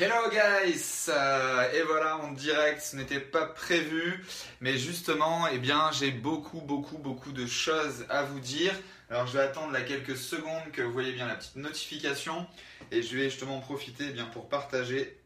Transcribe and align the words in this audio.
Hello 0.00 0.30
guys 0.30 1.10
euh, 1.10 1.70
Et 1.74 1.82
voilà 1.82 2.16
en 2.16 2.32
direct, 2.32 2.80
ce 2.80 2.96
n'était 2.96 3.20
pas 3.20 3.44
prévu, 3.44 4.24
mais 4.62 4.78
justement, 4.78 5.46
eh 5.48 5.58
bien, 5.58 5.90
j'ai 5.92 6.10
beaucoup, 6.10 6.62
beaucoup, 6.62 6.96
beaucoup 6.96 7.30
de 7.30 7.44
choses 7.44 8.06
à 8.08 8.22
vous 8.22 8.40
dire. 8.40 8.72
Alors 9.10 9.26
je 9.26 9.34
vais 9.36 9.44
attendre 9.44 9.70
là 9.70 9.82
quelques 9.82 10.16
secondes 10.16 10.72
que 10.72 10.80
vous 10.80 10.92
voyez 10.92 11.12
bien 11.12 11.26
la 11.26 11.34
petite 11.34 11.56
notification 11.56 12.46
et 12.90 13.02
je 13.02 13.14
vais 13.14 13.24
justement 13.24 13.60
profiter 13.60 14.06
eh 14.08 14.12
bien, 14.12 14.24
pour 14.24 14.48
partager 14.48 15.20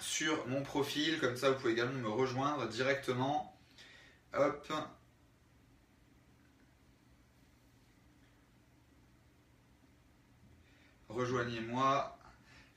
sur 0.00 0.46
mon 0.46 0.62
profil, 0.62 1.18
comme 1.18 1.36
ça 1.36 1.50
vous 1.50 1.58
pouvez 1.58 1.72
également 1.72 2.00
me 2.00 2.08
rejoindre 2.08 2.68
directement. 2.68 3.58
Hop, 4.32 4.72
rejoignez-moi. 11.08 12.17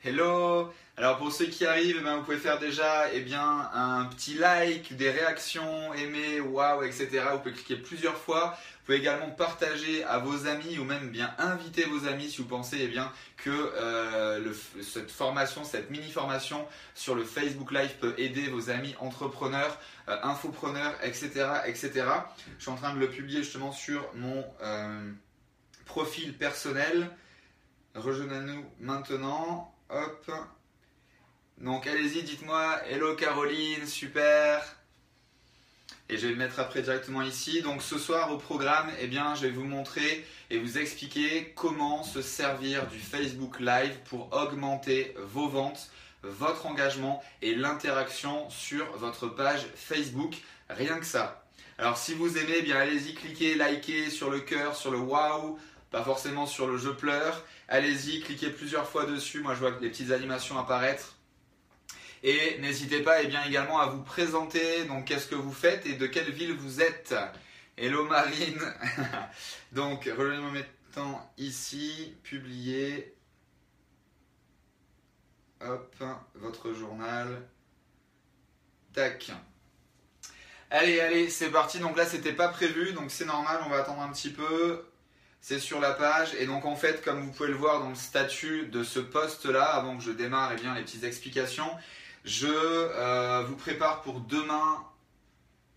Hello 0.04 0.74
Alors 0.98 1.20
pour 1.20 1.32
ceux 1.32 1.46
qui 1.46 1.64
arrivent, 1.64 1.98
eh 2.00 2.04
ben, 2.04 2.18
vous 2.18 2.24
pouvez 2.24 2.38
faire 2.38 2.58
déjà 2.58 3.14
eh 3.14 3.20
bien, 3.20 3.70
un 3.72 4.06
petit 4.06 4.34
like, 4.34 4.98
des 4.98 5.12
réactions, 5.12 5.94
aimer, 5.94 6.40
waouh, 6.40 6.82
etc. 6.82 7.22
Vous 7.34 7.38
pouvez 7.38 7.54
cliquer 7.54 7.76
plusieurs 7.76 8.18
fois. 8.18 8.58
Vous 8.80 8.86
pouvez 8.88 8.98
également 8.98 9.30
partager 9.30 10.04
à 10.06 10.18
vos 10.18 10.48
amis 10.48 10.80
ou 10.80 10.86
même 10.86 11.12
bien 11.12 11.32
inviter 11.38 11.84
vos 11.84 12.08
amis 12.08 12.32
si 12.32 12.38
vous 12.38 12.48
pensez 12.48 12.80
eh 12.82 12.88
bien, 12.88 13.14
que 13.38 13.52
euh, 13.52 14.52
cette 14.82 15.12
formation, 15.12 15.64
cette 15.66 15.92
mini-formation 15.92 16.68
sur 16.96 17.14
le 17.14 17.24
Facebook 17.24 17.72
Live 17.72 17.94
peut 18.00 18.16
aider 18.18 18.48
vos 18.48 18.72
amis 18.72 18.96
entrepreneurs, 19.00 19.78
euh, 20.10 20.18
infopreneurs, 20.24 20.96
etc., 21.04 21.30
etc. 21.68 21.92
Je 22.58 22.64
suis 22.64 22.72
en 22.72 22.76
train 22.76 22.96
de 22.96 23.00
le 23.00 23.08
publier 23.08 23.44
justement 23.44 23.72
sur 23.72 24.10
mon 24.16 24.44
euh, 24.64 25.12
profil 25.86 26.36
personnel. 26.36 27.12
Rejoignez-nous 27.94 28.66
maintenant. 28.80 29.72
Hop. 29.94 30.32
Donc 31.58 31.86
allez-y, 31.86 32.24
dites-moi 32.24 32.80
Hello 32.90 33.14
Caroline, 33.16 33.86
super. 33.86 34.64
Et 36.08 36.18
je 36.18 36.28
vais 36.28 36.32
le 36.32 36.38
mettre 36.38 36.62
après 36.62 36.82
directement 36.82 37.22
ici. 37.22 37.62
Donc 37.62 37.82
ce 37.82 38.00
soir 38.00 38.32
au 38.32 38.38
programme, 38.38 38.90
eh 39.02 39.08
bien, 39.08 39.36
je 39.36 39.42
vais 39.42 39.50
vous 39.50 39.66
montrer 39.66 40.26
et 40.50 40.60
vous 40.60 40.78
expliquer 40.78 41.52
comment 41.58 42.04
se 42.04 42.22
servir 42.22 42.88
du 42.88 43.00
Facebook 43.00 43.60
Live 43.60 43.98
pour 44.06 44.32
augmenter 44.32 45.14
vos 45.18 45.50
ventes, 45.50 45.92
votre 46.24 46.68
engagement 46.68 47.22
et 47.42 47.54
l'interaction 47.54 48.50
sur 48.50 48.86
votre 48.98 49.28
page 49.28 49.68
Facebook. 49.76 50.36
Rien 50.70 51.00
que 51.00 51.06
ça. 51.06 51.44
Alors 51.78 51.98
si 51.98 52.14
vous 52.14 52.38
aimez, 52.38 52.58
eh 52.60 52.62
bien 52.62 52.78
allez-y, 52.78 53.14
cliquez, 53.14 53.56
likez 53.56 54.10
sur 54.10 54.30
le 54.30 54.40
cœur, 54.40 54.76
sur 54.76 54.92
le 54.92 55.00
wow, 55.00 55.60
pas 55.92 56.04
forcément 56.04 56.48
sur 56.48 56.68
le 56.68 56.78
je 56.78 56.90
pleure. 56.90 57.46
Allez-y, 57.68 58.22
cliquez 58.22 58.50
plusieurs 58.50 58.90
fois 58.90 59.06
dessus. 59.06 59.42
Moi, 59.42 59.54
je 59.54 59.60
vois 59.60 59.72
les 59.82 59.90
petites 59.90 60.12
animations 60.12 60.58
apparaître. 60.58 61.18
Et 62.24 62.58
n'hésitez 62.60 63.02
pas 63.02 63.22
eh 63.22 63.28
bien, 63.28 63.44
également 63.44 63.80
à 63.80 63.88
vous 63.88 64.02
présenter. 64.02 64.86
Donc, 64.86 65.06
qu'est-ce 65.06 65.28
que 65.28 65.36
vous 65.36 65.52
faites 65.52 65.86
et 65.86 65.94
de 65.94 66.08
quelle 66.08 66.32
ville 66.32 66.54
vous 66.54 66.82
êtes? 66.82 67.14
Hello 67.78 68.06
Marine. 68.06 68.62
donc, 69.74 70.06
rejoignez-moi 70.06 70.52
maintenant 70.52 71.32
ici, 71.38 72.16
publier. 72.24 73.16
Hop, 75.60 75.96
votre 76.36 76.74
journal. 76.74 77.48
Tac. 78.94 79.32
Allez, 80.70 81.02
allez, 81.02 81.30
c'est 81.30 81.50
parti. 81.50 81.80
Donc 81.80 81.98
là, 81.98 82.06
c'était 82.06 82.34
pas 82.34 82.48
prévu, 82.48 82.94
donc 82.94 83.12
c'est 83.12 83.26
normal. 83.26 83.62
On 83.66 83.70
va 83.70 83.80
attendre 83.80 84.02
un 84.02 84.12
petit 84.12 84.32
peu 84.32 84.86
c'est 85.42 85.60
sur 85.60 85.80
la 85.80 85.92
page. 85.92 86.34
Et 86.40 86.46
donc 86.46 86.66
en 86.66 86.76
fait, 86.76 87.04
comme 87.04 87.22
vous 87.22 87.32
pouvez 87.32 87.50
le 87.50 87.56
voir 87.56 87.80
dans 87.80 87.90
le 87.90 87.96
statut 87.96 88.68
de 88.68 88.84
ce 88.84 89.00
post-là, 89.00 89.64
avant 89.64 89.98
que 89.98 90.04
je 90.04 90.12
démarre 90.12 90.52
eh 90.54 90.62
bien, 90.62 90.74
les 90.76 90.84
petites 90.84 91.04
explications, 91.04 91.70
je 92.24 92.48
euh, 92.48 93.44
vous 93.48 93.56
prépare 93.56 94.02
pour 94.02 94.20
demain, 94.20 94.84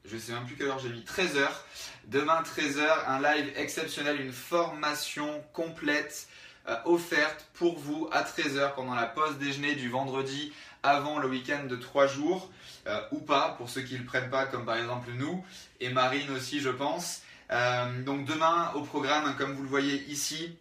je 0.04 0.14
ne 0.14 0.20
sais 0.20 0.32
même 0.32 0.44
plus 0.44 0.56
quelle 0.56 0.68
heure 0.68 0.78
j'ai 0.78 0.90
mis, 0.90 1.00
13h. 1.00 1.48
Demain 2.06 2.42
13h, 2.42 3.06
un 3.08 3.20
live 3.20 3.50
exceptionnel, 3.56 4.20
une 4.20 4.32
formation 4.32 5.42
complète 5.54 6.28
euh, 6.68 6.76
offerte 6.84 7.46
pour 7.54 7.78
vous 7.78 8.08
à 8.12 8.22
13h 8.22 8.74
pendant 8.74 8.94
la 8.94 9.06
pause 9.06 9.38
déjeuner 9.38 9.74
du 9.74 9.88
vendredi 9.88 10.52
avant 10.82 11.18
le 11.18 11.28
week-end 11.28 11.64
de 11.64 11.76
3 11.76 12.06
jours. 12.06 12.50
Euh, 12.86 13.00
ou 13.12 13.18
pas, 13.18 13.54
pour 13.56 13.70
ceux 13.70 13.80
qui 13.80 13.94
ne 13.94 14.00
le 14.00 14.04
prennent 14.04 14.28
pas, 14.28 14.44
comme 14.44 14.66
par 14.66 14.76
exemple 14.76 15.08
nous, 15.14 15.42
et 15.80 15.88
Marine 15.88 16.30
aussi, 16.32 16.60
je 16.60 16.68
pense. 16.68 17.22
Euh, 17.50 18.02
donc 18.02 18.24
demain 18.24 18.72
au 18.74 18.82
programme, 18.82 19.34
comme 19.36 19.52
vous 19.52 19.62
le 19.62 19.68
voyez 19.68 20.02
ici, 20.04 20.56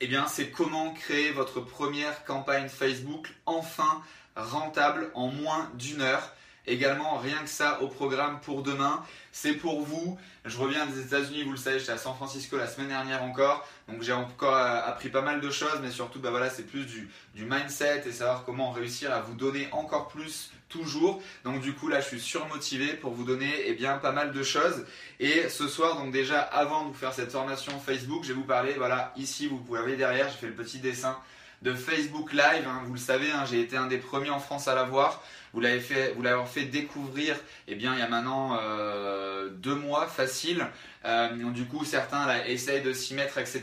eh 0.00 0.06
bien 0.06 0.26
c'est 0.26 0.50
comment 0.50 0.92
créer 0.92 1.32
votre 1.32 1.60
première 1.60 2.24
campagne 2.24 2.68
Facebook 2.68 3.34
enfin 3.46 4.02
rentable 4.36 5.10
en 5.14 5.28
moins 5.28 5.70
d'une 5.74 6.00
heure. 6.00 6.32
Également, 6.66 7.18
rien 7.18 7.36
que 7.42 7.48
ça 7.48 7.82
au 7.82 7.88
programme 7.88 8.40
pour 8.40 8.62
demain. 8.62 9.04
C'est 9.32 9.52
pour 9.52 9.82
vous. 9.82 10.18
Je 10.46 10.56
reviens 10.56 10.86
des 10.86 11.00
États-Unis, 11.00 11.42
vous 11.42 11.50
le 11.50 11.58
savez, 11.58 11.78
j'étais 11.78 11.92
à 11.92 11.98
San 11.98 12.14
Francisco 12.14 12.56
la 12.56 12.66
semaine 12.66 12.88
dernière 12.88 13.22
encore. 13.22 13.68
Donc 13.86 14.02
j'ai 14.02 14.14
encore 14.14 14.56
euh, 14.56 14.80
appris 14.86 15.10
pas 15.10 15.20
mal 15.20 15.42
de 15.42 15.50
choses, 15.50 15.78
mais 15.82 15.90
surtout, 15.90 16.20
bah 16.20 16.30
c'est 16.48 16.66
plus 16.66 16.86
du 16.86 17.44
mindset 17.44 18.04
et 18.06 18.12
savoir 18.12 18.44
comment 18.44 18.70
réussir 18.70 19.12
à 19.12 19.20
vous 19.20 19.34
donner 19.34 19.68
encore 19.72 20.08
plus 20.08 20.53
toujours. 20.74 21.22
Donc 21.44 21.60
du 21.60 21.72
coup 21.74 21.88
là 21.88 22.00
je 22.00 22.06
suis 22.06 22.20
surmotivé 22.20 22.88
pour 22.94 23.12
vous 23.12 23.24
donner 23.24 23.52
eh 23.66 23.74
bien 23.74 23.98
pas 23.98 24.12
mal 24.12 24.32
de 24.32 24.42
choses. 24.42 24.84
Et 25.20 25.48
ce 25.48 25.68
soir 25.68 25.96
donc 25.96 26.12
déjà 26.12 26.40
avant 26.40 26.84
de 26.84 26.88
vous 26.88 26.94
faire 26.94 27.14
cette 27.14 27.32
formation 27.32 27.72
Facebook, 27.78 28.24
je 28.24 28.28
vais 28.28 28.34
vous 28.34 28.44
parler 28.44 28.74
voilà 28.76 29.12
ici 29.16 29.46
vous 29.46 29.58
pouvez 29.58 29.80
voir 29.80 29.96
derrière 29.96 30.28
j'ai 30.28 30.36
fait 30.36 30.46
le 30.46 30.54
petit 30.54 30.78
dessin 30.78 31.16
de 31.64 31.72
Facebook 31.72 32.32
Live. 32.32 32.66
Hein. 32.68 32.82
vous 32.86 32.92
le 32.92 33.00
savez, 33.00 33.30
hein, 33.30 33.44
j'ai 33.50 33.60
été 33.60 33.76
un 33.76 33.86
des 33.86 33.96
premiers 33.96 34.30
en 34.30 34.38
France 34.38 34.68
à 34.68 34.74
l'avoir. 34.74 35.22
Vous 35.54 35.60
l'avez 35.60 35.80
fait, 35.80 36.12
vous 36.14 36.22
l'avez 36.22 36.44
fait 36.46 36.64
découvrir. 36.64 37.36
Eh 37.68 37.74
bien, 37.74 37.94
il 37.94 38.00
y 38.00 38.02
a 38.02 38.08
maintenant 38.08 38.58
euh, 38.60 39.48
deux 39.48 39.74
mois 39.74 40.06
facile. 40.06 40.66
Euh, 41.04 41.28
du 41.50 41.64
coup, 41.64 41.84
certains 41.84 42.26
là, 42.26 42.46
essayent 42.48 42.82
de 42.82 42.92
s'y 42.92 43.14
mettre, 43.14 43.38
etc. 43.38 43.62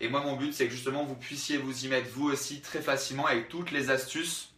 Et 0.00 0.08
moi, 0.08 0.20
mon 0.20 0.36
but, 0.36 0.54
c'est 0.54 0.66
que 0.66 0.72
justement 0.72 1.04
vous 1.04 1.16
puissiez 1.16 1.58
vous 1.58 1.84
y 1.84 1.88
mettre 1.88 2.08
vous 2.14 2.30
aussi 2.30 2.60
très 2.60 2.80
facilement 2.80 3.26
avec 3.26 3.48
toutes 3.48 3.72
les 3.72 3.90
astuces 3.90 4.53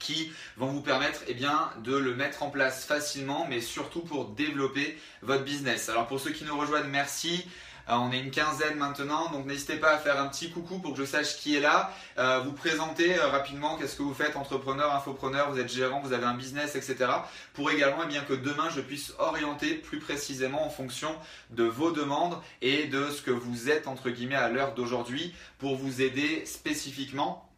qui 0.00 0.32
vont 0.56 0.66
vous 0.66 0.80
permettre 0.80 1.20
eh 1.28 1.34
bien, 1.34 1.70
de 1.84 1.94
le 1.94 2.14
mettre 2.14 2.42
en 2.42 2.50
place 2.50 2.84
facilement, 2.84 3.46
mais 3.48 3.60
surtout 3.60 4.00
pour 4.00 4.30
développer 4.30 4.98
votre 5.22 5.44
business. 5.44 5.88
Alors 5.88 6.08
pour 6.08 6.18
ceux 6.18 6.32
qui 6.32 6.44
nous 6.44 6.58
rejoignent, 6.58 6.88
merci. 6.88 7.46
Euh, 7.88 7.94
on 7.94 8.12
est 8.12 8.20
une 8.20 8.30
quinzaine 8.30 8.76
maintenant, 8.76 9.30
donc 9.30 9.46
n'hésitez 9.46 9.76
pas 9.76 9.94
à 9.94 9.98
faire 9.98 10.20
un 10.20 10.28
petit 10.28 10.50
coucou 10.50 10.78
pour 10.78 10.92
que 10.92 10.98
je 10.98 11.04
sache 11.04 11.36
qui 11.36 11.56
est 11.56 11.60
là. 11.60 11.92
Euh, 12.18 12.40
vous 12.40 12.52
présenter 12.52 13.18
euh, 13.18 13.26
rapidement 13.26 13.76
qu'est-ce 13.76 13.96
que 13.96 14.02
vous 14.02 14.14
faites, 14.14 14.36
entrepreneur, 14.36 14.94
infopreneur, 14.94 15.50
vous 15.50 15.58
êtes 15.58 15.72
gérant, 15.72 16.00
vous 16.00 16.12
avez 16.12 16.26
un 16.26 16.34
business, 16.34 16.76
etc. 16.76 17.10
Pour 17.54 17.70
également 17.70 18.02
eh 18.04 18.08
bien, 18.08 18.22
que 18.22 18.34
demain 18.34 18.68
je 18.74 18.80
puisse 18.80 19.12
orienter 19.18 19.74
plus 19.74 19.98
précisément 19.98 20.64
en 20.64 20.70
fonction 20.70 21.14
de 21.50 21.64
vos 21.64 21.90
demandes 21.90 22.38
et 22.62 22.86
de 22.86 23.10
ce 23.10 23.22
que 23.22 23.30
vous 23.30 23.70
êtes 23.70 23.88
entre 23.88 24.10
guillemets 24.10 24.36
à 24.36 24.48
l'heure 24.48 24.74
d'aujourd'hui 24.74 25.34
pour 25.58 25.76
vous 25.76 26.00
aider 26.00 26.44
spécifiquement 26.46 27.49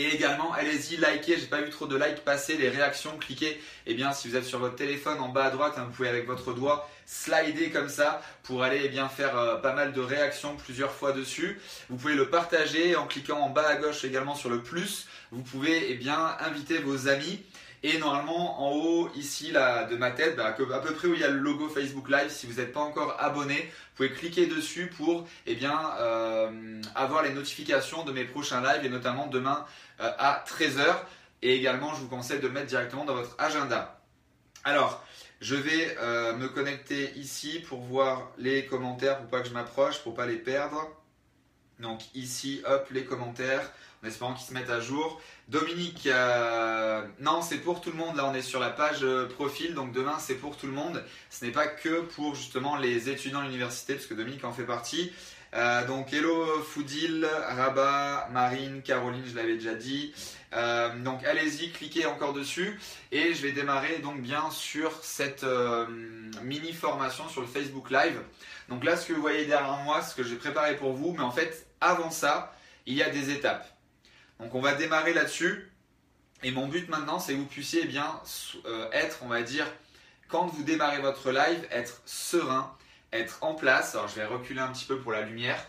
et 0.00 0.14
également, 0.14 0.52
allez-y, 0.54 0.96
likez, 0.96 1.38
j'ai 1.38 1.46
pas 1.46 1.60
vu 1.60 1.68
trop 1.68 1.86
de 1.86 1.94
likes 1.94 2.24
passer, 2.24 2.56
les 2.56 2.70
réactions, 2.70 3.18
cliquez. 3.18 3.60
Eh 3.86 3.92
bien, 3.92 4.12
si 4.12 4.28
vous 4.28 4.36
êtes 4.36 4.46
sur 4.46 4.58
votre 4.58 4.76
téléphone 4.76 5.20
en 5.20 5.28
bas 5.28 5.44
à 5.44 5.50
droite, 5.50 5.74
hein, 5.76 5.84
vous 5.86 5.92
pouvez 5.92 6.08
avec 6.08 6.26
votre 6.26 6.54
doigt 6.54 6.88
slider 7.04 7.70
comme 7.70 7.88
ça 7.88 8.22
pour 8.44 8.62
aller 8.62 8.80
eh 8.84 8.88
bien, 8.88 9.08
faire 9.08 9.36
euh, 9.36 9.56
pas 9.56 9.74
mal 9.74 9.92
de 9.92 10.00
réactions 10.00 10.56
plusieurs 10.56 10.92
fois 10.92 11.12
dessus. 11.12 11.60
Vous 11.90 11.96
pouvez 11.96 12.14
le 12.14 12.30
partager 12.30 12.96
en 12.96 13.06
cliquant 13.06 13.40
en 13.40 13.50
bas 13.50 13.66
à 13.66 13.76
gauche 13.76 14.04
également 14.04 14.34
sur 14.34 14.48
le 14.48 14.62
plus. 14.62 15.06
Vous 15.32 15.42
pouvez 15.42 15.90
eh 15.90 15.94
bien, 15.96 16.36
inviter 16.40 16.78
vos 16.78 17.08
amis. 17.08 17.42
Et 17.82 17.98
normalement, 17.98 18.62
en 18.62 18.72
haut, 18.72 19.10
ici, 19.14 19.52
là, 19.52 19.84
de 19.84 19.96
ma 19.96 20.10
tête, 20.10 20.36
bah, 20.36 20.46
à 20.46 20.52
peu 20.52 20.92
près 20.94 21.08
où 21.08 21.14
il 21.14 21.20
y 21.20 21.24
a 21.24 21.30
le 21.30 21.38
logo 21.38 21.68
Facebook 21.68 22.10
Live, 22.10 22.30
si 22.30 22.46
vous 22.46 22.60
n'êtes 22.60 22.72
pas 22.72 22.80
encore 22.80 23.16
abonné, 23.18 23.56
vous 23.56 23.96
pouvez 23.96 24.12
cliquer 24.12 24.46
dessus 24.46 24.88
pour 24.88 25.26
eh 25.46 25.54
bien, 25.54 25.78
euh, 25.98 26.82
avoir 26.94 27.22
les 27.22 27.32
notifications 27.32 28.04
de 28.04 28.12
mes 28.12 28.24
prochains 28.24 28.60
lives 28.60 28.84
et 28.84 28.90
notamment 28.90 29.28
demain 29.28 29.64
euh, 30.00 30.10
à 30.18 30.44
13h. 30.46 30.84
Et 31.42 31.56
également, 31.56 31.94
je 31.94 32.00
vous 32.00 32.08
conseille 32.08 32.38
de 32.38 32.48
le 32.48 32.52
mettre 32.52 32.66
directement 32.66 33.06
dans 33.06 33.14
votre 33.14 33.34
agenda. 33.38 33.98
Alors, 34.62 35.02
je 35.40 35.54
vais 35.54 35.96
euh, 36.00 36.36
me 36.36 36.48
connecter 36.48 37.12
ici 37.16 37.60
pour 37.66 37.80
voir 37.80 38.30
les 38.36 38.66
commentaires, 38.66 39.18
pour 39.18 39.28
pas 39.28 39.40
que 39.40 39.48
je 39.48 39.54
m'approche, 39.54 40.00
pour 40.02 40.14
pas 40.14 40.26
les 40.26 40.36
perdre. 40.36 40.86
Donc 41.78 42.00
ici, 42.14 42.60
hop, 42.66 42.88
les 42.90 43.06
commentaires, 43.06 43.72
en 44.02 44.06
espérant 44.06 44.34
qu'ils 44.34 44.46
se 44.46 44.54
mettent 44.54 44.70
à 44.70 44.80
jour. 44.80 45.20
Dominique, 45.48 46.06
euh, 46.06 47.04
non, 47.20 47.42
c'est 47.42 47.58
pour 47.58 47.80
tout 47.80 47.90
le 47.90 47.96
monde. 47.96 48.16
Là, 48.16 48.26
on 48.26 48.34
est 48.34 48.42
sur 48.42 48.60
la 48.60 48.70
page 48.70 49.00
euh, 49.02 49.28
profil, 49.28 49.74
donc 49.74 49.92
demain, 49.92 50.16
c'est 50.18 50.36
pour 50.36 50.56
tout 50.56 50.66
le 50.66 50.72
monde. 50.72 51.04
Ce 51.28 51.44
n'est 51.44 51.50
pas 51.50 51.66
que 51.66 52.02
pour 52.02 52.34
justement 52.34 52.76
les 52.76 53.08
étudiants 53.10 53.40
à 53.40 53.44
l'université, 53.44 53.94
parce 53.94 54.06
que 54.06 54.14
Dominique 54.14 54.44
en 54.44 54.52
fait 54.52 54.64
partie. 54.64 55.12
Euh, 55.52 55.84
donc, 55.86 56.12
hello 56.12 56.46
Foudil, 56.62 57.26
Rabat, 57.48 58.28
Marine, 58.30 58.82
Caroline, 58.82 59.24
je 59.26 59.34
l'avais 59.34 59.54
déjà 59.54 59.74
dit. 59.74 60.14
donc, 61.04 61.24
allez-y, 61.24 61.70
cliquez 61.72 62.06
encore 62.06 62.32
dessus. 62.32 62.78
Et 63.10 63.34
je 63.34 63.42
vais 63.42 63.52
démarrer 63.52 63.98
donc 63.98 64.20
bien 64.20 64.50
sur 64.50 64.92
cette 65.02 65.44
mini 66.42 66.72
formation 66.72 67.28
sur 67.28 67.40
le 67.40 67.48
Facebook 67.48 67.90
Live. 67.90 68.20
Donc 68.68 68.84
là, 68.84 68.96
ce 68.96 69.06
que 69.06 69.12
vous 69.12 69.20
voyez 69.20 69.46
derrière 69.46 69.78
moi, 69.78 70.00
ce 70.02 70.14
que 70.14 70.22
j'ai 70.22 70.36
préparé 70.36 70.76
pour 70.76 70.92
vous. 70.92 71.12
Mais 71.12 71.24
en 71.24 71.32
fait, 71.32 71.66
avant 71.80 72.12
ça, 72.12 72.54
il 72.86 72.94
y 72.94 73.02
a 73.02 73.10
des 73.10 73.30
étapes. 73.30 73.66
Donc 74.40 74.54
on 74.54 74.60
va 74.60 74.74
démarrer 74.74 75.12
là-dessus. 75.12 75.70
Et 76.42 76.50
mon 76.50 76.66
but 76.66 76.88
maintenant, 76.88 77.18
c'est 77.18 77.34
que 77.34 77.38
vous 77.38 77.46
puissiez 77.46 77.82
eh 77.84 77.86
bien 77.86 78.20
euh, 78.64 78.90
être, 78.92 79.18
on 79.22 79.28
va 79.28 79.42
dire, 79.42 79.66
quand 80.28 80.46
vous 80.46 80.62
démarrez 80.62 81.00
votre 81.00 81.30
live, 81.30 81.66
être 81.70 82.00
serein, 82.06 82.74
être 83.12 83.38
en 83.42 83.54
place. 83.54 83.94
Alors 83.94 84.08
je 84.08 84.16
vais 84.16 84.24
reculer 84.24 84.60
un 84.60 84.68
petit 84.68 84.86
peu 84.86 84.98
pour 84.98 85.12
la 85.12 85.22
lumière 85.22 85.62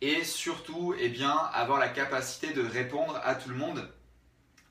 et 0.00 0.24
surtout, 0.24 0.94
eh 0.98 1.08
bien, 1.08 1.34
avoir 1.54 1.78
la 1.78 1.88
capacité 1.88 2.52
de 2.52 2.62
répondre 2.62 3.18
à 3.24 3.34
tout 3.34 3.48
le 3.48 3.54
monde. 3.54 3.88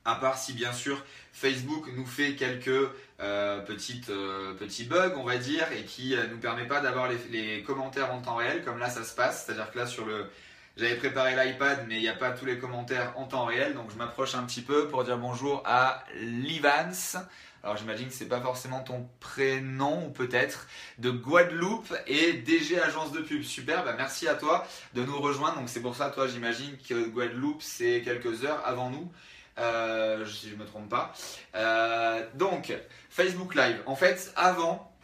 À 0.03 0.15
part 0.15 0.37
si 0.37 0.53
bien 0.53 0.71
sûr 0.71 1.03
Facebook 1.33 1.87
nous 1.95 2.05
fait 2.05 2.35
quelques 2.35 2.67
euh, 2.67 2.91
euh, 3.21 4.53
petits 4.53 4.83
bugs, 4.83 5.13
on 5.15 5.23
va 5.23 5.37
dire, 5.37 5.65
et 5.71 5.83
qui 5.83 6.15
ne 6.15 6.27
nous 6.27 6.37
permet 6.37 6.67
pas 6.67 6.79
d'avoir 6.79 7.09
les, 7.31 7.63
commentaires 7.63 8.13
en 8.13 8.21
temps 8.21 8.35
réel, 8.35 8.63
comme 8.63 8.77
là 8.77 8.89
ça 8.89 9.03
se 9.03 9.15
passe. 9.15 9.45
C'est-à-dire 9.45 9.71
que 9.71 9.79
là 9.79 9.87
sur 9.87 10.05
le, 10.05 10.29
j'avais 10.77 10.95
préparé 10.95 11.35
l'iPad, 11.35 11.85
mais 11.87 11.95
il 11.95 12.01
n'y 12.01 12.09
a 12.09 12.15
pas 12.15 12.31
tous 12.31 12.45
les 12.45 12.57
commentaires 12.57 13.13
en 13.15 13.25
temps 13.25 13.45
réel, 13.45 13.73
donc 13.75 13.91
je 13.91 13.97
m'approche 13.97 14.35
un 14.35 14.43
petit 14.43 14.61
peu 14.61 14.87
pour 14.89 15.03
dire 15.03 15.17
bonjour 15.17 15.63
à 15.65 16.03
Livans. 16.19 17.21
Alors 17.63 17.77
j'imagine 17.77 18.09
que 18.09 18.13
c'est 18.13 18.27
pas 18.27 18.41
forcément 18.41 18.81
ton 18.81 19.09
prénom 19.19 20.05
ou 20.05 20.09
peut-être 20.11 20.67
de 20.99 21.09
Guadeloupe 21.09 21.91
et 22.05 22.33
DG 22.33 22.79
agence 22.79 23.11
de 23.11 23.21
pub. 23.21 23.41
Super, 23.41 23.83
bah 23.83 23.95
merci 23.97 24.27
à 24.27 24.35
toi 24.35 24.67
de 24.93 25.03
nous 25.03 25.17
rejoindre. 25.19 25.55
Donc 25.55 25.69
c'est 25.69 25.81
pour 25.81 25.95
ça 25.95 26.11
toi 26.11 26.27
j'imagine 26.27 26.77
que 26.87 27.07
Guadeloupe 27.07 27.63
c'est 27.63 28.03
quelques 28.03 28.45
heures 28.45 28.61
avant 28.65 28.91
nous. 28.91 29.11
Euh, 29.57 30.25
si 30.27 30.49
je 30.49 30.55
me 30.55 30.65
trompe 30.65 30.89
pas. 30.89 31.13
Euh, 31.55 32.23
donc 32.35 32.71
Facebook 33.09 33.55
Live. 33.55 33.81
En 33.87 33.95
fait 33.95 34.31
avant 34.35 34.94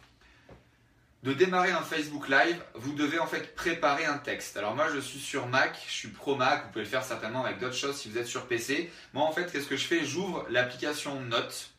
de 1.22 1.32
démarrer 1.32 1.70
un 1.70 1.82
Facebook 1.82 2.28
Live, 2.28 2.60
vous 2.74 2.94
devez 2.94 3.20
en 3.20 3.26
fait 3.26 3.54
préparer 3.54 4.04
un 4.04 4.18
texte. 4.18 4.56
Alors 4.56 4.74
moi 4.74 4.86
je 4.92 4.98
suis 4.98 5.20
sur 5.20 5.46
Mac, 5.46 5.80
je 5.86 5.92
suis 5.92 6.08
pro 6.08 6.34
Mac, 6.34 6.64
vous 6.64 6.72
pouvez 6.72 6.84
le 6.84 6.90
faire 6.90 7.04
certainement 7.04 7.44
avec 7.44 7.60
d'autres 7.60 7.76
choses 7.76 7.96
si 7.96 8.10
vous 8.10 8.18
êtes 8.18 8.26
sur 8.26 8.46
PC. 8.46 8.90
Moi 9.12 9.24
en 9.24 9.30
fait 9.30 9.50
qu'est-ce 9.52 9.68
que 9.68 9.76
je 9.76 9.86
fais? 9.86 10.04
J'ouvre 10.04 10.44
l'application 10.50 11.20
Notes, 11.20 11.70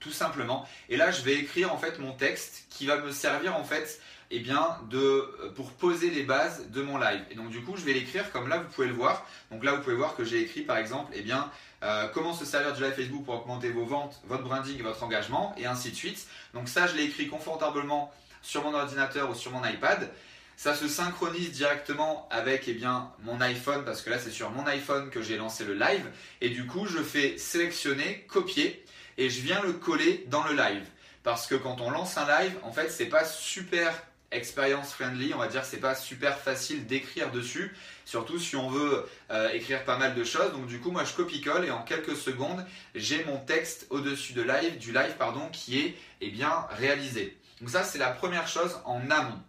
tout 0.00 0.10
simplement, 0.10 0.68
et 0.90 0.98
là 0.98 1.10
je 1.10 1.22
vais 1.22 1.36
écrire 1.36 1.72
en 1.72 1.78
fait 1.78 1.98
mon 1.98 2.12
texte 2.12 2.66
qui 2.68 2.86
va 2.86 2.98
me 2.98 3.10
servir 3.10 3.56
en 3.56 3.64
fait 3.64 4.00
eh 4.30 4.40
bien, 4.40 4.76
de, 4.90 4.98
euh, 4.98 5.50
pour 5.54 5.72
poser 5.72 6.10
les 6.10 6.22
bases 6.22 6.68
de 6.70 6.82
mon 6.82 6.98
live. 6.98 7.24
Et 7.30 7.34
donc 7.34 7.48
du 7.48 7.62
coup 7.62 7.74
je 7.78 7.84
vais 7.86 7.94
l'écrire 7.94 8.30
comme 8.32 8.48
là 8.48 8.58
vous 8.58 8.68
pouvez 8.68 8.88
le 8.88 8.92
voir. 8.92 9.26
Donc 9.50 9.64
là 9.64 9.72
vous 9.72 9.82
pouvez 9.82 9.96
voir 9.96 10.14
que 10.14 10.24
j'ai 10.24 10.42
écrit 10.42 10.60
par 10.60 10.76
exemple 10.76 11.10
eh 11.14 11.22
bien, 11.22 11.50
euh, 11.82 12.06
comment 12.12 12.34
se 12.34 12.44
servir 12.44 12.74
du 12.74 12.82
live 12.82 12.92
Facebook 12.92 13.24
pour 13.24 13.36
augmenter 13.36 13.70
vos 13.70 13.86
ventes, 13.86 14.20
votre 14.26 14.42
branding 14.44 14.82
votre 14.82 15.02
engagement, 15.02 15.54
et 15.56 15.64
ainsi 15.64 15.90
de 15.90 15.96
suite. 15.96 16.26
Donc 16.52 16.68
ça 16.68 16.86
je 16.86 16.96
l'ai 16.96 17.04
écrit 17.04 17.28
confortablement 17.28 18.12
sur 18.48 18.64
mon 18.64 18.72
ordinateur 18.72 19.28
ou 19.28 19.34
sur 19.34 19.52
mon 19.52 19.62
iPad. 19.62 20.10
Ça 20.56 20.74
se 20.74 20.88
synchronise 20.88 21.52
directement 21.52 22.26
avec 22.30 22.64
eh 22.66 22.72
bien, 22.72 23.12
mon 23.22 23.42
iPhone 23.42 23.84
parce 23.84 24.00
que 24.00 24.08
là 24.08 24.18
c'est 24.18 24.30
sur 24.30 24.50
mon 24.50 24.66
iPhone 24.66 25.10
que 25.10 25.20
j'ai 25.20 25.36
lancé 25.36 25.64
le 25.64 25.74
live 25.74 26.06
et 26.40 26.48
du 26.48 26.66
coup 26.66 26.86
je 26.86 26.98
fais 26.98 27.36
sélectionner, 27.36 28.24
copier 28.26 28.82
et 29.18 29.28
je 29.28 29.42
viens 29.42 29.60
le 29.62 29.74
coller 29.74 30.24
dans 30.28 30.44
le 30.44 30.54
live 30.54 30.84
parce 31.22 31.46
que 31.46 31.56
quand 31.56 31.82
on 31.82 31.90
lance 31.90 32.16
un 32.16 32.26
live 32.40 32.54
en 32.62 32.72
fait 32.72 32.88
c'est 32.88 33.06
pas 33.06 33.26
super 33.26 33.92
expérience 34.32 34.92
friendly, 34.92 35.32
on 35.34 35.38
va 35.38 35.48
dire 35.48 35.64
c'est 35.64 35.76
pas 35.76 35.94
super 35.94 36.38
facile 36.38 36.86
d'écrire 36.86 37.30
dessus, 37.30 37.74
surtout 38.04 38.38
si 38.38 38.56
on 38.56 38.68
veut 38.68 39.06
euh, 39.30 39.50
écrire 39.50 39.84
pas 39.84 39.98
mal 39.98 40.14
de 40.14 40.24
choses. 40.24 40.52
Donc 40.52 40.66
du 40.66 40.80
coup 40.80 40.90
moi 40.90 41.04
je 41.04 41.12
copie-colle 41.12 41.66
et 41.66 41.70
en 41.70 41.82
quelques 41.82 42.16
secondes 42.16 42.64
j'ai 42.94 43.24
mon 43.24 43.38
texte 43.38 43.86
au-dessus 43.90 44.32
de 44.32 44.42
live, 44.42 44.78
du 44.78 44.92
live 44.92 45.14
pardon, 45.18 45.48
qui 45.52 45.78
est 45.78 45.94
eh 46.22 46.30
bien 46.30 46.66
réalisé. 46.70 47.37
Donc 47.60 47.70
ça, 47.70 47.82
c'est 47.82 47.98
la 47.98 48.10
première 48.10 48.48
chose 48.48 48.80
en 48.84 49.10
amont. 49.10 49.42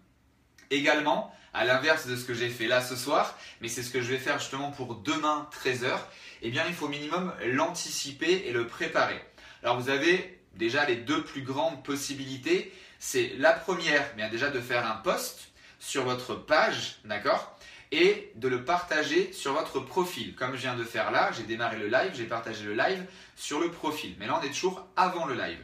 Également, 0.71 1.33
à 1.53 1.65
l'inverse 1.65 2.07
de 2.07 2.15
ce 2.15 2.25
que 2.25 2.33
j'ai 2.33 2.49
fait 2.49 2.67
là 2.67 2.81
ce 2.81 2.95
soir, 2.95 3.37
mais 3.61 3.67
c'est 3.67 3.83
ce 3.83 3.91
que 3.91 4.01
je 4.01 4.07
vais 4.11 4.17
faire 4.17 4.39
justement 4.39 4.71
pour 4.71 4.95
demain 4.95 5.47
13h, 5.63 5.97
eh 6.41 6.51
bien 6.51 6.63
il 6.67 6.73
faut 6.73 6.85
au 6.85 6.89
minimum 6.89 7.33
l'anticiper 7.45 8.43
et 8.45 8.51
le 8.51 8.67
préparer. 8.67 9.19
Alors 9.63 9.79
vous 9.79 9.89
avez 9.89 10.39
déjà 10.53 10.85
les 10.85 10.95
deux 10.95 11.23
plus 11.23 11.41
grandes 11.41 11.83
possibilités. 11.83 12.73
C'est 12.99 13.33
la 13.37 13.53
première, 13.53 14.13
bien 14.15 14.29
déjà 14.29 14.49
de 14.49 14.59
faire 14.59 14.85
un 14.85 14.97
post 14.97 15.51
sur 15.79 16.03
votre 16.03 16.35
page, 16.35 16.99
d'accord 17.05 17.55
et 17.91 18.31
de 18.35 18.47
le 18.47 18.63
partager 18.63 19.33
sur 19.33 19.53
votre 19.53 19.79
profil. 19.79 20.35
Comme 20.35 20.51
je 20.55 20.61
viens 20.61 20.75
de 20.75 20.83
faire 20.83 21.11
là, 21.11 21.31
j'ai 21.31 21.43
démarré 21.43 21.77
le 21.77 21.87
live, 21.87 22.11
j'ai 22.13 22.25
partagé 22.25 22.63
le 22.63 22.75
live 22.75 23.03
sur 23.35 23.59
le 23.59 23.71
profil. 23.71 24.15
Mais 24.19 24.27
là, 24.27 24.39
on 24.39 24.45
est 24.45 24.49
toujours 24.49 24.85
avant 24.95 25.25
le 25.25 25.33
live. 25.33 25.59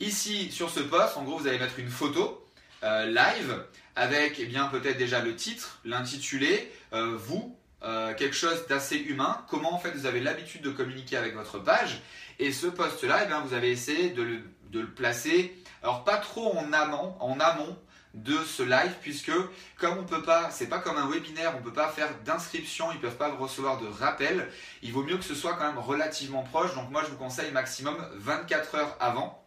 Ici, 0.00 0.52
sur 0.52 0.70
ce 0.70 0.78
post, 0.78 1.16
en 1.16 1.24
gros, 1.24 1.38
vous 1.38 1.48
allez 1.48 1.58
mettre 1.58 1.80
une 1.80 1.88
photo 1.88 2.46
euh, 2.84 3.06
live 3.06 3.64
avec 3.96 4.38
eh 4.38 4.46
bien 4.46 4.66
peut-être 4.66 4.96
déjà 4.96 5.20
le 5.20 5.34
titre, 5.34 5.80
l'intitulé, 5.84 6.72
euh, 6.92 7.16
vous, 7.16 7.58
euh, 7.82 8.14
quelque 8.14 8.36
chose 8.36 8.68
d'assez 8.68 8.96
humain, 8.96 9.44
comment 9.48 9.74
en 9.74 9.78
fait 9.80 9.90
vous 9.90 10.06
avez 10.06 10.20
l'habitude 10.20 10.62
de 10.62 10.70
communiquer 10.70 11.16
avec 11.16 11.34
votre 11.34 11.58
page. 11.58 12.00
Et 12.38 12.52
ce 12.52 12.68
post-là, 12.68 13.26
eh 13.26 13.46
vous 13.48 13.54
avez 13.54 13.72
essayé 13.72 14.10
de 14.10 14.22
le, 14.22 14.86
placer, 14.86 15.56
alors 15.82 16.04
pas 16.04 16.18
trop 16.18 16.56
en 16.56 16.72
amont, 16.72 17.16
en 17.18 17.40
amont 17.40 17.76
de 18.14 18.36
ce 18.44 18.62
live 18.62 18.94
puisque 19.02 19.32
comme 19.78 19.98
on 19.98 20.04
peut 20.04 20.22
pas, 20.22 20.50
c'est 20.50 20.68
pas 20.68 20.78
comme 20.78 20.96
un 20.96 21.08
webinaire, 21.10 21.54
on 21.58 21.62
peut 21.62 21.72
pas 21.72 21.88
faire 21.88 22.08
d'inscription, 22.24 22.92
ils 22.92 23.00
peuvent 23.00 23.16
pas 23.16 23.32
recevoir 23.32 23.80
de 23.80 23.88
rappel. 23.88 24.48
Il 24.82 24.92
vaut 24.92 25.02
mieux 25.02 25.16
que 25.16 25.24
ce 25.24 25.34
soit 25.34 25.54
quand 25.54 25.66
même 25.66 25.78
relativement 25.78 26.44
proche. 26.44 26.72
Donc 26.76 26.88
moi 26.90 27.02
je 27.04 27.10
vous 27.10 27.16
conseille 27.16 27.50
maximum 27.50 27.96
24 28.14 28.74
heures 28.76 28.96
avant 29.00 29.44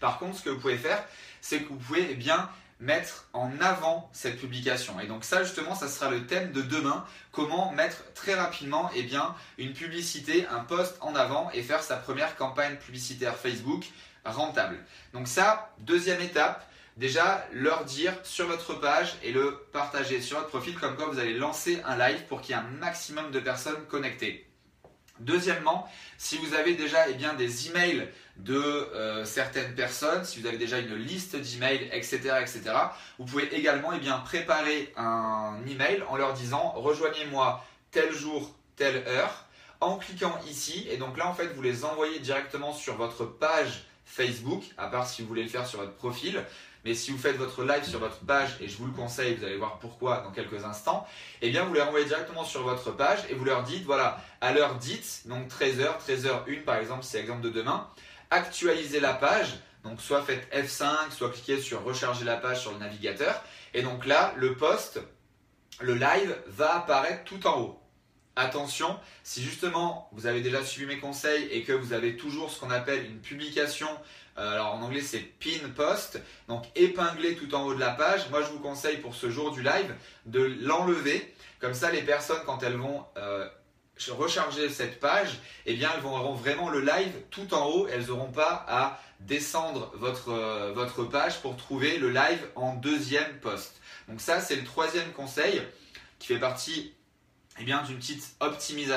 par 0.00 0.18
contre, 0.18 0.38
ce 0.38 0.42
que 0.42 0.50
vous 0.50 0.60
pouvez 0.60 0.78
faire, 0.78 1.04
c'est 1.40 1.60
que 1.60 1.68
vous 1.68 1.76
pouvez 1.76 2.08
eh 2.10 2.14
bien 2.14 2.48
mettre 2.80 3.28
en 3.32 3.50
avant 3.60 4.10
cette 4.12 4.38
publication. 4.38 4.98
Et 5.00 5.06
donc 5.06 5.24
ça 5.24 5.42
justement, 5.44 5.74
ça 5.74 5.88
sera 5.88 6.10
le 6.10 6.26
thème 6.26 6.52
de 6.52 6.62
demain, 6.62 7.04
comment 7.32 7.72
mettre 7.72 8.12
très 8.14 8.34
rapidement 8.34 8.90
eh 8.94 9.02
bien, 9.02 9.34
une 9.58 9.72
publicité, 9.72 10.46
un 10.48 10.60
post 10.60 10.96
en 11.00 11.14
avant 11.14 11.50
et 11.52 11.62
faire 11.62 11.82
sa 11.82 11.96
première 11.96 12.36
campagne 12.36 12.76
publicitaire 12.76 13.36
Facebook 13.36 13.86
rentable. 14.24 14.78
Donc 15.12 15.28
ça, 15.28 15.74
deuxième 15.78 16.20
étape, 16.20 16.68
déjà 16.96 17.46
leur 17.52 17.84
dire 17.84 18.14
sur 18.24 18.46
votre 18.46 18.74
page 18.74 19.14
et 19.22 19.32
le 19.32 19.66
partager 19.72 20.20
sur 20.20 20.38
votre 20.38 20.48
profil 20.48 20.78
comme 20.78 20.96
quoi 20.96 21.06
vous 21.06 21.18
allez 21.18 21.34
lancer 21.34 21.80
un 21.84 21.96
live 21.96 22.24
pour 22.28 22.40
qu'il 22.40 22.54
y 22.54 22.58
ait 22.58 22.62
un 22.62 22.78
maximum 22.78 23.30
de 23.30 23.40
personnes 23.40 23.84
connectées. 23.88 24.48
Deuxièmement, 25.20 25.88
si 26.18 26.38
vous 26.38 26.54
avez 26.54 26.74
déjà 26.74 27.08
eh 27.08 27.14
bien, 27.14 27.34
des 27.34 27.68
emails 27.68 28.08
de 28.36 28.56
euh, 28.56 29.24
certaines 29.24 29.74
personnes, 29.74 30.24
si 30.24 30.40
vous 30.40 30.46
avez 30.46 30.58
déjà 30.58 30.78
une 30.78 30.94
liste 30.96 31.36
d'emails, 31.36 31.88
etc., 31.92 32.18
etc., 32.40 32.62
vous 33.18 33.24
pouvez 33.24 33.54
également 33.54 33.92
eh 33.92 34.24
préparer 34.24 34.92
un 34.96 35.58
email 35.68 36.02
en 36.08 36.16
leur 36.16 36.32
disant 36.32 36.72
rejoignez-moi 36.76 37.64
tel 37.90 38.12
jour, 38.12 38.54
telle 38.76 39.06
heure, 39.06 39.46
en 39.80 39.98
cliquant 39.98 40.36
ici. 40.48 40.86
Et 40.90 40.96
donc 40.96 41.16
là, 41.16 41.28
en 41.28 41.34
fait, 41.34 41.46
vous 41.48 41.62
les 41.62 41.84
envoyez 41.84 42.18
directement 42.18 42.72
sur 42.72 42.96
votre 42.96 43.24
page 43.24 43.84
Facebook, 44.04 44.64
à 44.76 44.88
part 44.88 45.08
si 45.08 45.22
vous 45.22 45.28
voulez 45.28 45.44
le 45.44 45.48
faire 45.48 45.66
sur 45.66 45.80
votre 45.80 45.94
profil. 45.94 46.42
Mais 46.84 46.94
si 46.94 47.10
vous 47.10 47.18
faites 47.18 47.36
votre 47.36 47.64
live 47.64 47.84
sur 47.84 47.98
votre 47.98 48.18
page, 48.20 48.58
et 48.60 48.68
je 48.68 48.76
vous 48.76 48.86
le 48.86 48.92
conseille, 48.92 49.36
vous 49.36 49.44
allez 49.44 49.56
voir 49.56 49.78
pourquoi 49.78 50.20
dans 50.20 50.32
quelques 50.32 50.64
instants, 50.64 51.06
eh 51.40 51.50
bien 51.50 51.64
vous 51.64 51.72
les 51.72 51.80
renvoyez 51.80 52.04
directement 52.04 52.44
sur 52.44 52.62
votre 52.62 52.90
page 52.90 53.20
et 53.30 53.34
vous 53.34 53.44
leur 53.44 53.62
dites, 53.62 53.84
voilà, 53.84 54.20
à 54.42 54.52
l'heure 54.52 54.74
dite, 54.74 55.22
donc 55.24 55.48
13h, 55.48 55.98
13h1 56.06 56.62
par 56.64 56.76
exemple, 56.76 57.02
c'est 57.02 57.18
l'exemple 57.18 57.40
de 57.40 57.48
demain, 57.48 57.88
actualisez 58.30 59.00
la 59.00 59.14
page, 59.14 59.58
donc 59.82 60.00
soit 60.00 60.22
faites 60.22 60.48
F5, 60.52 61.10
soit 61.10 61.30
cliquez 61.30 61.60
sur 61.60 61.84
recharger 61.84 62.24
la 62.24 62.36
page 62.36 62.60
sur 62.60 62.72
le 62.72 62.78
navigateur, 62.78 63.42
et 63.74 63.82
donc 63.82 64.06
là, 64.06 64.32
le 64.36 64.56
post, 64.56 65.00
le 65.80 65.94
live 65.94 66.36
va 66.46 66.76
apparaître 66.76 67.24
tout 67.24 67.46
en 67.46 67.60
haut. 67.60 67.80
Attention, 68.36 68.98
si 69.22 69.42
justement 69.42 70.08
vous 70.12 70.26
avez 70.26 70.40
déjà 70.40 70.64
suivi 70.64 70.86
mes 70.86 70.98
conseils 70.98 71.46
et 71.52 71.62
que 71.62 71.72
vous 71.72 71.92
avez 71.92 72.16
toujours 72.16 72.50
ce 72.50 72.58
qu'on 72.58 72.70
appelle 72.70 73.06
une 73.06 73.20
publication 73.20 73.88
euh, 74.38 74.52
alors 74.52 74.74
en 74.74 74.82
anglais 74.82 75.00
c'est 75.00 75.20
pin 75.20 75.68
post, 75.76 76.20
donc 76.48 76.64
épinglé 76.74 77.36
tout 77.36 77.54
en 77.54 77.64
haut 77.64 77.74
de 77.74 77.80
la 77.80 77.90
page. 77.90 78.28
Moi 78.30 78.42
je 78.42 78.48
vous 78.48 78.58
conseille 78.58 78.96
pour 78.96 79.14
ce 79.14 79.30
jour 79.30 79.52
du 79.52 79.62
live 79.62 79.94
de 80.26 80.56
l'enlever. 80.62 81.32
Comme 81.60 81.74
ça 81.74 81.90
les 81.92 82.02
personnes 82.02 82.42
quand 82.44 82.62
elles 82.62 82.76
vont 82.76 83.04
euh, 83.16 83.48
recharger 84.10 84.68
cette 84.68 85.00
page, 85.00 85.38
eh 85.66 85.74
bien 85.74 85.90
elles 85.92 85.98
avoir 85.98 86.32
vraiment 86.34 86.68
le 86.68 86.80
live 86.80 87.12
tout 87.30 87.54
en 87.54 87.66
haut. 87.66 87.88
Elles 87.88 88.06
n'auront 88.06 88.32
pas 88.32 88.64
à 88.68 89.00
descendre 89.20 89.92
votre, 89.94 90.30
euh, 90.30 90.72
votre 90.72 91.04
page 91.04 91.40
pour 91.40 91.56
trouver 91.56 91.98
le 91.98 92.10
live 92.10 92.46
en 92.56 92.74
deuxième 92.74 93.38
post. 93.40 93.80
Donc 94.08 94.20
ça 94.20 94.40
c'est 94.40 94.56
le 94.56 94.64
troisième 94.64 95.12
conseil 95.12 95.62
qui 96.18 96.28
fait 96.28 96.38
partie 96.38 96.94
eh 97.60 97.64
bien, 97.64 97.82
d'une 97.82 97.98
petite 97.98 98.34
optimisation. 98.40 98.96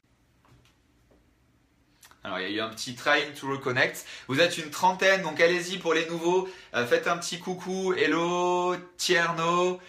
Alors, 2.24 2.39
il 2.39 2.51
y 2.51 2.54
a 2.54 2.58
eu 2.58 2.60
un 2.60 2.70
petit 2.70 2.96
trying 2.96 3.34
to 3.34 3.48
reconnect. 3.48 4.04
Vous 4.27 4.42
êtes 4.42 4.58
une 4.58 4.70
trentaine, 4.70 5.22
donc 5.22 5.39
allez-y 5.39 5.77
pour 5.77 5.94
les 5.94 6.06
nouveaux. 6.08 6.50
Euh, 6.74 6.86
faites 6.86 7.08
un 7.08 7.18
petit 7.18 7.39
coucou. 7.39 7.94
Hello, 7.94 8.75
Tierno. 8.98 9.80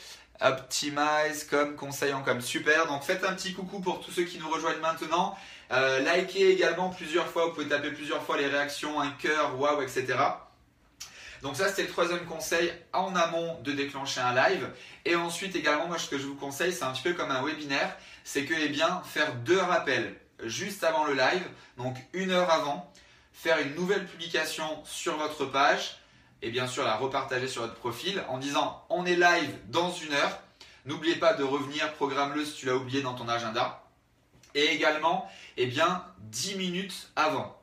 Optimize 0.40 1.45
comme 1.50 1.75
conseillant 1.75 2.23
comme 2.23 2.40
super. 2.40 2.87
Donc 2.87 3.02
faites 3.02 3.25
un 3.25 3.35
petit 3.35 3.52
coucou 3.52 3.80
pour 3.80 4.00
tous 4.00 4.11
ceux 4.11 4.25
qui 4.25 4.38
nous 4.38 4.49
rejoignent 4.49 4.80
maintenant. 4.80 5.37
Euh, 5.73 6.00
likez 6.00 6.50
également 6.50 6.90
plusieurs 6.90 7.26
fois. 7.26 7.47
Vous 7.47 7.52
pouvez 7.52 7.68
taper 7.68 7.90
plusieurs 7.90 8.23
fois 8.23 8.37
les 8.37 8.47
réactions, 8.47 9.00
un 9.00 9.11
cœur, 9.11 9.59
waouh, 9.61 9.83
etc. 9.83 10.16
Donc 11.42 11.57
ça 11.57 11.68
c'était 11.68 11.83
le 11.83 11.88
troisième 11.88 12.25
conseil 12.25 12.73
en 12.92 13.14
amont 13.14 13.61
de 13.62 13.73
déclencher 13.73 14.21
un 14.21 14.35
live. 14.35 14.68
Et 15.04 15.14
ensuite 15.16 15.54
également 15.54 15.87
moi 15.87 15.99
ce 15.99 16.09
que 16.09 16.18
je 16.18 16.26
vous 16.26 16.35
conseille 16.35 16.73
c'est 16.73 16.85
un 16.85 16.92
petit 16.92 17.02
peu 17.02 17.14
comme 17.14 17.30
un 17.30 17.42
webinaire, 17.42 17.97
c'est 18.25 18.45
que 18.45 18.54
eh 18.54 18.68
bien 18.68 19.02
faire 19.04 19.35
deux 19.37 19.61
rappels 19.61 20.14
juste 20.45 20.85
avant 20.85 21.04
le 21.04 21.14
live, 21.14 21.47
donc 21.76 21.97
une 22.12 22.30
heure 22.30 22.50
avant. 22.50 22.92
faire 23.33 23.59
une 23.61 23.75
nouvelle 23.76 24.04
publication 24.04 24.83
sur 24.85 25.16
votre 25.16 25.45
page 25.45 25.99
et 26.42 26.50
bien 26.50 26.66
sûr 26.66 26.85
la 26.85 26.97
repartager 26.97 27.49
sur 27.49 27.62
votre 27.62 27.75
profil 27.75 28.23
en 28.28 28.38
disant 28.38 28.85
on 28.90 29.04
est 29.07 29.16
live 29.16 29.54
dans 29.66 29.92
une 29.92 30.12
heure. 30.12 30.40
N'oubliez 30.85 31.16
pas 31.16 31.35
de 31.35 31.42
revenir, 31.45 31.92
programme-le 31.95 32.45
si 32.45 32.54
tu 32.54 32.66
l'as 32.66 32.76
oublié 32.76 33.02
dans 33.02 33.14
ton 33.14 33.28
agenda. 33.28 33.85
Et 34.54 34.66
également, 34.66 35.30
eh 35.57 35.66
bien, 35.66 36.04
10 36.30 36.57
minutes 36.57 37.11
avant. 37.14 37.59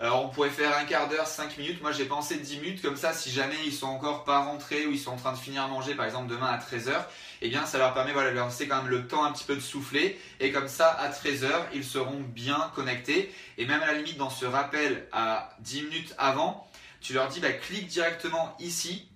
Alors 0.00 0.24
on 0.24 0.28
pourrait 0.30 0.48
faire 0.48 0.74
un 0.78 0.84
quart 0.84 1.08
d'heure, 1.08 1.26
5 1.26 1.58
minutes. 1.58 1.82
Moi 1.82 1.92
j'ai 1.92 2.06
pensé 2.06 2.36
10 2.36 2.60
minutes, 2.60 2.82
comme 2.82 2.96
ça 2.96 3.12
si 3.12 3.30
jamais 3.30 3.56
ils 3.66 3.72
sont 3.72 3.86
encore 3.86 4.24
pas 4.24 4.38
rentrés 4.38 4.86
ou 4.86 4.92
ils 4.92 4.98
sont 4.98 5.10
en 5.10 5.16
train 5.16 5.32
de 5.32 5.38
finir 5.38 5.62
à 5.64 5.68
manger, 5.68 5.94
par 5.94 6.06
exemple 6.06 6.26
demain 6.26 6.46
à 6.46 6.56
13h, 6.56 7.04
eh 7.42 7.48
bien 7.50 7.66
ça 7.66 7.76
leur 7.76 7.92
permet 7.92 8.12
voilà, 8.12 8.30
de 8.30 8.34
leur 8.34 8.46
laisser 8.46 8.66
quand 8.66 8.78
même 8.78 8.90
le 8.90 9.06
temps 9.06 9.24
un 9.24 9.32
petit 9.32 9.44
peu 9.44 9.54
de 9.54 9.60
souffler. 9.60 10.18
Et 10.40 10.52
comme 10.52 10.68
ça, 10.68 10.88
à 10.88 11.10
13h, 11.10 11.50
ils 11.74 11.84
seront 11.84 12.18
bien 12.18 12.70
connectés. 12.74 13.30
Et 13.58 13.66
même 13.66 13.82
à 13.82 13.88
la 13.88 13.92
limite, 13.92 14.16
dans 14.16 14.30
ce 14.30 14.46
rappel 14.46 15.06
à 15.12 15.50
10 15.60 15.82
minutes 15.82 16.14
avant, 16.16 16.66
tu 17.00 17.14
leur 17.14 17.28
dis 17.28 17.40
bah, 17.40 17.52
clique 17.52 17.88
directement 17.88 18.56
ici. 18.60 19.06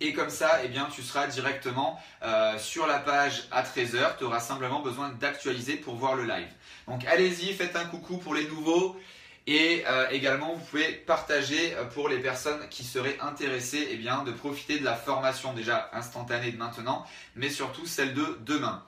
Et 0.00 0.12
comme 0.12 0.30
ça, 0.30 0.60
eh 0.64 0.68
bien, 0.68 0.88
tu 0.92 1.02
seras 1.02 1.28
directement 1.28 2.00
euh, 2.22 2.58
sur 2.58 2.86
la 2.86 2.98
page 2.98 3.44
à 3.52 3.62
13h. 3.62 4.18
Tu 4.18 4.24
auras 4.24 4.40
simplement 4.40 4.80
besoin 4.80 5.10
d'actualiser 5.10 5.76
pour 5.76 5.94
voir 5.94 6.16
le 6.16 6.24
live. 6.24 6.48
Donc 6.88 7.04
allez-y, 7.06 7.54
faites 7.54 7.76
un 7.76 7.84
coucou 7.84 8.18
pour 8.18 8.34
les 8.34 8.46
nouveaux. 8.48 9.00
Et 9.46 9.84
euh, 9.86 10.08
également, 10.10 10.54
vous 10.54 10.64
pouvez 10.64 10.90
partager 10.92 11.74
euh, 11.74 11.84
pour 11.84 12.08
les 12.08 12.18
personnes 12.18 12.66
qui 12.70 12.82
seraient 12.82 13.18
intéressées 13.20 13.88
eh 13.90 13.96
bien, 13.96 14.24
de 14.24 14.32
profiter 14.32 14.78
de 14.78 14.84
la 14.84 14.96
formation 14.96 15.52
déjà 15.52 15.90
instantanée 15.92 16.50
de 16.50 16.56
maintenant, 16.56 17.06
mais 17.36 17.50
surtout 17.50 17.86
celle 17.86 18.14
de 18.14 18.38
demain. 18.44 18.82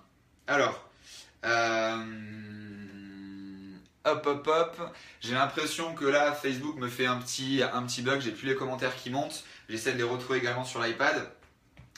Alors, 0.46 0.82
hop, 4.06 4.26
hop, 4.26 4.46
hop. 4.46 4.96
J'ai 5.20 5.34
l'impression 5.34 5.94
que 5.94 6.04
là, 6.04 6.32
Facebook 6.32 6.76
me 6.76 6.88
fait 6.88 7.06
un 7.06 7.16
petit, 7.16 7.62
un 7.62 7.82
petit 7.82 8.02
bug. 8.02 8.20
J'ai 8.20 8.32
plus 8.32 8.46
les 8.46 8.54
commentaires 8.54 8.96
qui 8.96 9.10
montent. 9.10 9.44
J'essaie 9.68 9.92
de 9.92 9.98
les 9.98 10.04
retrouver 10.04 10.38
également 10.38 10.64
sur 10.64 10.80
l'iPad. 10.80 11.30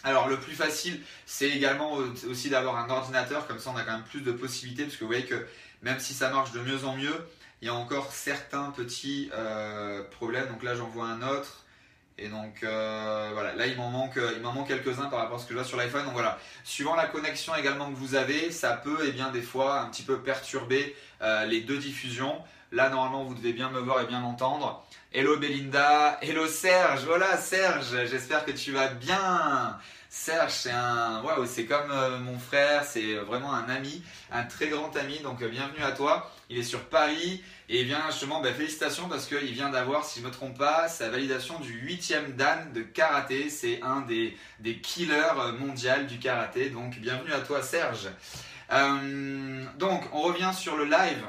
Alors 0.05 0.29
le 0.29 0.39
plus 0.39 0.55
facile, 0.55 1.01
c'est 1.27 1.51
également 1.51 1.93
aussi 1.93 2.51
d'avoir 2.51 2.77
un 2.77 2.89
ordinateur, 2.89 3.47
comme 3.49 3.59
ça 3.59 3.71
on 3.75 3.77
a 3.77 3.83
quand 3.83 3.95
même 3.95 4.05
plus 4.05 4.21
de 4.21 4.31
possibilités, 4.31 4.85
parce 4.85 4.97
que 4.97 5.01
vous 5.01 5.11
voyez 5.11 5.25
que 5.25 5.47
même 5.83 5.99
si 5.99 6.15
ça 6.15 6.31
marche 6.31 6.53
de 6.53 6.61
mieux 6.61 6.85
en 6.85 6.97
mieux, 6.97 7.17
il 7.61 7.67
y 7.67 7.69
a 7.69 7.75
encore 7.75 8.13
certains 8.13 8.71
petits 8.71 9.31
euh, 9.35 10.05
problèmes. 10.05 10.49
Donc 10.49 10.63
là, 10.63 10.75
j'en 10.77 10.87
vois 10.87 11.07
un 11.07 11.23
autre. 11.23 11.65
Et 12.19 12.29
donc 12.29 12.65
euh, 12.65 13.31
voilà, 13.33 13.55
là 13.55 13.67
il 13.67 13.77
m'en 13.77 13.91
manque, 13.91 14.19
il 14.35 14.43
m'en 14.43 14.53
manque 14.53 14.67
quelques-uns 14.67 15.07
par 15.07 15.21
rapport 15.21 15.37
à 15.37 15.41
ce 15.41 15.45
que 15.45 15.51
je 15.53 15.59
vois 15.59 15.67
sur 15.67 15.77
l'iPhone. 15.77 16.05
Donc 16.05 16.15
voilà, 16.15 16.39
suivant 16.65 16.97
la 16.97 17.07
connexion 17.07 17.55
également 17.55 17.91
que 17.91 17.97
vous 17.97 18.17
avez, 18.17 18.51
ça 18.51 18.73
peut 18.73 19.05
et 19.05 19.11
eh 19.11 19.13
bien 19.13 19.31
des 19.31 19.41
fois 19.41 19.81
un 19.81 19.87
petit 19.89 20.03
peu 20.03 20.19
perturber 20.19 20.97
euh, 21.23 21.45
les 21.45 21.61
deux 21.61 21.79
diffusions. 21.79 22.43
Là 22.73 22.91
normalement 22.91 23.23
vous 23.23 23.35
devez 23.35 23.53
bien 23.53 23.71
me 23.71 23.79
voir 23.79 24.01
et 24.01 24.07
bien 24.07 24.19
m'entendre. 24.19 24.85
Hello 25.13 25.37
Belinda, 25.37 26.19
hello 26.21 26.49
Serge, 26.49 27.05
voilà 27.05 27.37
Serge, 27.37 28.07
j'espère 28.07 28.45
que 28.45 28.51
tu 28.51 28.73
vas 28.73 28.89
bien. 28.89 29.79
Serge, 30.11 30.53
c'est 30.53 30.73
un, 30.73 31.23
waouh, 31.23 31.47
c'est 31.47 31.67
comme 31.67 31.93
mon 32.25 32.39
frère, 32.39 32.83
c'est 32.85 33.15
vraiment 33.15 33.55
un 33.55 33.69
ami, 33.69 34.03
un 34.33 34.43
très 34.43 34.69
grand 34.69 34.95
ami. 34.97 35.21
Donc 35.21 35.45
bienvenue 35.45 35.85
à 35.85 35.93
toi. 35.93 36.31
Il 36.51 36.59
est 36.59 36.63
sur 36.63 36.85
Paris 36.89 37.43
et 37.69 37.81
il 37.81 37.87
vient 37.87 38.03
justement, 38.11 38.41
bah, 38.41 38.55
félicitations 38.55 39.09
parce 39.09 39.27
qu'il 39.27 39.53
vient 39.53 39.69
d'avoir, 39.69 40.05
si 40.05 40.21
je 40.21 40.25
ne 40.25 40.31
me 40.31 40.35
trompe 40.35 40.57
pas, 40.57 40.89
sa 40.89 41.11
validation 41.11 41.61
du 41.61 41.73
8 41.73 42.37
dan 42.37 42.73
de 42.73 42.81
karaté. 42.81 43.51
C'est 43.51 43.83
un 43.83 44.01
des, 44.01 44.37
killers 44.81 45.53
mondial 45.59 46.07
du 46.07 46.19
karaté. 46.19 46.71
Donc 46.71 46.99
bienvenue 46.99 47.33
à 47.33 47.41
toi 47.41 47.63
Serge. 47.63 48.09
Euh, 48.73 49.65
donc 49.79 50.03
on 50.13 50.23
revient 50.23 50.53
sur 50.55 50.77
le 50.77 50.85
live. 50.85 51.23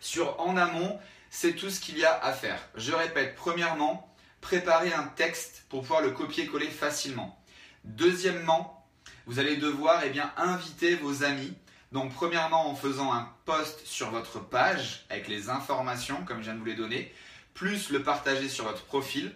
Sur 0.00 0.40
en 0.40 0.56
amont, 0.56 0.98
c'est 1.28 1.54
tout 1.54 1.68
ce 1.68 1.80
qu'il 1.80 1.98
y 1.98 2.04
a 2.04 2.24
à 2.24 2.32
faire. 2.32 2.60
Je 2.76 2.92
répète, 2.92 3.34
premièrement, 3.34 4.10
préparer 4.40 4.92
un 4.92 5.04
texte 5.04 5.64
pour 5.68 5.82
pouvoir 5.82 6.00
le 6.00 6.10
copier-coller 6.10 6.68
facilement. 6.68 7.38
Deuxièmement, 7.84 8.86
vous 9.26 9.38
allez 9.38 9.56
devoir 9.56 10.02
eh 10.04 10.20
inviter 10.36 10.94
vos 10.96 11.24
amis 11.24 11.54
donc 11.94 12.12
premièrement 12.12 12.68
en 12.68 12.74
faisant 12.74 13.12
un 13.12 13.28
post 13.44 13.86
sur 13.86 14.10
votre 14.10 14.40
page 14.40 15.06
avec 15.10 15.28
les 15.28 15.48
informations 15.48 16.24
comme 16.24 16.38
je 16.38 16.42
viens 16.42 16.54
de 16.54 16.58
vous 16.58 16.64
les 16.64 16.74
donner, 16.74 17.14
plus 17.54 17.90
le 17.90 18.02
partager 18.02 18.48
sur 18.48 18.64
votre 18.64 18.82
profil. 18.82 19.32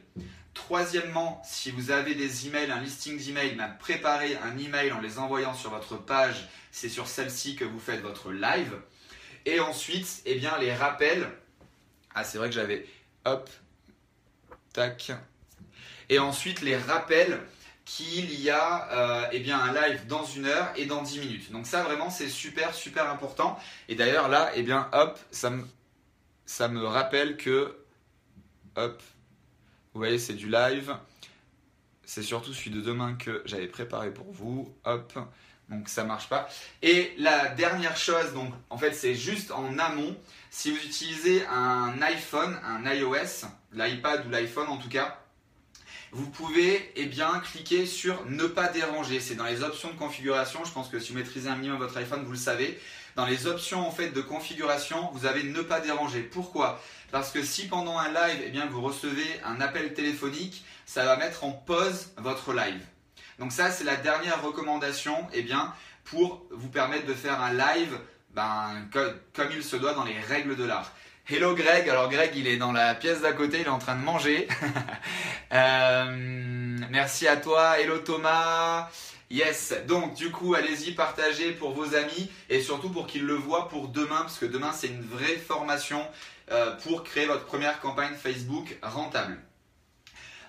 Troisièmement, 0.55 1.41
si 1.45 1.71
vous 1.71 1.93
avez 1.93 2.17
des 2.17 2.49
emails, 2.49 2.73
un 2.73 2.81
listing 2.81 3.17
d'emails, 3.17 3.55
ben, 3.55 3.69
préparez 3.79 4.37
un 4.39 4.59
email 4.59 4.91
en 4.91 5.01
les 5.01 5.21
envoyant 5.21 5.55
sur 5.55 5.71
votre 5.71 5.97
page. 5.97 6.49
C'est 6.73 6.89
sur 6.89 7.07
celle-ci 7.07 7.55
que 7.55 7.65
vous 7.65 7.79
faites 7.79 8.03
votre 8.03 8.33
live. 8.33 8.75
Et 9.47 9.61
ensuite, 9.61 10.21
eh 10.27 10.35
bien, 10.35 10.59
les 10.59 10.75
rappels. 10.75 11.31
Ah, 12.13 12.25
c'est 12.25 12.39
vrai 12.39 12.49
que 12.49 12.57
j'avais. 12.57 12.89
Hop. 13.25 13.49
Tac. 14.73 15.13
Et 16.09 16.19
ensuite, 16.19 16.61
les 16.63 16.77
rappels 16.77 17.41
qu'il 17.89 18.39
y 18.39 18.51
a 18.51 18.89
euh, 18.93 19.29
eh 19.33 19.41
bien, 19.41 19.59
un 19.59 19.73
live 19.73 20.07
dans 20.07 20.25
une 20.25 20.45
heure 20.45 20.71
et 20.77 20.85
dans 20.85 21.03
10 21.03 21.21
minutes. 21.21 21.51
Donc 21.51 21.67
ça 21.67 21.83
vraiment 21.83 22.11
c'est 22.11 22.29
super 22.29 22.75
super 22.75 23.09
important. 23.09 23.59
Et 23.89 23.95
d'ailleurs 23.95 24.29
là, 24.29 24.51
eh 24.55 24.63
bien 24.63 24.91
hop, 24.93 25.19
ça 25.31 25.49
me, 26.69 26.85
rappelle 26.85 27.39
que 27.39 27.75
hop, 28.77 29.03
vous 29.95 30.01
voyez 30.01 30.19
c'est 30.19 30.35
du 30.35 30.51
live. 30.51 30.95
C'est 32.05 32.23
surtout 32.23 32.53
celui 32.53 32.71
de 32.71 32.83
demain 32.83 33.15
que 33.15 33.43
j'avais 33.47 33.69
préparé 33.69 34.13
pour 34.13 34.31
vous. 34.33 34.75
Hop, 34.85 35.19
donc 35.71 35.89
ça 35.89 36.05
marche 36.05 36.29
pas. 36.29 36.47
Et 36.83 37.15
la 37.17 37.49
dernière 37.49 37.97
chose, 37.97 38.35
donc 38.35 38.53
en 38.69 38.77
fait 38.77 38.93
c'est 38.93 39.15
juste 39.15 39.51
en 39.51 39.79
amont. 39.79 40.15
Si 40.51 40.71
vous 40.71 40.85
utilisez 40.85 41.47
un 41.47 42.03
iPhone, 42.03 42.59
un 42.67 42.85
iOS, 42.93 43.47
l'iPad 43.73 44.27
ou 44.27 44.31
l'iPhone 44.31 44.69
en 44.69 44.77
tout 44.77 44.91
cas, 44.91 45.19
vous 46.13 46.29
pouvez 46.31 46.93
eh 46.97 47.11
cliquer 47.53 47.87
sur 47.87 48.25
ne 48.27 48.45
pas 48.45 48.69
déranger. 48.69 49.21
C'est 49.21 49.35
dans 49.35 49.45
les 49.45 49.63
options 49.63 49.91
de 49.91 49.97
configuration. 49.97 50.65
Je 50.65 50.73
pense 50.73 50.89
que 50.89 50.99
si 50.99 51.13
vous 51.13 51.19
maîtrisez 51.19 51.49
un 51.49 51.57
minimum 51.57 51.79
votre 51.79 51.97
iPhone, 51.97 52.25
vous 52.25 52.33
le 52.33 52.39
savez. 52.39 52.79
Dans 53.17 53.27
les 53.27 53.47
options 53.47 53.87
en 53.87 53.91
fait 53.91 54.11
de 54.11 54.21
configuration, 54.21 55.11
vous 55.13 55.27
avez 55.27 55.43
ne 55.43 55.61
pas 55.61 55.81
déranger. 55.81 56.21
Pourquoi? 56.23 56.81
Parce 57.11 57.31
que 57.31 57.43
si 57.43 57.67
pendant 57.67 57.99
un 57.99 58.09
live, 58.09 58.43
eh 58.47 58.51
bien, 58.51 58.67
vous 58.67 58.81
recevez 58.81 59.41
un 59.45 59.61
appel 59.61 59.93
téléphonique, 59.95 60.65
ça 60.87 61.05
va 61.05 61.17
mettre 61.17 61.45
en 61.45 61.53
pause 61.53 62.11
votre 62.17 62.53
live. 62.53 62.81
Donc 63.39 63.53
ça, 63.53 63.71
c'est 63.71 63.85
la 63.85 63.97
dernière 63.97 64.43
recommandation 64.43 65.27
eh 65.33 65.47
pour 66.05 66.47
vous 66.51 66.69
permettre 66.69 67.07
de 67.07 67.15
faire 67.15 67.41
un 67.41 67.53
live 67.53 67.99
ben, 68.35 68.89
comme 68.93 69.49
il 69.53 69.65
se 69.65 69.77
doit 69.77 69.95
dans 69.95 70.05
les 70.05 70.19
règles 70.19 70.57
de 70.57 70.65
l'art. 70.65 70.93
Hello 71.31 71.55
Greg, 71.55 71.87
alors 71.91 72.09
Greg 72.09 72.35
il 72.37 72.47
est 72.47 72.57
dans 72.57 72.73
la 72.73 72.95
pièce 72.95 73.21
d'à 73.21 73.35
côté, 73.35 73.61
il 73.61 73.67
est 73.67 73.69
en 73.69 73.79
train 73.79 73.97
de 73.97 74.03
manger. 74.03 74.49
Euh, 75.51 76.05
merci 76.91 77.27
à 77.27 77.39
toi, 77.39 77.81
hello 77.81 77.99
Thomas. 78.01 78.91
Yes, 79.31 79.73
donc 79.87 80.13
du 80.15 80.31
coup 80.31 80.55
allez-y, 80.55 80.93
partagez 80.93 81.53
pour 81.53 81.73
vos 81.73 81.95
amis 81.95 82.31
et 82.51 82.61
surtout 82.61 82.91
pour 82.91 83.07
qu'ils 83.07 83.25
le 83.25 83.33
voient 83.33 83.69
pour 83.69 83.89
demain, 83.89 84.21
parce 84.21 84.37
que 84.39 84.45
demain 84.45 84.73
c'est 84.73 84.89
une 84.89 85.03
vraie 85.03 85.37
formation 85.37 86.07
euh, 86.51 86.77
pour 86.83 87.03
créer 87.03 87.25
votre 87.25 87.47
première 87.47 87.81
campagne 87.81 88.13
Facebook 88.15 88.77
rentable. 88.83 89.39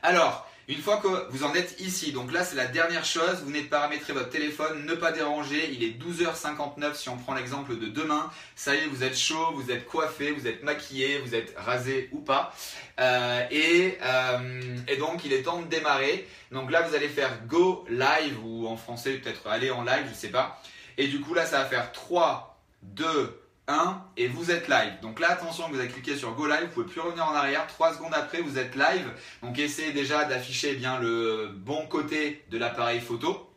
Alors, 0.04 0.49
une 0.70 0.82
fois 0.82 0.98
que 0.98 1.08
vous 1.32 1.44
en 1.44 1.56
êtes 1.56 1.82
ici, 1.82 2.12
donc 2.12 2.32
là 2.32 2.44
c'est 2.44 2.56
la 2.56 2.68
dernière 2.68 3.04
chose, 3.04 3.40
vous 3.42 3.48
venez 3.48 3.64
de 3.64 3.70
paramétrer 3.70 4.14
votre 4.14 4.30
téléphone, 4.30 4.86
ne 4.86 4.94
pas 4.94 5.12
déranger, 5.12 5.68
il 5.72 5.84
est 5.84 6.00
12h59 6.00 6.94
si 6.94 7.10
on 7.10 7.18
prend 7.18 7.34
l'exemple 7.34 7.76
de 7.76 7.88
demain, 7.88 8.30
ça 8.56 8.76
y 8.76 8.78
est, 8.78 8.86
vous 8.86 9.04
êtes 9.04 9.18
chaud, 9.18 9.52
vous 9.56 9.72
êtes 9.72 9.88
coiffé, 9.88 10.32
vous 10.32 10.46
êtes 10.46 10.62
maquillé, 10.62 11.18
vous 11.26 11.34
êtes 11.34 11.56
rasé 11.58 12.10
ou 12.12 12.20
pas, 12.20 12.54
euh, 13.00 13.48
et, 13.50 13.98
euh, 14.04 14.78
et, 14.88 14.98
donc 14.98 15.26
il 15.26 15.34
est 15.34 15.42
temps 15.42 15.60
de 15.60 15.68
démarrer, 15.68 16.28
donc 16.52 16.70
là 16.70 16.84
vous 16.84 16.94
allez 16.94 17.10
faire 17.10 17.48
Go 17.48 17.84
Live, 17.90 18.38
ou 18.46 18.68
en 18.68 18.78
français 18.78 19.14
peut-être 19.14 19.48
aller 19.48 19.72
en 19.72 19.84
live, 19.84 20.06
je 20.08 20.14
sais 20.14 20.30
pas, 20.30 20.62
et 21.00 21.08
du 21.08 21.20
coup 21.20 21.34
là 21.34 21.48
ça 21.48 21.64
va 21.64 21.66
faire 21.66 21.92
3, 21.92 22.62
2, 22.84 23.42
1 23.70 24.04
et 24.18 24.28
vous 24.28 24.52
êtes 24.52 24.68
live. 24.68 24.94
Donc 25.02 25.20
là, 25.20 25.32
attention, 25.32 25.70
vous 25.70 25.80
avez 25.80 25.88
cliqué 25.88 26.18
sur 26.18 26.34
Go 26.34 26.48
Live, 26.48 26.64
vous 26.64 26.82
pouvez 26.82 26.88
plus 26.88 27.02
revenir 27.02 27.26
en 27.26 27.34
arrière. 27.34 27.68
3 27.68 27.94
secondes 27.94 28.14
après, 28.14 28.42
vous 28.42 28.58
êtes 28.58 28.76
live. 28.76 29.08
Donc 29.44 29.58
essayez 29.60 29.94
déjà 29.94 30.26
d'afficher 30.26 30.74
bien 30.74 31.00
le 31.00 31.52
bon 31.56 31.86
côté 31.88 32.44
de 32.50 32.58
l'appareil 32.58 33.00
photo. 33.00 33.50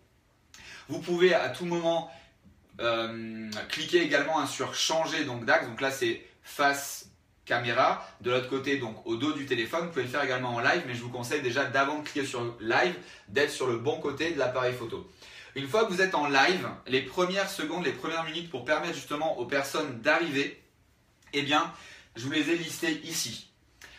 Vous 0.89 1.01
pouvez 1.01 1.35
à 1.35 1.49
tout 1.49 1.65
moment 1.65 2.11
euh, 2.81 3.51
cliquer 3.71 4.03
également 4.03 4.39
hein, 4.39 4.47
sur 4.47 4.75
changer 4.75 5.25
donc 5.25 5.45
d'axe. 5.47 5.67
Donc 5.67 5.81
là, 5.81 5.91
c'est 5.91 6.23
face 6.43 7.09
caméra. 7.45 8.07
De 8.21 8.31
l'autre 8.31 8.49
côté, 8.49 8.77
donc 8.77 9.05
au 9.07 9.17
dos 9.17 9.33
du 9.33 9.47
téléphone. 9.47 9.87
Vous 9.87 9.89
pouvez 9.89 10.05
le 10.05 10.09
faire 10.09 10.23
également 10.23 10.55
en 10.55 10.61
live, 10.61 10.83
mais 10.87 10.95
je 10.95 11.03
vous 11.03 11.11
conseille 11.11 11.43
déjà 11.43 11.65
d'avant 11.65 11.99
de 11.99 12.05
cliquer 12.05 12.27
sur 12.27 12.57
live, 12.61 12.95
d'être 13.29 13.51
sur 13.51 13.67
le 13.67 13.79
bon 13.79 13.99
côté 14.01 14.33
de 14.33 14.39
l'appareil 14.39 14.75
photo. 14.75 15.09
Une 15.55 15.69
fois 15.69 15.85
que 15.85 15.93
vous 15.93 16.01
êtes 16.01 16.15
en 16.15 16.29
live, 16.29 16.67
les 16.87 17.03
premières 17.03 17.51
secondes, 17.51 17.85
les 17.85 17.93
premières 17.93 18.25
minutes 18.25 18.51
pour 18.51 18.65
permettre 18.65 18.95
justement 18.95 19.39
aux 19.39 19.45
personnes 19.45 20.01
d'arriver, 20.01 20.63
eh 21.35 21.43
bien, 21.43 21.71
je 22.17 22.25
vous 22.25 22.33
les 22.33 22.51
ai 22.51 22.57
listées 22.57 23.01
ici. 23.05 23.51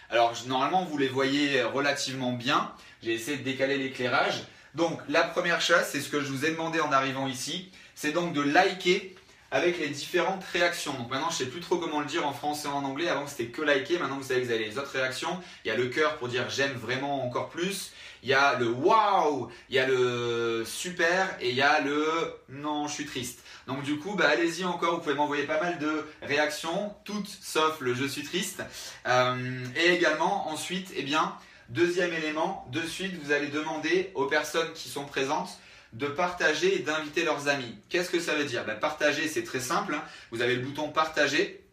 Alors, 0.10 0.34
normalement, 0.48 0.84
vous 0.84 0.98
les 0.98 1.08
voyez 1.08 1.62
relativement 1.64 2.34
bien. 2.34 2.72
J'ai 3.04 3.14
essayé 3.14 3.38
de 3.38 3.44
décaler 3.44 3.78
l'éclairage. 3.78 4.44
Donc, 4.74 5.00
la 5.10 5.24
première 5.24 5.62
chose, 5.62 5.84
c'est 5.88 6.02
ce 6.02 6.10
que 6.10 6.22
je 6.22 6.28
vous 6.28 6.46
ai 6.46 6.52
demandé 6.52 6.80
en 6.80 6.92
arrivant 6.92 7.28
ici, 7.28 7.72
c'est 7.94 8.12
donc 8.12 8.34
de 8.34 8.42
liker 8.42 9.16
avec 9.54 9.80
les 9.80 9.90
différentes 9.90 10.44
réactions. 10.52 10.94
Donc 10.94 11.12
maintenant, 11.12 11.30
je 11.30 11.38
sais 11.38 11.46
plus 11.46 11.62
trop 11.62 11.78
comment 11.78 12.00
le 12.00 12.08
dire 12.08 12.28
en 12.28 12.34
français 12.34 12.68
et 12.68 12.72
en 12.72 12.84
anglais. 12.84 13.08
Avant, 13.08 13.28
c'était 13.28 13.52
que 13.52 13.62
liker. 13.62 14.00
Maintenant, 14.00 14.18
vous 14.18 14.24
savez 14.24 14.42
que 14.42 14.48
vous 14.48 14.52
avez 14.52 14.66
les 14.66 14.80
autres 14.80 14.92
réactions. 14.92 15.40
Il 15.64 15.68
y 15.68 15.72
a 15.72 15.78
le 15.78 15.86
cœur 15.86 16.18
pour 16.18 16.28
dire 16.28 16.50
j'aime 16.50 16.74
vraiment 16.74 17.24
encore 17.24 17.50
plus. 17.50 17.92
Il 18.24 18.30
y 18.30 18.34
a 18.34 18.58
le 18.58 18.70
waouh, 18.70 19.52
il 19.70 19.76
y 19.76 19.80
a 19.80 19.86
le 19.86 20.64
super 20.66 21.38
et 21.40 21.50
il 21.50 21.56
y 21.56 21.62
a 21.62 21.82
le 21.82 22.04
non, 22.50 22.88
je 22.88 22.94
suis 22.94 23.06
triste. 23.06 23.44
Donc 23.68 23.84
du 23.84 24.00
coup, 24.00 24.16
bah, 24.16 24.30
allez-y 24.30 24.66
encore, 24.66 24.96
vous 24.96 25.02
pouvez 25.02 25.14
m'envoyer 25.14 25.44
pas 25.44 25.62
mal 25.62 25.78
de 25.78 26.04
réactions, 26.24 26.96
toutes 27.04 27.28
sauf 27.28 27.80
le 27.80 27.94
je 27.94 28.06
suis 28.06 28.24
triste. 28.24 28.64
Euh, 29.08 29.66
et 29.76 29.94
également, 29.94 30.50
ensuite, 30.50 30.92
eh 30.96 31.04
bien, 31.04 31.36
deuxième 31.70 32.14
élément, 32.14 32.68
de 32.72 32.82
suite, 32.82 33.14
vous 33.22 33.32
allez 33.32 33.50
demander 33.50 34.10
aux 34.16 34.26
personnes 34.26 34.72
qui 34.74 34.90
sont 34.90 35.06
présentes 35.06 35.60
de 35.94 36.08
partager 36.08 36.76
et 36.76 36.80
d'inviter 36.80 37.24
leurs 37.24 37.48
amis. 37.48 37.76
Qu'est-ce 37.90 38.10
que 38.10 38.20
ça 38.20 38.36
veut 38.36 38.46
dire? 38.46 38.66
Bah, 38.66 38.76
Partager, 38.76 39.28
c'est 39.28 39.44
très 39.44 39.60
simple. 39.60 39.94
Hein. 39.96 40.04
Vous 40.32 40.42
avez 40.42 40.56
le 40.56 40.62
bouton 40.62 40.90
partager 40.90 41.64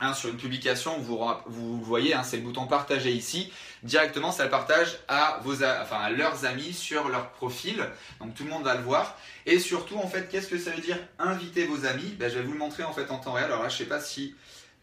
Hein, 0.00 0.14
sur 0.14 0.30
une 0.30 0.36
publication, 0.36 0.96
vous, 1.00 1.80
voyez, 1.82 2.14
hein, 2.14 2.22
c'est 2.22 2.36
le 2.36 2.44
bouton 2.44 2.68
partager 2.68 3.10
ici. 3.10 3.52
Directement, 3.82 4.30
ça 4.30 4.44
le 4.44 4.50
partage 4.50 4.96
à, 5.08 5.40
vos, 5.42 5.64
enfin, 5.64 5.98
à 5.98 6.10
leurs 6.10 6.44
amis 6.44 6.72
sur 6.72 7.08
leur 7.08 7.32
profil. 7.32 7.84
Donc 8.20 8.32
tout 8.34 8.44
le 8.44 8.50
monde 8.50 8.62
va 8.62 8.76
le 8.76 8.82
voir. 8.82 9.18
Et 9.44 9.58
surtout, 9.58 9.96
en 9.96 10.06
fait, 10.06 10.28
qu'est-ce 10.28 10.46
que 10.46 10.58
ça 10.58 10.70
veut 10.70 10.80
dire 10.80 10.98
inviter 11.18 11.66
vos 11.66 11.84
amis? 11.84 12.14
Ben, 12.16 12.30
Je 12.30 12.38
vais 12.38 12.44
vous 12.44 12.52
le 12.52 12.58
montrer 12.58 12.84
en 12.84 12.92
fait 12.92 13.10
en 13.10 13.18
temps 13.18 13.32
réel. 13.32 13.46
Alors 13.46 13.64
là, 13.64 13.68
je 13.68 13.76
sais 13.76 13.86
pas 13.86 14.00
si. 14.00 14.36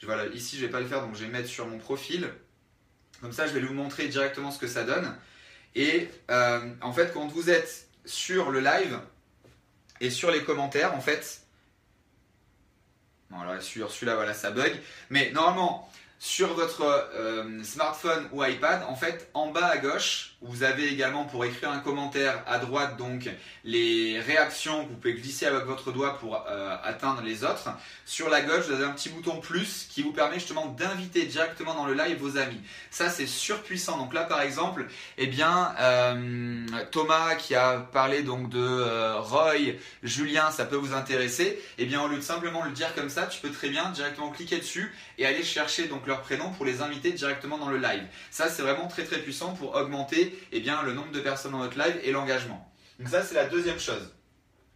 Voilà, 0.04 0.26
ici, 0.34 0.58
je 0.58 0.66
vais 0.66 0.72
pas 0.72 0.82
le 0.82 0.86
faire, 0.86 1.02
donc 1.02 1.16
je 1.16 1.24
vais 1.24 1.32
mettre 1.32 1.48
sur 1.48 1.66
mon 1.66 1.78
profil. 1.78 2.28
Comme 3.22 3.32
ça, 3.32 3.48
je 3.48 3.54
vais 3.54 3.62
vous 3.62 3.74
montrer 3.74 4.10
directement 4.10 4.52
ce 4.52 4.60
que 4.60 4.68
ça 4.68 4.84
donne. 4.84 5.16
Et 5.76 6.10
euh, 6.30 6.74
en 6.82 6.92
fait, 6.92 7.14
quand 7.14 7.28
vous 7.28 7.50
êtes 7.50 7.85
sur 8.06 8.52
le 8.52 8.60
live 8.60 9.00
et 10.02 10.10
sur 10.10 10.32
les 10.32 10.44
commentaires, 10.44 10.94
en 10.96 11.02
fait, 11.02 11.46
Bon, 13.30 13.40
alors 13.40 13.62
sur 13.62 13.92
celui-là, 13.92 14.16
voilà, 14.16 14.34
ça 14.34 14.52
bug. 14.52 14.74
Mais 15.10 15.32
normalement, 15.32 15.90
sur 16.26 16.56
votre 16.56 16.82
euh, 17.14 17.64
smartphone 17.64 18.28
ou 18.32 18.44
iPad, 18.44 18.82
en 18.90 18.96
fait, 18.96 19.30
en 19.36 19.52
bas 19.52 19.68
à 19.68 19.78
gauche, 19.78 20.32
vous 20.42 20.64
avez 20.64 20.88
également 20.88 21.26
pour 21.26 21.46
écrire 21.46 21.70
un 21.70 21.80
commentaire 21.80 22.44
à 22.48 22.58
droite 22.58 22.98
donc 22.98 23.30
les 23.64 24.20
réactions 24.20 24.84
que 24.84 24.90
vous 24.90 24.96
pouvez 24.96 25.14
glisser 25.14 25.46
avec 25.46 25.66
votre 25.66 25.92
doigt 25.92 26.18
pour 26.18 26.44
euh, 26.48 26.76
atteindre 26.84 27.22
les 27.24 27.44
autres. 27.44 27.70
Sur 28.06 28.30
la 28.30 28.42
gauche, 28.42 28.66
vous 28.66 28.74
avez 28.74 28.86
un 28.86 28.92
petit 28.92 29.10
bouton 29.10 29.40
plus 29.40 29.88
qui 29.90 30.02
vous 30.02 30.12
permet 30.12 30.36
justement 30.36 30.66
d'inviter 30.66 31.26
directement 31.26 31.76
dans 31.76 31.86
le 31.86 31.94
live 31.94 32.18
vos 32.20 32.38
amis. 32.38 32.60
Ça 32.90 33.10
c'est 33.10 33.28
surpuissant. 33.28 33.98
Donc 33.98 34.14
là 34.14 34.24
par 34.24 34.42
exemple, 34.42 34.88
eh 35.18 35.28
bien 35.28 35.76
euh, 35.80 36.66
Thomas 36.92 37.36
qui 37.36 37.54
a 37.56 37.78
parlé 37.78 38.24
donc 38.24 38.50
de 38.50 39.14
Roy, 39.20 39.76
Julien, 40.04 40.52
ça 40.52 40.66
peut 40.66 40.76
vous 40.76 40.94
intéresser. 40.94 41.62
Eh 41.78 41.86
bien 41.86 42.02
au 42.02 42.08
lieu 42.08 42.18
de 42.18 42.22
simplement 42.22 42.64
le 42.64 42.72
dire 42.72 42.94
comme 42.96 43.10
ça, 43.10 43.28
tu 43.28 43.42
peux 43.42 43.52
très 43.52 43.70
bien 43.70 43.90
directement 43.92 44.32
cliquer 44.32 44.58
dessus 44.58 44.94
et 45.18 45.26
aller 45.26 45.44
chercher 45.44 45.88
donc 45.88 46.08
leur 46.16 46.22
prénom 46.22 46.50
pour 46.52 46.66
les 46.66 46.82
inviter 46.82 47.12
directement 47.12 47.58
dans 47.58 47.70
le 47.70 47.78
live. 47.78 48.04
Ça 48.32 48.50
c'est 48.50 48.62
vraiment 48.62 48.88
très 48.88 49.04
très 49.04 49.20
puissant 49.20 49.54
pour 49.54 49.76
augmenter 49.76 50.38
eh 50.52 50.60
bien, 50.62 50.82
le 50.84 50.94
nombre 50.94 51.12
de 51.12 51.20
personnes 51.20 51.52
dans 51.52 51.60
votre 51.60 51.78
live 51.78 52.00
et 52.04 52.12
l'engagement. 52.12 52.72
Donc 53.00 53.10
ça, 53.10 53.24
c'est 53.24 53.36
la 53.36 53.46
deuxième 53.46 53.80
chose. 53.80 54.15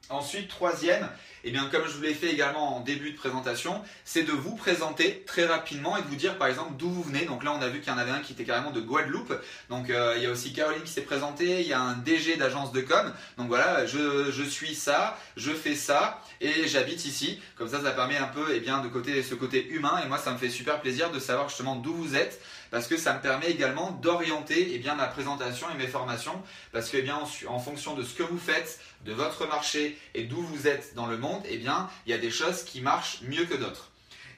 Ensuite, 0.10 0.48
troisième, 0.48 1.08
eh 1.44 1.52
bien, 1.52 1.70
comme 1.72 1.86
je 1.86 1.92
vous 1.92 2.02
l'ai 2.02 2.16
fait 2.16 2.32
également 2.32 2.78
en 2.78 2.80
début 2.80 3.12
de 3.12 3.16
présentation, 3.16 3.82
c'est 4.04 4.24
de 4.24 4.32
vous 4.32 4.56
présenter 4.56 5.24
très 5.28 5.46
rapidement 5.46 5.98
et 5.98 6.02
de 6.02 6.08
vous 6.08 6.16
dire 6.16 6.38
par 6.38 6.48
exemple 6.48 6.72
d'où 6.78 6.90
vous 6.90 7.04
venez. 7.04 7.26
Donc 7.26 7.44
là, 7.44 7.54
on 7.58 7.62
a 7.62 7.70
vu 7.70 7.80
qu'il 7.80 7.94
y 7.94 7.96
en 7.96 8.00
avait 8.00 8.12
un 8.12 8.20
qui 8.20 8.34
était 8.34 8.44
carrément 8.44 8.72
de 8.72 8.82
Guadeloupe. 8.82 9.34
Donc 9.70 9.92
euh, 9.92 10.16
il 10.18 10.24
y 10.24 10.26
a 10.26 10.32
aussi 10.32 10.52
Caroline 10.52 10.82
qui 10.82 10.92
s'est 10.92 11.02
présentée, 11.02 11.62
il 11.62 11.68
y 11.68 11.74
a 11.74 11.80
un 11.80 11.94
DG 11.94 12.38
d'agence 12.38 12.72
de 12.72 12.82
com. 12.82 13.14
Donc 13.38 13.48
voilà, 13.50 13.86
je, 13.86 14.44
suis 14.44 14.74
ça, 14.74 15.18
je 15.38 15.52
fais 15.52 15.76
ça 15.76 16.22
et 16.42 16.68
j'habite 16.68 17.06
ici. 17.06 17.40
Comme 17.56 17.70
ça, 17.70 17.82
ça 17.82 17.92
permet 17.92 18.18
un 18.18 18.28
peu 18.28 18.48
eh 18.52 18.60
bien, 18.60 18.80
de 18.80 18.88
côté, 18.88 19.22
ce 19.22 19.36
côté 19.36 19.68
humain. 19.70 20.02
Et 20.04 20.08
moi, 20.08 20.18
ça 20.18 20.32
me 20.32 20.38
fait 20.38 20.50
super 20.50 20.82
plaisir 20.82 21.12
de 21.12 21.20
savoir 21.20 21.50
justement 21.50 21.76
d'où 21.76 21.94
vous 21.94 22.16
êtes 22.16 22.42
parce 22.72 22.88
que 22.88 22.98
ça 22.98 23.14
me 23.14 23.22
permet 23.22 23.50
également 23.50 23.92
d'orienter 23.92 24.72
eh 24.74 24.78
bien, 24.80 24.96
ma 24.96 25.08
présentation 25.08 25.68
et 25.74 25.78
mes 25.78 25.88
formations 25.88 26.42
parce 26.72 26.90
que 26.90 26.98
eh 26.98 27.48
en 27.48 27.60
fonction 27.60 27.96
de 27.96 28.04
ce 28.04 28.14
que 28.14 28.24
vous 28.24 28.38
faites, 28.38 28.80
de 29.06 29.14
votre 29.14 29.48
marché 29.48 29.98
et 30.14 30.24
d'où 30.24 30.42
vous 30.42 30.68
êtes 30.68 30.94
dans 30.96 31.08
le 31.08 31.18
monde, 31.18 31.42
eh 31.46 31.58
bien, 31.58 31.90
il 32.06 32.12
y 32.12 32.14
a 32.14 32.18
des 32.18 32.32
choses 32.32 32.64
qui 32.64 32.82
marchent 32.82 33.22
mieux 33.24 33.46
que 33.46 33.56
d'autres. 33.56 33.92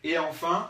Et 0.03 0.17
enfin, 0.17 0.69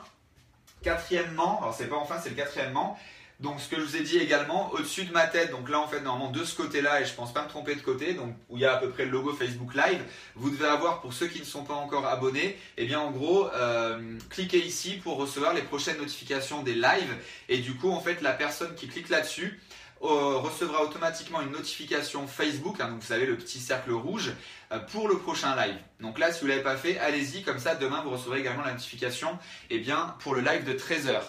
quatrièmement, 0.81 1.61
alors 1.61 1.75
c'est 1.75 1.87
pas 1.87 1.97
enfin, 1.97 2.19
c'est 2.21 2.29
le 2.29 2.35
quatrièmement, 2.35 2.97
donc 3.41 3.59
ce 3.59 3.67
que 3.67 3.77
je 3.77 3.81
vous 3.81 3.97
ai 3.97 4.01
dit 4.01 4.17
également, 4.17 4.71
au-dessus 4.71 5.05
de 5.05 5.11
ma 5.11 5.25
tête, 5.25 5.51
donc 5.51 5.67
là 5.67 5.79
en 5.79 5.87
fait 5.87 6.01
normalement 6.01 6.31
de 6.31 6.43
ce 6.43 6.55
côté-là, 6.55 7.01
et 7.01 7.05
je 7.05 7.13
pense 7.13 7.33
pas 7.33 7.43
me 7.43 7.49
tromper 7.49 7.75
de 7.75 7.81
côté, 7.81 8.13
donc 8.13 8.35
où 8.49 8.57
il 8.57 8.61
y 8.61 8.65
a 8.65 8.73
à 8.73 8.77
peu 8.77 8.89
près 8.89 9.05
le 9.05 9.11
logo 9.11 9.33
Facebook 9.33 9.73
Live, 9.73 10.01
vous 10.35 10.51
devez 10.51 10.67
avoir 10.67 11.01
pour 11.01 11.11
ceux 11.11 11.27
qui 11.27 11.39
ne 11.39 11.45
sont 11.45 11.63
pas 11.63 11.73
encore 11.73 12.05
abonnés, 12.05 12.45
et 12.45 12.57
eh 12.77 12.85
bien 12.85 12.99
en 12.99 13.09
gros, 13.09 13.49
euh, 13.53 14.17
cliquez 14.29 14.59
ici 14.59 14.99
pour 15.03 15.17
recevoir 15.17 15.53
les 15.53 15.63
prochaines 15.63 15.97
notifications 15.97 16.61
des 16.61 16.75
lives, 16.75 17.15
et 17.49 17.57
du 17.57 17.75
coup 17.75 17.89
en 17.89 17.99
fait 17.99 18.21
la 18.21 18.33
personne 18.33 18.75
qui 18.75 18.87
clique 18.87 19.09
là-dessus, 19.09 19.59
euh, 20.03 20.37
recevra 20.37 20.83
automatiquement 20.83 21.41
une 21.41 21.51
notification 21.51 22.25
Facebook, 22.27 22.77
hein, 22.79 22.89
donc 22.89 23.01
vous 23.01 23.07
savez 23.07 23.27
le 23.27 23.37
petit 23.37 23.59
cercle 23.59 23.91
rouge, 23.91 24.33
euh, 24.71 24.79
pour 24.79 25.07
le 25.07 25.17
prochain 25.17 25.55
live. 25.55 25.75
Donc 25.99 26.17
là, 26.17 26.31
si 26.31 26.41
vous 26.41 26.47
ne 26.47 26.51
l'avez 26.51 26.63
pas 26.63 26.75
fait, 26.75 26.97
allez-y, 26.97 27.43
comme 27.43 27.59
ça 27.59 27.75
demain 27.75 28.01
vous 28.03 28.09
recevrez 28.09 28.39
également 28.39 28.63
la 28.63 28.71
notification 28.71 29.37
eh 29.69 29.77
bien, 29.77 30.15
pour 30.19 30.33
le 30.33 30.41
live 30.41 30.63
de 30.63 30.73
13h. 30.73 31.21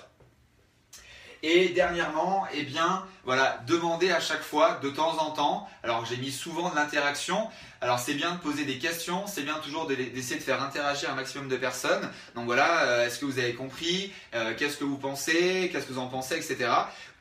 Et 1.45 1.71
dernièrement, 1.71 2.47
eh 2.55 2.63
bien, 2.63 3.05
voilà, 3.25 3.61
demandez 3.67 4.13
à 4.13 4.21
chaque 4.21 4.43
fois, 4.43 4.79
de 4.81 4.91
temps 4.91 5.19
en 5.19 5.33
temps. 5.33 5.69
Alors, 5.83 6.05
j'ai 6.05 6.17
mis 6.17 6.31
souvent 6.31 6.71
de 6.71 6.77
l'interaction. 6.77 7.49
Alors, 7.81 7.99
c'est 7.99 8.15
bien 8.15 8.31
de 8.31 8.39
poser 8.39 8.65
des 8.65 8.79
questions, 8.79 9.27
c'est 9.27 9.43
bien 9.43 9.57
toujours 9.57 9.89
d'essayer 9.89 10.39
de 10.39 10.45
faire 10.45 10.63
interagir 10.63 11.11
un 11.11 11.15
maximum 11.15 11.49
de 11.49 11.57
personnes. 11.57 12.09
Donc 12.37 12.45
voilà, 12.45 12.83
euh, 12.83 13.07
est-ce 13.07 13.19
que 13.19 13.25
vous 13.25 13.41
avez 13.41 13.55
compris 13.55 14.13
euh, 14.37 14.55
Qu'est-ce 14.57 14.77
que 14.77 14.85
vous 14.85 14.99
pensez 14.99 15.69
Qu'est-ce 15.73 15.87
que 15.87 15.93
vous 15.93 15.99
en 15.99 16.09
pensez 16.09 16.37
Etc 16.37 16.69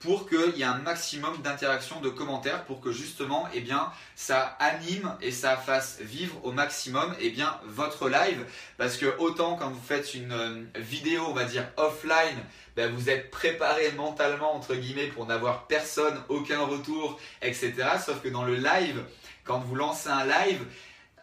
pour 0.01 0.27
qu'il 0.27 0.57
y 0.57 0.61
ait 0.61 0.65
un 0.65 0.79
maximum 0.79 1.37
d'interactions, 1.41 2.01
de 2.01 2.09
commentaires, 2.09 2.65
pour 2.65 2.81
que 2.81 2.91
justement, 2.91 3.47
eh 3.53 3.61
bien, 3.61 3.91
ça 4.15 4.57
anime 4.59 5.15
et 5.21 5.31
ça 5.31 5.55
fasse 5.55 5.99
vivre 6.01 6.43
au 6.43 6.51
maximum, 6.51 7.15
eh 7.19 7.29
bien, 7.29 7.59
votre 7.65 8.09
live. 8.09 8.45
Parce 8.77 8.97
que 8.97 9.05
autant 9.19 9.55
quand 9.55 9.69
vous 9.69 9.81
faites 9.81 10.13
une 10.15 10.31
euh, 10.31 10.63
vidéo, 10.75 11.25
on 11.27 11.33
va 11.33 11.45
dire 11.45 11.67
offline, 11.77 12.37
ben, 12.75 12.91
vous 12.91 13.09
êtes 13.09 13.29
préparé 13.29 13.91
mentalement 13.91 14.55
entre 14.55 14.75
guillemets 14.75 15.07
pour 15.07 15.27
n'avoir 15.27 15.67
personne, 15.67 16.17
aucun 16.29 16.61
retour, 16.61 17.19
etc. 17.41 17.73
Sauf 18.03 18.21
que 18.21 18.29
dans 18.29 18.43
le 18.43 18.55
live, 18.55 19.03
quand 19.43 19.59
vous 19.59 19.75
lancez 19.75 20.09
un 20.09 20.25
live, 20.25 20.65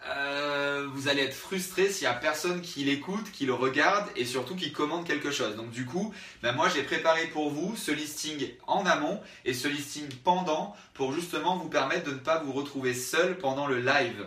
euh, 0.06 0.86
vous 0.92 1.08
allez 1.08 1.22
être 1.22 1.34
frustré 1.34 1.90
s'il 1.90 2.06
n'y 2.06 2.14
a 2.14 2.16
personne 2.16 2.60
qui 2.60 2.84
l'écoute, 2.84 3.30
qui 3.32 3.46
le 3.46 3.54
regarde 3.54 4.08
et 4.16 4.24
surtout 4.24 4.54
qui 4.54 4.72
commande 4.72 5.06
quelque 5.06 5.30
chose. 5.30 5.56
Donc 5.56 5.70
du 5.70 5.84
coup, 5.84 6.14
ben 6.42 6.52
moi 6.52 6.68
j'ai 6.68 6.82
préparé 6.82 7.26
pour 7.26 7.50
vous 7.50 7.76
ce 7.76 7.90
listing 7.90 8.48
en 8.66 8.86
amont 8.86 9.20
et 9.44 9.54
ce 9.54 9.68
listing 9.68 10.08
pendant 10.24 10.76
pour 10.94 11.12
justement 11.12 11.56
vous 11.56 11.68
permettre 11.68 12.04
de 12.04 12.12
ne 12.12 12.18
pas 12.18 12.38
vous 12.38 12.52
retrouver 12.52 12.94
seul 12.94 13.38
pendant 13.38 13.66
le 13.66 13.80
live. 13.80 14.26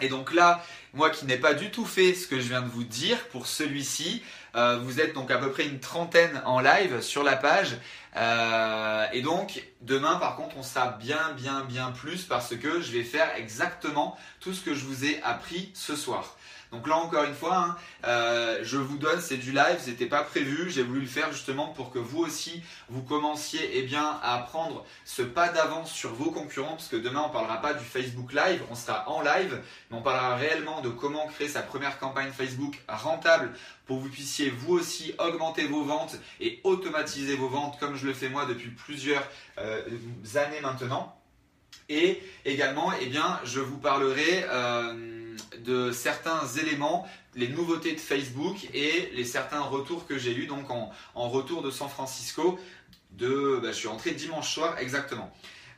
Et 0.00 0.08
donc 0.08 0.32
là, 0.34 0.64
moi 0.92 1.10
qui 1.10 1.24
n'ai 1.24 1.36
pas 1.36 1.54
du 1.54 1.70
tout 1.70 1.84
fait 1.84 2.14
ce 2.14 2.26
que 2.26 2.40
je 2.40 2.48
viens 2.48 2.62
de 2.62 2.68
vous 2.68 2.82
dire 2.82 3.16
pour 3.28 3.46
celui-ci, 3.46 4.22
euh, 4.56 4.78
vous 4.78 5.00
êtes 5.00 5.14
donc 5.14 5.30
à 5.30 5.38
peu 5.38 5.50
près 5.50 5.66
une 5.66 5.80
trentaine 5.80 6.42
en 6.46 6.60
live 6.60 7.00
sur 7.00 7.22
la 7.22 7.36
page. 7.36 7.76
Euh, 8.16 9.06
et 9.12 9.22
donc 9.22 9.64
demain 9.80 10.16
par 10.16 10.36
contre 10.36 10.56
on 10.56 10.62
sera 10.62 10.88
bien 10.88 11.32
bien 11.36 11.64
bien 11.64 11.90
plus 11.90 12.22
parce 12.22 12.54
que 12.54 12.80
je 12.80 12.92
vais 12.92 13.02
faire 13.02 13.34
exactement 13.36 14.16
tout 14.38 14.52
ce 14.52 14.60
que 14.60 14.72
je 14.72 14.84
vous 14.84 15.04
ai 15.04 15.20
appris 15.22 15.72
ce 15.74 15.96
soir. 15.96 16.36
Donc 16.74 16.88
là 16.88 16.96
encore 16.96 17.22
une 17.22 17.34
fois, 17.34 17.56
hein, 17.56 17.76
euh, 18.04 18.58
je 18.62 18.78
vous 18.78 18.98
donne, 18.98 19.20
c'est 19.20 19.36
du 19.36 19.52
live, 19.52 19.76
c'était 19.78 20.06
pas 20.06 20.24
prévu, 20.24 20.68
j'ai 20.70 20.82
voulu 20.82 21.02
le 21.02 21.06
faire 21.06 21.30
justement 21.30 21.68
pour 21.68 21.92
que 21.92 22.00
vous 22.00 22.18
aussi 22.18 22.64
vous 22.88 23.02
commenciez 23.02 23.70
eh 23.74 23.82
bien, 23.82 24.18
à 24.24 24.38
prendre 24.38 24.84
ce 25.04 25.22
pas 25.22 25.50
d'avance 25.50 25.92
sur 25.92 26.12
vos 26.12 26.32
concurrents, 26.32 26.72
parce 26.72 26.88
que 26.88 26.96
demain 26.96 27.22
on 27.24 27.30
parlera 27.30 27.60
pas 27.60 27.74
du 27.74 27.84
Facebook 27.84 28.32
Live, 28.32 28.60
on 28.72 28.74
sera 28.74 29.08
en 29.08 29.22
live, 29.22 29.62
mais 29.90 29.96
on 29.96 30.02
parlera 30.02 30.34
réellement 30.34 30.80
de 30.80 30.88
comment 30.88 31.28
créer 31.28 31.48
sa 31.48 31.62
première 31.62 32.00
campagne 32.00 32.32
Facebook 32.32 32.82
rentable 32.88 33.52
pour 33.86 33.98
que 33.98 34.02
vous 34.02 34.10
puissiez 34.10 34.50
vous 34.50 34.74
aussi 34.74 35.14
augmenter 35.18 35.68
vos 35.68 35.84
ventes 35.84 36.16
et 36.40 36.60
automatiser 36.64 37.36
vos 37.36 37.48
ventes 37.48 37.78
comme 37.78 37.94
je 37.94 38.06
le 38.06 38.14
fais 38.14 38.28
moi 38.28 38.46
depuis 38.46 38.70
plusieurs 38.70 39.22
euh, 39.58 39.80
années 40.34 40.60
maintenant. 40.60 41.16
Et 41.88 42.22
également, 42.44 42.92
eh 43.00 43.06
bien, 43.06 43.38
je 43.44 43.60
vous 43.60 43.76
parlerai 43.76 44.46
euh, 44.48 45.23
de 45.64 45.92
certains 45.92 46.46
éléments, 46.60 47.06
les 47.34 47.48
nouveautés 47.48 47.92
de 47.92 48.00
Facebook 48.00 48.68
et 48.72 49.10
les 49.14 49.24
certains 49.24 49.60
retours 49.60 50.06
que 50.06 50.18
j'ai 50.18 50.34
eu 50.34 50.46
donc 50.46 50.70
en, 50.70 50.90
retour 51.28 51.62
de 51.62 51.70
San 51.70 51.88
Francisco. 51.88 52.58
De, 53.12 53.60
bah, 53.62 53.68
je 53.68 53.76
suis 53.76 53.88
rentré 53.88 54.10
dimanche 54.10 54.52
soir 54.52 54.76
exactement. 54.78 55.32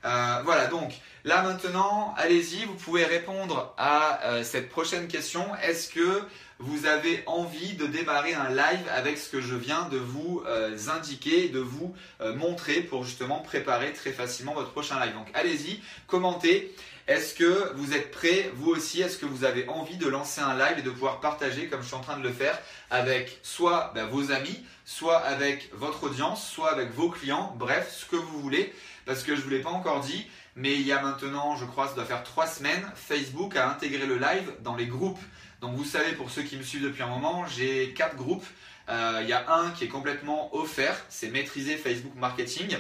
Euh, 0.04 0.40
voilà, 0.44 0.66
donc 0.66 0.92
là 1.24 1.42
maintenant, 1.42 2.14
allez-y, 2.16 2.64
vous 2.64 2.74
pouvez 2.74 3.04
répondre 3.04 3.74
à 3.76 4.24
euh, 4.24 4.44
cette 4.44 4.68
prochaine 4.68 5.08
question. 5.08 5.44
Est-ce 5.62 5.88
que 5.88 6.22
vous 6.58 6.86
avez 6.86 7.22
envie 7.26 7.74
de 7.74 7.86
démarrer 7.86 8.34
un 8.34 8.48
live 8.48 8.88
avec 8.94 9.18
ce 9.18 9.28
que 9.28 9.40
je 9.40 9.54
viens 9.54 9.88
de 9.88 9.98
vous 9.98 10.42
euh, 10.46 10.76
indiquer, 10.94 11.48
de 11.48 11.58
vous 11.58 11.94
montrer 12.36 12.80
pour 12.80 13.04
justement 13.04 13.40
préparer 13.40 13.92
très 13.92 14.12
facilement 14.12 14.54
votre 14.54 14.70
prochain 14.70 14.98
live? 15.04 15.14
Donc 15.14 15.28
allez-y, 15.34 15.80
commentez. 16.06 16.74
Est-ce 17.06 17.34
que 17.34 17.72
vous 17.76 17.94
êtes 17.94 18.10
prêts, 18.10 18.50
vous 18.56 18.72
aussi? 18.72 19.00
Est-ce 19.00 19.16
que 19.16 19.26
vous 19.26 19.44
avez 19.44 19.68
envie 19.68 19.96
de 19.96 20.08
lancer 20.08 20.40
un 20.40 20.58
live 20.58 20.78
et 20.78 20.82
de 20.82 20.90
pouvoir 20.90 21.20
partager, 21.20 21.68
comme 21.68 21.80
je 21.80 21.86
suis 21.86 21.94
en 21.94 22.00
train 22.00 22.18
de 22.18 22.22
le 22.24 22.32
faire, 22.32 22.58
avec 22.90 23.38
soit 23.44 23.92
ben, 23.94 24.06
vos 24.06 24.32
amis, 24.32 24.64
soit 24.84 25.18
avec 25.18 25.70
votre 25.72 26.02
audience, 26.02 26.44
soit 26.44 26.72
avec 26.72 26.90
vos 26.92 27.08
clients, 27.08 27.54
bref, 27.56 27.94
ce 27.96 28.06
que 28.06 28.16
vous 28.16 28.40
voulez 28.40 28.74
Parce 29.04 29.22
que 29.22 29.36
je 29.36 29.40
ne 29.40 29.44
vous 29.44 29.50
l'ai 29.50 29.60
pas 29.60 29.70
encore 29.70 30.00
dit, 30.00 30.26
mais 30.56 30.74
il 30.74 30.82
y 30.82 30.90
a 30.90 31.00
maintenant, 31.00 31.54
je 31.54 31.64
crois, 31.64 31.86
ça 31.86 31.94
doit 31.94 32.04
faire 32.06 32.24
trois 32.24 32.48
semaines, 32.48 32.90
Facebook 32.96 33.54
a 33.54 33.70
intégré 33.70 34.04
le 34.04 34.18
live 34.18 34.52
dans 34.64 34.74
les 34.74 34.86
groupes. 34.86 35.20
Donc 35.60 35.76
vous 35.76 35.84
savez, 35.84 36.10
pour 36.10 36.30
ceux 36.30 36.42
qui 36.42 36.56
me 36.56 36.64
suivent 36.64 36.82
depuis 36.82 37.04
un 37.04 37.08
moment, 37.08 37.46
j'ai 37.46 37.94
quatre 37.94 38.16
groupes. 38.16 38.46
Euh, 38.88 39.20
il 39.22 39.28
y 39.28 39.32
a 39.32 39.48
un 39.52 39.70
qui 39.70 39.84
est 39.84 39.88
complètement 39.88 40.52
offert, 40.56 41.00
c'est 41.08 41.30
maîtriser 41.30 41.76
Facebook 41.76 42.16
Marketing. 42.16 42.76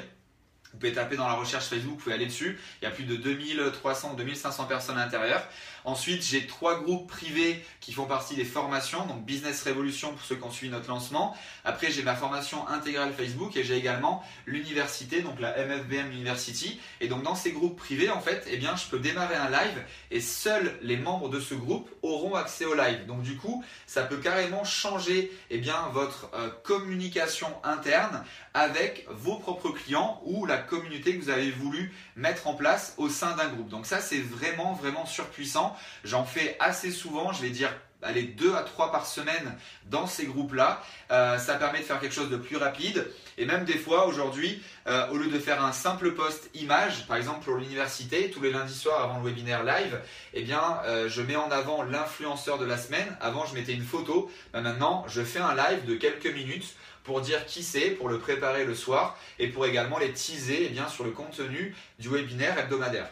Vous 0.72 0.78
pouvez 0.78 0.92
taper 0.92 1.16
dans 1.16 1.26
la 1.26 1.34
recherche 1.34 1.66
Facebook, 1.66 1.94
vous 1.94 2.02
pouvez 2.04 2.14
aller 2.14 2.26
dessus. 2.26 2.58
Il 2.80 2.84
y 2.84 2.88
a 2.88 2.90
plus 2.90 3.04
de 3.04 3.16
2300 3.16 4.12
ou 4.12 4.16
2500 4.16 4.64
personnes 4.66 4.98
à 4.98 5.04
l'intérieur. 5.04 5.42
Ensuite, 5.84 6.24
j'ai 6.24 6.46
trois 6.48 6.82
groupes 6.82 7.08
privés 7.08 7.64
qui 7.80 7.92
font 7.92 8.06
partie 8.06 8.34
des 8.34 8.44
formations, 8.44 9.06
donc 9.06 9.24
Business 9.24 9.62
Revolution 9.62 10.10
pour 10.10 10.20
ceux 10.22 10.34
qui 10.34 10.42
ont 10.42 10.50
suivi 10.50 10.72
notre 10.72 10.88
lancement. 10.88 11.36
Après, 11.64 11.92
j'ai 11.92 12.02
ma 12.02 12.16
formation 12.16 12.66
intégrale 12.66 13.12
Facebook 13.12 13.56
et 13.56 13.62
j'ai 13.62 13.76
également 13.76 14.24
l'université, 14.46 15.22
donc 15.22 15.38
la 15.38 15.56
MFBM 15.64 16.10
University. 16.10 16.80
Et 17.00 17.06
donc 17.06 17.22
dans 17.22 17.36
ces 17.36 17.52
groupes 17.52 17.76
privés, 17.76 18.10
en 18.10 18.20
fait, 18.20 18.44
eh 18.50 18.56
bien, 18.56 18.74
je 18.74 18.86
peux 18.86 18.98
démarrer 18.98 19.36
un 19.36 19.48
live 19.48 19.84
et 20.10 20.20
seuls 20.20 20.76
les 20.82 20.96
membres 20.96 21.28
de 21.28 21.38
ce 21.38 21.54
groupe 21.54 21.88
auront 22.02 22.34
accès 22.34 22.64
au 22.64 22.74
live. 22.74 23.06
Donc 23.06 23.22
du 23.22 23.36
coup, 23.36 23.64
ça 23.86 24.02
peut 24.02 24.16
carrément 24.16 24.64
changer 24.64 25.30
eh 25.50 25.58
bien, 25.58 25.88
votre 25.92 26.30
euh, 26.34 26.50
communication 26.64 27.48
interne 27.62 28.24
avec 28.54 29.06
vos 29.10 29.36
propres 29.36 29.70
clients 29.70 30.20
ou 30.24 30.46
la 30.46 30.58
communauté 30.66 31.16
que 31.16 31.22
vous 31.22 31.30
avez 31.30 31.50
voulu 31.50 31.92
mettre 32.16 32.46
en 32.46 32.54
place 32.54 32.94
au 32.98 33.08
sein 33.08 33.34
d'un 33.36 33.48
groupe. 33.48 33.68
Donc 33.68 33.86
ça, 33.86 34.00
c'est 34.00 34.20
vraiment, 34.20 34.74
vraiment 34.74 35.06
surpuissant. 35.06 35.76
J'en 36.04 36.24
fais 36.24 36.56
assez 36.60 36.90
souvent, 36.90 37.32
je 37.32 37.42
vais 37.42 37.50
dire 37.50 37.72
allez, 38.02 38.22
deux 38.22 38.54
à 38.54 38.62
trois 38.62 38.92
par 38.92 39.06
semaine 39.06 39.56
dans 39.86 40.06
ces 40.06 40.26
groupes-là. 40.26 40.82
Euh, 41.10 41.38
ça 41.38 41.54
permet 41.54 41.80
de 41.80 41.84
faire 41.84 42.00
quelque 42.00 42.14
chose 42.14 42.30
de 42.30 42.36
plus 42.36 42.56
rapide. 42.56 43.06
Et 43.38 43.44
même 43.44 43.64
des 43.64 43.78
fois, 43.78 44.06
aujourd'hui, 44.06 44.62
euh, 44.86 45.08
au 45.08 45.16
lieu 45.16 45.30
de 45.30 45.38
faire 45.38 45.64
un 45.64 45.72
simple 45.72 46.12
post 46.12 46.50
image, 46.54 47.06
par 47.06 47.16
exemple 47.16 47.44
pour 47.44 47.56
l'université, 47.56 48.30
tous 48.30 48.40
les 48.40 48.50
lundis 48.50 48.74
soirs 48.74 49.02
avant 49.02 49.18
le 49.18 49.24
webinaire 49.24 49.64
live, 49.64 50.00
eh 50.34 50.42
bien, 50.42 50.78
euh, 50.84 51.08
je 51.08 51.22
mets 51.22 51.36
en 51.36 51.50
avant 51.50 51.82
l'influenceur 51.82 52.58
de 52.58 52.64
la 52.64 52.78
semaine. 52.78 53.16
Avant, 53.20 53.44
je 53.46 53.54
mettais 53.54 53.72
une 53.72 53.84
photo. 53.84 54.30
Ben, 54.52 54.62
maintenant, 54.62 55.04
je 55.08 55.22
fais 55.22 55.40
un 55.40 55.54
live 55.54 55.84
de 55.86 55.94
quelques 55.94 56.32
minutes 56.32 56.74
pour 57.06 57.20
dire 57.20 57.46
qui 57.46 57.62
c'est, 57.62 57.90
pour 57.90 58.08
le 58.08 58.18
préparer 58.18 58.64
le 58.64 58.74
soir 58.74 59.16
et 59.38 59.46
pour 59.46 59.64
également 59.64 59.98
les 59.98 60.12
teaser 60.12 60.66
eh 60.66 60.68
bien, 60.68 60.88
sur 60.88 61.04
le 61.04 61.12
contenu 61.12 61.74
du 62.00 62.08
webinaire 62.08 62.58
hebdomadaire. 62.58 63.08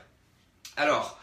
Alors, 0.76 1.18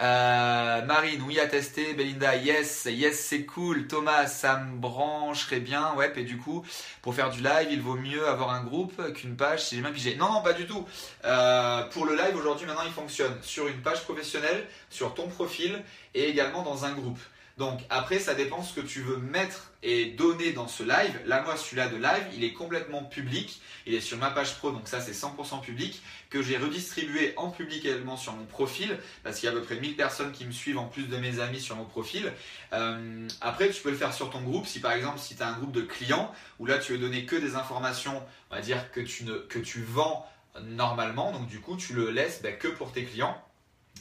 euh, 0.00 0.82
Marine, 0.82 1.22
oui 1.26 1.38
à 1.38 1.46
tester. 1.46 1.92
Belinda, 1.92 2.34
yes, 2.36 2.86
yes, 2.86 3.20
c'est 3.20 3.44
cool. 3.44 3.86
Thomas, 3.86 4.26
ça 4.26 4.56
me 4.56 4.78
brancherait 4.78 5.60
bien. 5.60 5.94
Ouais, 5.94 6.10
et 6.16 6.24
du 6.24 6.38
coup, 6.38 6.64
pour 7.02 7.14
faire 7.14 7.28
du 7.28 7.42
live, 7.42 7.68
il 7.70 7.82
vaut 7.82 7.94
mieux 7.94 8.26
avoir 8.26 8.50
un 8.50 8.64
groupe 8.64 9.12
qu'une 9.12 9.36
page. 9.36 9.66
Si 9.66 9.76
j'ai 9.76 9.82
bien 9.82 9.92
pigé. 9.92 10.16
Non, 10.16 10.32
non, 10.32 10.42
pas 10.42 10.54
du 10.54 10.66
tout. 10.66 10.86
Euh, 11.24 11.82
pour 11.90 12.06
le 12.06 12.16
live 12.16 12.34
aujourd'hui, 12.34 12.66
maintenant, 12.66 12.84
il 12.86 12.92
fonctionne 12.92 13.36
sur 13.42 13.68
une 13.68 13.82
page 13.82 14.02
professionnelle, 14.02 14.66
sur 14.88 15.12
ton 15.12 15.28
profil 15.28 15.82
et 16.14 16.24
également 16.24 16.62
dans 16.62 16.86
un 16.86 16.92
groupe. 16.92 17.20
Donc 17.56 17.80
après, 17.88 18.18
ça 18.18 18.34
dépend 18.34 18.64
ce 18.64 18.74
que 18.74 18.80
tu 18.80 19.00
veux 19.00 19.16
mettre 19.16 19.70
et 19.84 20.06
donner 20.06 20.52
dans 20.52 20.66
ce 20.66 20.82
live. 20.82 21.20
Là, 21.26 21.42
moi, 21.42 21.56
celui-là 21.56 21.88
de 21.88 21.96
live, 21.96 22.24
il 22.36 22.42
est 22.42 22.52
complètement 22.52 23.04
public. 23.04 23.60
Il 23.86 23.94
est 23.94 24.00
sur 24.00 24.18
ma 24.18 24.30
page 24.30 24.56
pro, 24.56 24.72
donc 24.72 24.88
ça, 24.88 25.00
c'est 25.00 25.12
100% 25.12 25.60
public, 25.60 26.02
que 26.30 26.42
j'ai 26.42 26.56
redistribué 26.56 27.32
en 27.36 27.50
public 27.50 27.84
également 27.84 28.16
sur 28.16 28.32
mon 28.32 28.44
profil, 28.46 28.98
parce 29.22 29.38
qu'il 29.38 29.48
y 29.48 29.52
a 29.52 29.52
à 29.52 29.54
peu 29.54 29.62
près 29.62 29.78
1000 29.78 29.94
personnes 29.94 30.32
qui 30.32 30.46
me 30.46 30.52
suivent 30.52 30.78
en 30.78 30.86
plus 30.86 31.04
de 31.04 31.16
mes 31.16 31.38
amis 31.38 31.60
sur 31.60 31.76
mon 31.76 31.84
profil. 31.84 32.32
Euh, 32.72 33.28
après, 33.40 33.70
tu 33.70 33.82
peux 33.82 33.90
le 33.90 33.96
faire 33.96 34.12
sur 34.12 34.30
ton 34.30 34.40
groupe. 34.40 34.66
Si 34.66 34.80
par 34.80 34.92
exemple, 34.92 35.20
si 35.20 35.36
tu 35.36 35.42
as 35.42 35.48
un 35.48 35.56
groupe 35.56 35.72
de 35.72 35.82
clients, 35.82 36.32
où 36.58 36.66
là, 36.66 36.78
tu 36.78 36.92
veux 36.92 36.98
donner 36.98 37.24
que 37.24 37.36
des 37.36 37.54
informations, 37.54 38.20
on 38.50 38.56
va 38.56 38.62
dire, 38.62 38.90
que 38.90 39.00
tu, 39.00 39.24
ne, 39.24 39.34
que 39.34 39.60
tu 39.60 39.82
vends 39.82 40.26
normalement, 40.62 41.30
donc 41.30 41.46
du 41.46 41.60
coup, 41.60 41.76
tu 41.76 41.92
le 41.92 42.10
laisses 42.10 42.42
ben, 42.42 42.56
que 42.56 42.68
pour 42.68 42.90
tes 42.90 43.04
clients. 43.04 43.40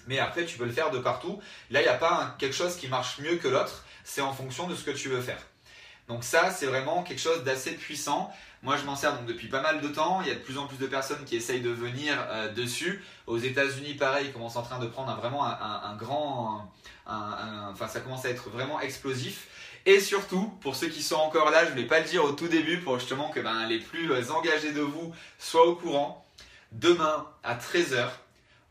Mais 0.08 0.20
après, 0.20 0.46
tu 0.46 0.58
peux 0.58 0.66
le 0.66 0.72
faire 0.72 0.92
de 0.92 1.00
partout. 1.00 1.40
Là, 1.70 1.82
il 1.82 1.84
n'y 1.84 1.90
a 1.90 1.98
pas 1.98 2.36
quelque 2.40 2.56
chose 2.56 2.76
qui 2.76 2.88
marche 2.88 3.20
mieux 3.20 3.38
que 3.38 3.48
l'autre. 3.48 3.84
C'est 4.04 4.22
en 4.22 4.34
fonction 4.34 4.68
de 4.68 4.76
ce 4.76 4.84
que 4.84 4.92
tu 4.92 5.10
veux 5.10 5.22
faire. 5.22 5.40
Donc 6.08 6.24
ça, 6.24 6.52
c'est 6.52 6.66
vraiment 6.66 7.04
quelque 7.04 7.22
chose 7.22 7.44
d'assez 7.44 7.72
puissant. 7.72 8.32
Moi, 8.62 8.78
je 8.78 8.84
m'en 8.86 8.96
sers 8.96 9.24
depuis 9.24 9.48
pas 9.48 9.62
mal 9.62 9.82
de 9.82 9.88
temps. 9.88 10.22
Il 10.22 10.28
y 10.28 10.32
a 10.32 10.36
de 10.36 10.40
plus 10.40 10.58
en 10.58 10.68
plus 10.68 10.78
de 10.78 10.88
personnes 10.88 11.24
qui 11.26 11.36
essayent 11.36 11.62
de 11.62 11.70
venir 11.70 12.18
euh, 12.30 12.52
dessus. 12.54 13.04
Aux 13.28 13.38
États-Unis, 13.38 13.96
pareil, 13.96 14.28
ils 14.28 14.34
commencent 14.34 14.56
en 14.56 14.64
train 14.64 14.80
de 14.80 14.88
prendre 14.88 15.16
vraiment 15.18 15.46
un, 15.46 15.96
grand, 15.96 16.72
enfin, 17.06 17.88
ça 17.88 18.00
commence 18.02 18.26
à 18.26 18.30
être 18.30 18.50
vraiment 18.50 18.80
explosif. 18.80 19.48
Et 19.86 20.00
surtout, 20.00 20.48
pour 20.62 20.76
ceux 20.76 20.88
qui 20.88 21.04
sont 21.04 21.16
encore 21.16 21.52
là, 21.52 21.66
je 21.66 21.72
ne 21.72 21.76
vais 21.76 21.88
pas 21.88 22.00
le 22.00 22.06
dire 22.06 22.24
au 22.24 22.32
tout 22.32 22.48
début 22.48 22.80
pour 22.80 23.00
justement 23.00 23.30
que 23.30 23.42
ben, 23.42 23.68
les 23.68 23.80
plus 23.80 24.10
engagés 24.32 24.72
de 24.72 24.82
vous 24.82 25.14
soient 25.40 25.68
au 25.68 25.76
courant. 25.76 26.26
Demain 26.72 27.28
à 27.44 27.56
13h, 27.56 28.08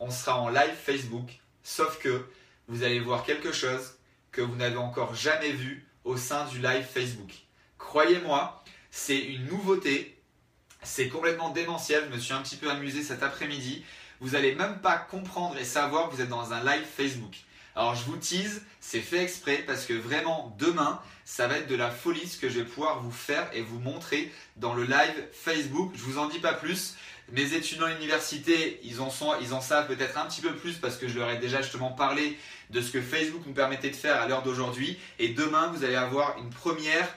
on 0.03 0.11
sera 0.11 0.41
en 0.41 0.49
live 0.49 0.75
Facebook, 0.85 1.31
sauf 1.63 2.01
que 2.01 2.27
vous 2.67 2.83
allez 2.83 2.99
voir 2.99 3.23
quelque 3.23 3.53
chose 3.53 3.95
que 4.33 4.41
vous 4.41 4.57
n'avez 4.57 4.77
encore 4.77 5.15
jamais 5.15 5.53
vu 5.53 5.87
au 6.03 6.17
sein 6.17 6.45
du 6.47 6.59
live 6.59 6.85
Facebook. 6.85 7.31
Croyez-moi, 7.79 8.65
c'est 8.91 9.19
une 9.19 9.47
nouveauté, 9.47 10.21
c'est 10.83 11.09
complètement 11.09 11.51
démentiel, 11.51 12.09
je 12.11 12.17
me 12.17 12.21
suis 12.21 12.33
un 12.33 12.43
petit 12.43 12.57
peu 12.57 12.69
amusé 12.69 13.05
cet 13.05 13.23
après-midi. 13.23 13.85
Vous 14.21 14.31
n'allez 14.31 14.57
même 14.57 14.81
pas 14.81 14.97
comprendre 14.97 15.57
et 15.57 15.65
savoir 15.65 16.09
que 16.09 16.17
vous 16.17 16.21
êtes 16.21 16.29
dans 16.29 16.53
un 16.53 16.65
live 16.65 16.85
Facebook. 16.85 17.37
Alors 17.77 17.95
je 17.95 18.05
vous 18.05 18.17
tease, 18.17 18.63
c'est 18.81 19.01
fait 19.01 19.23
exprès 19.23 19.59
parce 19.59 19.87
que 19.87 19.95
vraiment 19.95 20.55
demain, 20.59 21.01
ça 21.25 21.47
va 21.47 21.59
être 21.59 21.69
de 21.69 21.77
la 21.77 21.91
folie 21.91 22.27
ce 22.27 22.39
que 22.39 22.49
je 22.49 22.59
vais 22.59 22.65
pouvoir 22.65 23.01
vous 23.01 23.13
faire 23.13 23.49
et 23.53 23.63
vous 23.63 23.79
montrer 23.79 24.33
dans 24.57 24.75
le 24.75 24.83
live 24.83 25.29
Facebook. 25.33 25.93
Je 25.95 26.03
vous 26.03 26.19
en 26.19 26.27
dis 26.27 26.41
pas 26.41 26.55
plus. 26.55 26.97
Mes 27.31 27.55
étudiants 27.55 27.87
à 27.87 27.91
l'université, 27.95 28.81
ils 28.85 29.01
en, 29.01 29.11
ils 29.41 29.55
en 29.55 29.61
savent 29.61 29.87
peut-être 29.87 30.19
un 30.19 30.27
petit 30.27 30.41
peu 30.41 30.55
plus 30.55 30.75
parce 30.75 30.97
que 30.97 31.09
je 31.09 31.19
leur 31.19 31.31
ai 31.31 31.39
déjà 31.39 31.63
justement 31.63 31.91
parlé 31.91 32.37
de 32.71 32.81
ce 32.81 32.91
que 32.91 33.01
Facebook 33.01 33.43
nous 33.47 33.55
permettait 33.55 33.91
de 33.91 33.97
faire 33.97 34.21
à 34.21 34.27
l'heure 34.27 34.43
d'aujourd'hui. 34.43 34.99
Et 35.19 35.29
demain, 35.29 35.69
vous 35.69 35.85
allez 35.85 35.95
avoir 35.95 36.37
une 36.39 36.51
première, 36.51 37.09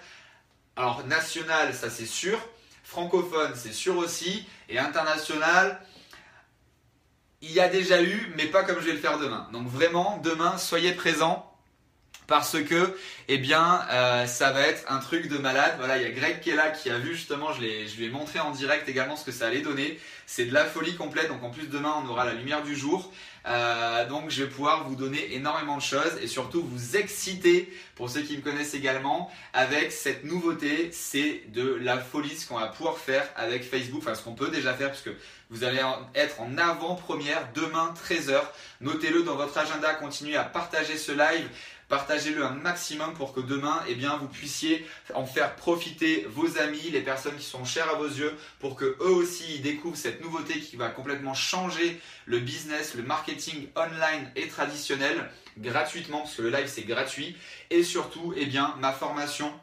alors 0.75 1.05
nationale, 1.05 1.73
ça 1.73 1.89
c'est 1.89 2.05
sûr, 2.05 2.39
francophone, 2.83 3.53
c'est 3.55 3.73
sûr 3.73 3.97
aussi, 3.97 4.45
et 4.69 4.79
internationale, 4.79 5.81
il 7.41 7.51
y 7.51 7.59
a 7.59 7.67
déjà 7.67 8.01
eu, 8.01 8.31
mais 8.37 8.45
pas 8.45 8.63
comme 8.63 8.79
je 8.79 8.85
vais 8.85 8.93
le 8.93 8.99
faire 8.99 9.19
demain. 9.19 9.47
Donc 9.51 9.67
vraiment, 9.67 10.19
demain, 10.23 10.57
soyez 10.57 10.93
présents 10.93 11.54
parce 12.27 12.61
que 12.63 12.95
eh 13.27 13.38
bien 13.38 13.81
euh, 13.91 14.25
ça 14.25 14.51
va 14.51 14.61
être 14.61 14.83
un 14.91 14.99
truc 14.99 15.27
de 15.27 15.38
malade. 15.38 15.75
Voilà, 15.77 15.97
il 15.97 16.03
y 16.03 16.05
a 16.05 16.11
Greg 16.11 16.39
qui 16.41 16.49
est 16.49 16.55
là 16.55 16.69
qui 16.69 16.89
a 16.89 16.97
vu 16.97 17.15
justement, 17.15 17.53
je, 17.53 17.61
lui 17.61 18.05
ai 18.05 18.09
montré 18.09 18.39
en 18.39 18.51
direct 18.51 18.88
également 18.89 19.15
ce 19.15 19.25
que 19.25 19.31
ça 19.31 19.47
allait 19.47 19.61
donner. 19.61 19.99
C'est 20.25 20.45
de 20.45 20.53
la 20.53 20.65
folie 20.65 20.95
complète. 20.95 21.27
Donc 21.27 21.43
en 21.43 21.49
plus 21.49 21.67
demain 21.67 21.93
on 22.03 22.09
aura 22.09 22.25
la 22.25 22.33
lumière 22.33 22.63
du 22.63 22.75
jour. 22.75 23.11
Euh, 23.47 24.07
donc 24.07 24.31
je 24.31 24.43
vais 24.43 24.49
pouvoir 24.49 24.88
vous 24.88 24.95
donner 24.95 25.35
énormément 25.35 25.77
de 25.77 25.81
choses 25.81 26.17
et 26.19 26.27
surtout 26.27 26.63
vous 26.63 26.97
exciter 26.97 27.71
pour 27.95 28.09
ceux 28.09 28.21
qui 28.21 28.35
me 28.38 28.41
connaissent 28.41 28.73
également 28.73 29.31
avec 29.53 29.91
cette 29.91 30.23
nouveauté. 30.23 30.89
C'est 30.91 31.43
de 31.49 31.77
la 31.81 31.99
folie 31.99 32.35
ce 32.35 32.47
qu'on 32.47 32.59
va 32.59 32.67
pouvoir 32.67 32.97
faire 32.97 33.27
avec 33.35 33.63
Facebook. 33.63 34.01
Enfin 34.01 34.15
ce 34.15 34.23
qu'on 34.23 34.33
peut 34.33 34.49
déjà 34.49 34.73
faire 34.73 34.91
puisque 34.91 35.11
vous 35.51 35.63
allez 35.63 35.81
être 36.15 36.41
en 36.41 36.57
avant-première 36.57 37.49
demain 37.53 37.93
13h. 38.07 38.41
Notez-le 38.81 39.21
dans 39.21 39.35
votre 39.35 39.55
agenda. 39.57 39.93
Continuez 39.93 40.35
à 40.35 40.43
partager 40.43 40.97
ce 40.97 41.11
live. 41.11 41.47
Partagez-le 41.89 42.43
un 42.43 42.52
maximum 42.52 43.13
pour 43.13 43.34
que 43.34 43.39
demain, 43.39 43.84
eh 43.88 43.95
vous 43.95 44.28
puissiez 44.28 44.86
en 45.13 45.26
faire 45.26 45.56
profiter 45.56 46.26
vos 46.30 46.58
amis, 46.58 46.89
les 46.91 47.02
personnes 47.02 47.36
qui 47.38 47.45
sont 47.45 47.65
chères 47.65 47.89
à 47.89 47.95
vos 47.95 48.08
yeux, 48.08 48.36
pour 48.60 48.76
que 48.76 48.98
eux 49.00 49.13
aussi 49.13 49.60
découvrent 49.60 49.98
cette 49.98 50.21
nouveauté 50.21 50.60
qui 50.60 50.76
va 50.76 50.89
complètement 50.89 51.34
changer 51.34 52.02
le 52.26 52.39
business, 52.39 52.95
le 52.95 53.04
marketing 53.04 53.67
online 53.76 54.32
et 54.36 54.48
traditionnel 54.48 55.30
gratuitement, 55.58 56.21
parce 56.21 56.36
que 56.36 56.41
le 56.41 56.50
live 56.50 56.67
c'est 56.67 56.84
gratuit, 56.84 57.38
et 57.69 57.84
surtout, 57.84 58.34
eh 58.36 58.45
bien, 58.45 58.76
ma 58.80 58.91
formation 58.91 59.54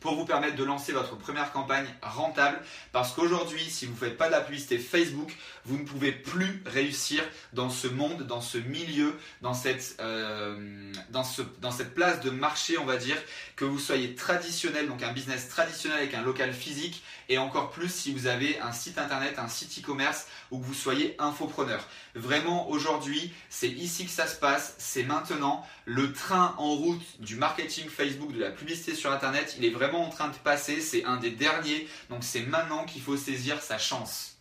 pour 0.00 0.14
vous 0.14 0.24
permettre 0.24 0.56
de 0.56 0.64
lancer 0.64 0.92
votre 0.92 1.16
première 1.16 1.52
campagne 1.52 1.86
rentable. 2.02 2.60
Parce 2.92 3.12
qu'aujourd'hui, 3.12 3.62
si 3.62 3.86
vous 3.86 3.92
ne 3.92 3.98
faites 3.98 4.16
pas 4.16 4.26
de 4.26 4.32
la 4.32 4.40
publicité 4.40 4.78
Facebook, 4.78 5.32
vous 5.68 5.76
ne 5.76 5.84
pouvez 5.84 6.12
plus 6.12 6.62
réussir 6.64 7.22
dans 7.52 7.68
ce 7.68 7.88
monde, 7.88 8.22
dans 8.22 8.40
ce 8.40 8.56
milieu, 8.56 9.14
dans 9.42 9.52
cette, 9.52 9.96
euh, 10.00 10.92
dans, 11.10 11.24
ce, 11.24 11.42
dans 11.60 11.70
cette 11.70 11.94
place 11.94 12.20
de 12.20 12.30
marché, 12.30 12.78
on 12.78 12.86
va 12.86 12.96
dire, 12.96 13.16
que 13.54 13.66
vous 13.66 13.78
soyez 13.78 14.14
traditionnel, 14.14 14.88
donc 14.88 15.02
un 15.02 15.12
business 15.12 15.48
traditionnel 15.48 15.98
avec 15.98 16.14
un 16.14 16.22
local 16.22 16.54
physique, 16.54 17.02
et 17.28 17.36
encore 17.36 17.70
plus 17.70 17.92
si 17.92 18.14
vous 18.14 18.26
avez 18.26 18.58
un 18.60 18.72
site 18.72 18.96
internet, 18.96 19.38
un 19.38 19.48
site 19.48 19.78
e-commerce, 19.78 20.26
ou 20.50 20.58
que 20.58 20.64
vous 20.64 20.74
soyez 20.74 21.14
infopreneur. 21.18 21.86
Vraiment, 22.14 22.70
aujourd'hui, 22.70 23.30
c'est 23.50 23.68
ici 23.68 24.06
que 24.06 24.10
ça 24.10 24.26
se 24.26 24.36
passe, 24.36 24.74
c'est 24.78 25.02
maintenant. 25.02 25.66
Le 25.84 26.14
train 26.14 26.54
en 26.56 26.70
route 26.74 27.20
du 27.20 27.36
marketing 27.36 27.90
Facebook, 27.90 28.32
de 28.32 28.40
la 28.40 28.50
publicité 28.50 28.94
sur 28.94 29.12
internet, 29.12 29.54
il 29.58 29.66
est 29.66 29.70
vraiment 29.70 30.06
en 30.06 30.08
train 30.08 30.28
de 30.28 30.36
passer, 30.36 30.80
c'est 30.80 31.04
un 31.04 31.18
des 31.18 31.30
derniers, 31.30 31.86
donc 32.08 32.24
c'est 32.24 32.40
maintenant 32.40 32.86
qu'il 32.86 33.02
faut 33.02 33.18
saisir 33.18 33.60
sa 33.60 33.76
chance. 33.76 34.37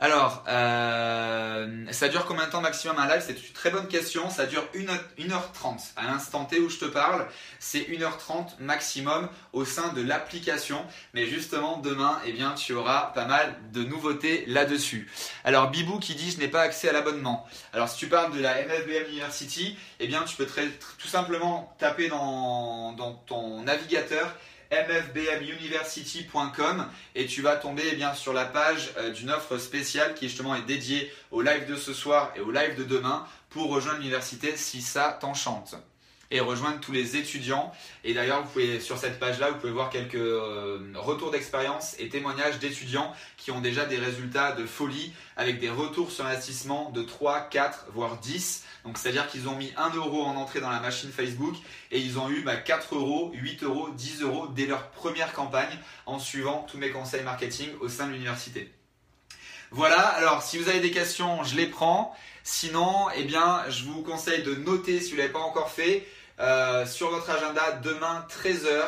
Alors, 0.00 0.44
euh, 0.46 1.84
ça 1.90 2.08
dure 2.08 2.24
combien 2.24 2.46
de 2.46 2.52
temps 2.52 2.60
maximum 2.60 2.96
un 3.00 3.08
live? 3.08 3.20
C'est 3.26 3.32
une 3.32 3.52
très 3.52 3.70
bonne 3.70 3.88
question. 3.88 4.30
Ça 4.30 4.46
dure 4.46 4.64
1h30. 4.72 5.92
À 5.96 6.04
l'instant 6.04 6.44
T 6.44 6.60
où 6.60 6.68
je 6.70 6.78
te 6.78 6.84
parle, 6.84 7.26
c'est 7.58 7.80
1h30 7.80 8.60
maximum 8.60 9.28
au 9.52 9.64
sein 9.64 9.92
de 9.94 10.00
l'application. 10.00 10.84
Mais 11.14 11.26
justement, 11.26 11.78
demain, 11.78 12.20
eh 12.26 12.32
bien, 12.32 12.54
tu 12.54 12.74
auras 12.74 13.06
pas 13.06 13.24
mal 13.24 13.56
de 13.72 13.82
nouveautés 13.82 14.44
là-dessus. 14.46 15.10
Alors, 15.42 15.68
Bibou 15.70 15.98
qui 15.98 16.14
dit 16.14 16.30
je 16.30 16.38
n'ai 16.38 16.48
pas 16.48 16.60
accès 16.60 16.88
à 16.88 16.92
l'abonnement. 16.92 17.44
Alors, 17.72 17.88
si 17.88 17.98
tu 17.98 18.06
parles 18.06 18.32
de 18.32 18.40
la 18.40 18.54
MFBM 18.66 19.10
University, 19.10 19.76
eh 19.98 20.06
bien, 20.06 20.22
tu 20.22 20.36
peux 20.36 20.46
tout 20.46 21.08
simplement 21.08 21.74
taper 21.80 22.06
dans, 22.06 22.92
dans 22.92 23.14
ton 23.14 23.62
navigateur 23.62 24.32
mfbmuniversity.com 24.70 26.86
et 27.14 27.26
tu 27.26 27.42
vas 27.42 27.56
tomber 27.56 27.82
eh 27.92 27.96
bien, 27.96 28.14
sur 28.14 28.32
la 28.32 28.44
page 28.44 28.92
euh, 28.98 29.10
d'une 29.10 29.30
offre 29.30 29.58
spéciale 29.58 30.14
qui 30.14 30.28
justement 30.28 30.54
est 30.54 30.62
dédiée 30.62 31.12
au 31.30 31.42
live 31.42 31.66
de 31.66 31.76
ce 31.76 31.92
soir 31.92 32.32
et 32.36 32.40
au 32.40 32.50
live 32.50 32.76
de 32.76 32.84
demain 32.84 33.26
pour 33.50 33.70
rejoindre 33.70 33.98
l'université 33.98 34.56
si 34.56 34.82
ça 34.82 35.16
t'enchante 35.20 35.76
et 36.30 36.40
rejoindre 36.40 36.80
tous 36.80 36.92
les 36.92 37.16
étudiants. 37.16 37.72
Et 38.04 38.14
d'ailleurs, 38.14 38.42
vous 38.42 38.50
pouvez 38.50 38.80
sur 38.80 38.98
cette 38.98 39.18
page-là, 39.18 39.50
vous 39.50 39.58
pouvez 39.58 39.72
voir 39.72 39.90
quelques 39.90 40.14
euh, 40.14 40.92
retours 40.94 41.30
d'expérience 41.30 41.96
et 41.98 42.08
témoignages 42.08 42.58
d'étudiants 42.58 43.14
qui 43.36 43.50
ont 43.50 43.60
déjà 43.60 43.86
des 43.86 43.96
résultats 43.96 44.52
de 44.52 44.66
folie 44.66 45.12
avec 45.36 45.58
des 45.58 45.70
retours 45.70 46.10
sur 46.10 46.26
investissement 46.26 46.90
de 46.90 47.02
3, 47.02 47.48
4, 47.48 47.86
voire 47.92 48.18
10. 48.18 48.64
Donc 48.84 48.98
c'est-à-dire 48.98 49.26
qu'ils 49.28 49.48
ont 49.48 49.56
mis 49.56 49.72
1 49.76 49.90
euro 49.96 50.22
en 50.22 50.36
entrée 50.36 50.60
dans 50.60 50.70
la 50.70 50.80
machine 50.80 51.10
Facebook 51.10 51.54
et 51.90 51.98
ils 51.98 52.18
ont 52.18 52.30
eu 52.30 52.44
4 52.44 52.88
bah, 52.90 52.96
euros, 52.96 53.30
8 53.34 53.62
euros, 53.62 53.88
10 53.90 54.22
euros 54.22 54.48
dès 54.48 54.66
leur 54.66 54.90
première 54.90 55.32
campagne 55.32 55.78
en 56.06 56.18
suivant 56.18 56.66
tous 56.70 56.78
mes 56.78 56.90
conseils 56.90 57.22
marketing 57.22 57.70
au 57.80 57.88
sein 57.88 58.06
de 58.06 58.12
l'université. 58.12 58.72
Voilà, 59.70 60.00
alors 60.00 60.42
si 60.42 60.56
vous 60.56 60.68
avez 60.70 60.80
des 60.80 60.90
questions, 60.90 61.44
je 61.44 61.54
les 61.54 61.66
prends. 61.66 62.14
Sinon, 62.42 63.08
eh 63.14 63.24
bien, 63.24 63.64
je 63.68 63.84
vous 63.84 64.02
conseille 64.02 64.42
de 64.42 64.54
noter 64.54 65.00
si 65.00 65.10
vous 65.10 65.16
ne 65.16 65.20
l'avez 65.20 65.32
pas 65.32 65.40
encore 65.40 65.70
fait 65.70 66.06
euh, 66.40 66.86
sur 66.86 67.10
votre 67.10 67.30
agenda 67.30 67.72
demain 67.82 68.26
13h. 68.30 68.84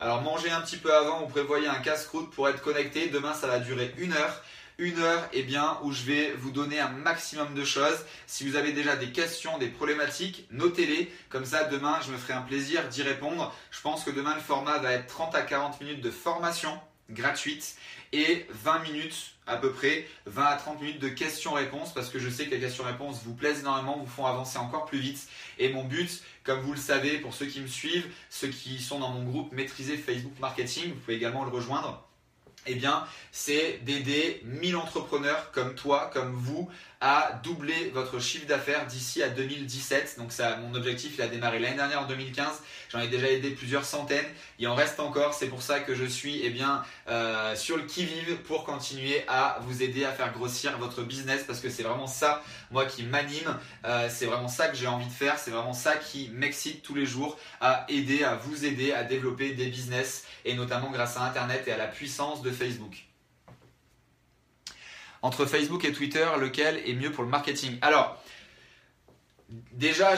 Alors 0.00 0.22
mangez 0.22 0.50
un 0.50 0.60
petit 0.60 0.76
peu 0.76 0.94
avant, 0.94 1.20
vous 1.20 1.28
prévoyez 1.28 1.68
un 1.68 1.80
casse-croûte 1.80 2.30
pour 2.30 2.48
être 2.48 2.62
connecté. 2.62 3.08
Demain 3.08 3.34
ça 3.34 3.46
va 3.46 3.58
durer 3.58 3.94
une 3.98 4.12
heure. 4.12 4.42
Une 4.78 4.98
heure 5.00 5.28
eh 5.32 5.42
bien, 5.42 5.78
où 5.82 5.92
je 5.92 6.02
vais 6.02 6.32
vous 6.32 6.50
donner 6.50 6.80
un 6.80 6.88
maximum 6.88 7.54
de 7.54 7.62
choses. 7.64 8.04
Si 8.26 8.48
vous 8.48 8.56
avez 8.56 8.72
déjà 8.72 8.96
des 8.96 9.12
questions, 9.12 9.58
des 9.58 9.68
problématiques, 9.68 10.46
notez-les. 10.50 11.12
Comme 11.28 11.44
ça, 11.44 11.64
demain, 11.64 12.00
je 12.04 12.10
me 12.10 12.16
ferai 12.16 12.32
un 12.32 12.40
plaisir 12.40 12.88
d'y 12.88 13.02
répondre. 13.02 13.54
Je 13.70 13.80
pense 13.80 14.02
que 14.02 14.10
demain, 14.10 14.34
le 14.34 14.40
format 14.40 14.78
va 14.78 14.92
être 14.92 15.06
30 15.08 15.34
à 15.34 15.42
40 15.42 15.80
minutes 15.82 16.00
de 16.00 16.10
formation 16.10 16.80
gratuite 17.10 17.76
et 18.12 18.46
20 18.50 18.80
minutes 18.80 19.34
à 19.46 19.56
peu 19.56 19.72
près, 19.72 20.06
20 20.26 20.44
à 20.44 20.56
30 20.56 20.80
minutes 20.80 21.00
de 21.00 21.08
questions-réponses 21.08 21.92
parce 21.92 22.08
que 22.10 22.18
je 22.18 22.28
sais 22.28 22.46
que 22.46 22.50
les 22.50 22.60
questions-réponses 22.60 23.22
vous 23.24 23.34
plaisent 23.34 23.60
énormément, 23.60 23.98
vous 23.98 24.06
font 24.06 24.26
avancer 24.26 24.58
encore 24.58 24.84
plus 24.84 24.98
vite. 24.98 25.26
Et 25.58 25.72
mon 25.72 25.84
but, 25.84 26.22
comme 26.44 26.60
vous 26.60 26.72
le 26.72 26.78
savez, 26.78 27.18
pour 27.18 27.34
ceux 27.34 27.46
qui 27.46 27.60
me 27.60 27.66
suivent, 27.66 28.06
ceux 28.30 28.48
qui 28.48 28.80
sont 28.80 29.00
dans 29.00 29.10
mon 29.10 29.24
groupe 29.24 29.52
Maîtriser 29.52 29.96
Facebook 29.96 30.38
Marketing, 30.40 30.92
vous 30.92 31.00
pouvez 31.00 31.16
également 31.16 31.44
le 31.44 31.50
rejoindre 31.50 32.06
eh 32.66 32.74
bien, 32.74 33.04
c'est 33.32 33.80
d'aider 33.82 34.40
1000 34.44 34.76
entrepreneurs 34.76 35.50
comme 35.50 35.74
toi, 35.74 36.10
comme 36.12 36.32
vous, 36.32 36.70
à 37.02 37.40
doubler 37.42 37.90
votre 37.92 38.20
chiffre 38.20 38.46
d'affaires 38.46 38.86
d'ici 38.86 39.24
à 39.24 39.28
2017. 39.28 40.14
Donc 40.18 40.30
ça, 40.30 40.56
mon 40.58 40.72
objectif, 40.76 41.16
il 41.18 41.22
a 41.22 41.26
démarré 41.26 41.58
l'année 41.58 41.76
dernière 41.76 42.02
en 42.02 42.06
2015. 42.06 42.62
J'en 42.90 43.00
ai 43.00 43.08
déjà 43.08 43.26
aidé 43.28 43.50
plusieurs 43.50 43.84
centaines. 43.84 44.24
Il 44.60 44.68
en 44.68 44.76
reste 44.76 45.00
encore. 45.00 45.34
C'est 45.34 45.48
pour 45.48 45.62
ça 45.62 45.80
que 45.80 45.96
je 45.96 46.04
suis 46.04 46.40
eh 46.44 46.50
bien, 46.50 46.84
euh, 47.08 47.56
sur 47.56 47.76
le 47.76 47.82
qui-vive 47.82 48.36
pour 48.44 48.64
continuer 48.64 49.24
à 49.26 49.58
vous 49.62 49.82
aider 49.82 50.04
à 50.04 50.12
faire 50.12 50.32
grossir 50.32 50.78
votre 50.78 51.02
business 51.02 51.42
parce 51.44 51.58
que 51.58 51.70
c'est 51.70 51.82
vraiment 51.82 52.06
ça, 52.06 52.40
moi, 52.70 52.86
qui 52.86 53.02
m'anime. 53.02 53.58
Euh, 53.84 54.08
c'est 54.08 54.26
vraiment 54.26 54.48
ça 54.48 54.68
que 54.68 54.76
j'ai 54.76 54.86
envie 54.86 55.06
de 55.06 55.12
faire. 55.12 55.40
C'est 55.40 55.50
vraiment 55.50 55.74
ça 55.74 55.96
qui 55.96 56.30
m'excite 56.32 56.84
tous 56.84 56.94
les 56.94 57.04
jours 57.04 57.36
à 57.60 57.84
aider, 57.88 58.22
à 58.22 58.36
vous 58.36 58.64
aider 58.64 58.92
à 58.92 59.02
développer 59.02 59.54
des 59.54 59.66
business 59.66 60.24
et 60.44 60.54
notamment 60.54 60.90
grâce 60.90 61.16
à 61.16 61.22
Internet 61.22 61.64
et 61.66 61.72
à 61.72 61.78
la 61.78 61.88
puissance 61.88 62.42
de 62.42 62.52
Facebook. 62.52 63.11
Entre 65.22 65.46
Facebook 65.46 65.84
et 65.84 65.92
Twitter, 65.92 66.26
lequel 66.40 66.82
est 66.84 66.94
mieux 66.94 67.12
pour 67.12 67.22
le 67.22 67.30
marketing 67.30 67.78
Alors, 67.80 68.20
déjà, 69.72 70.14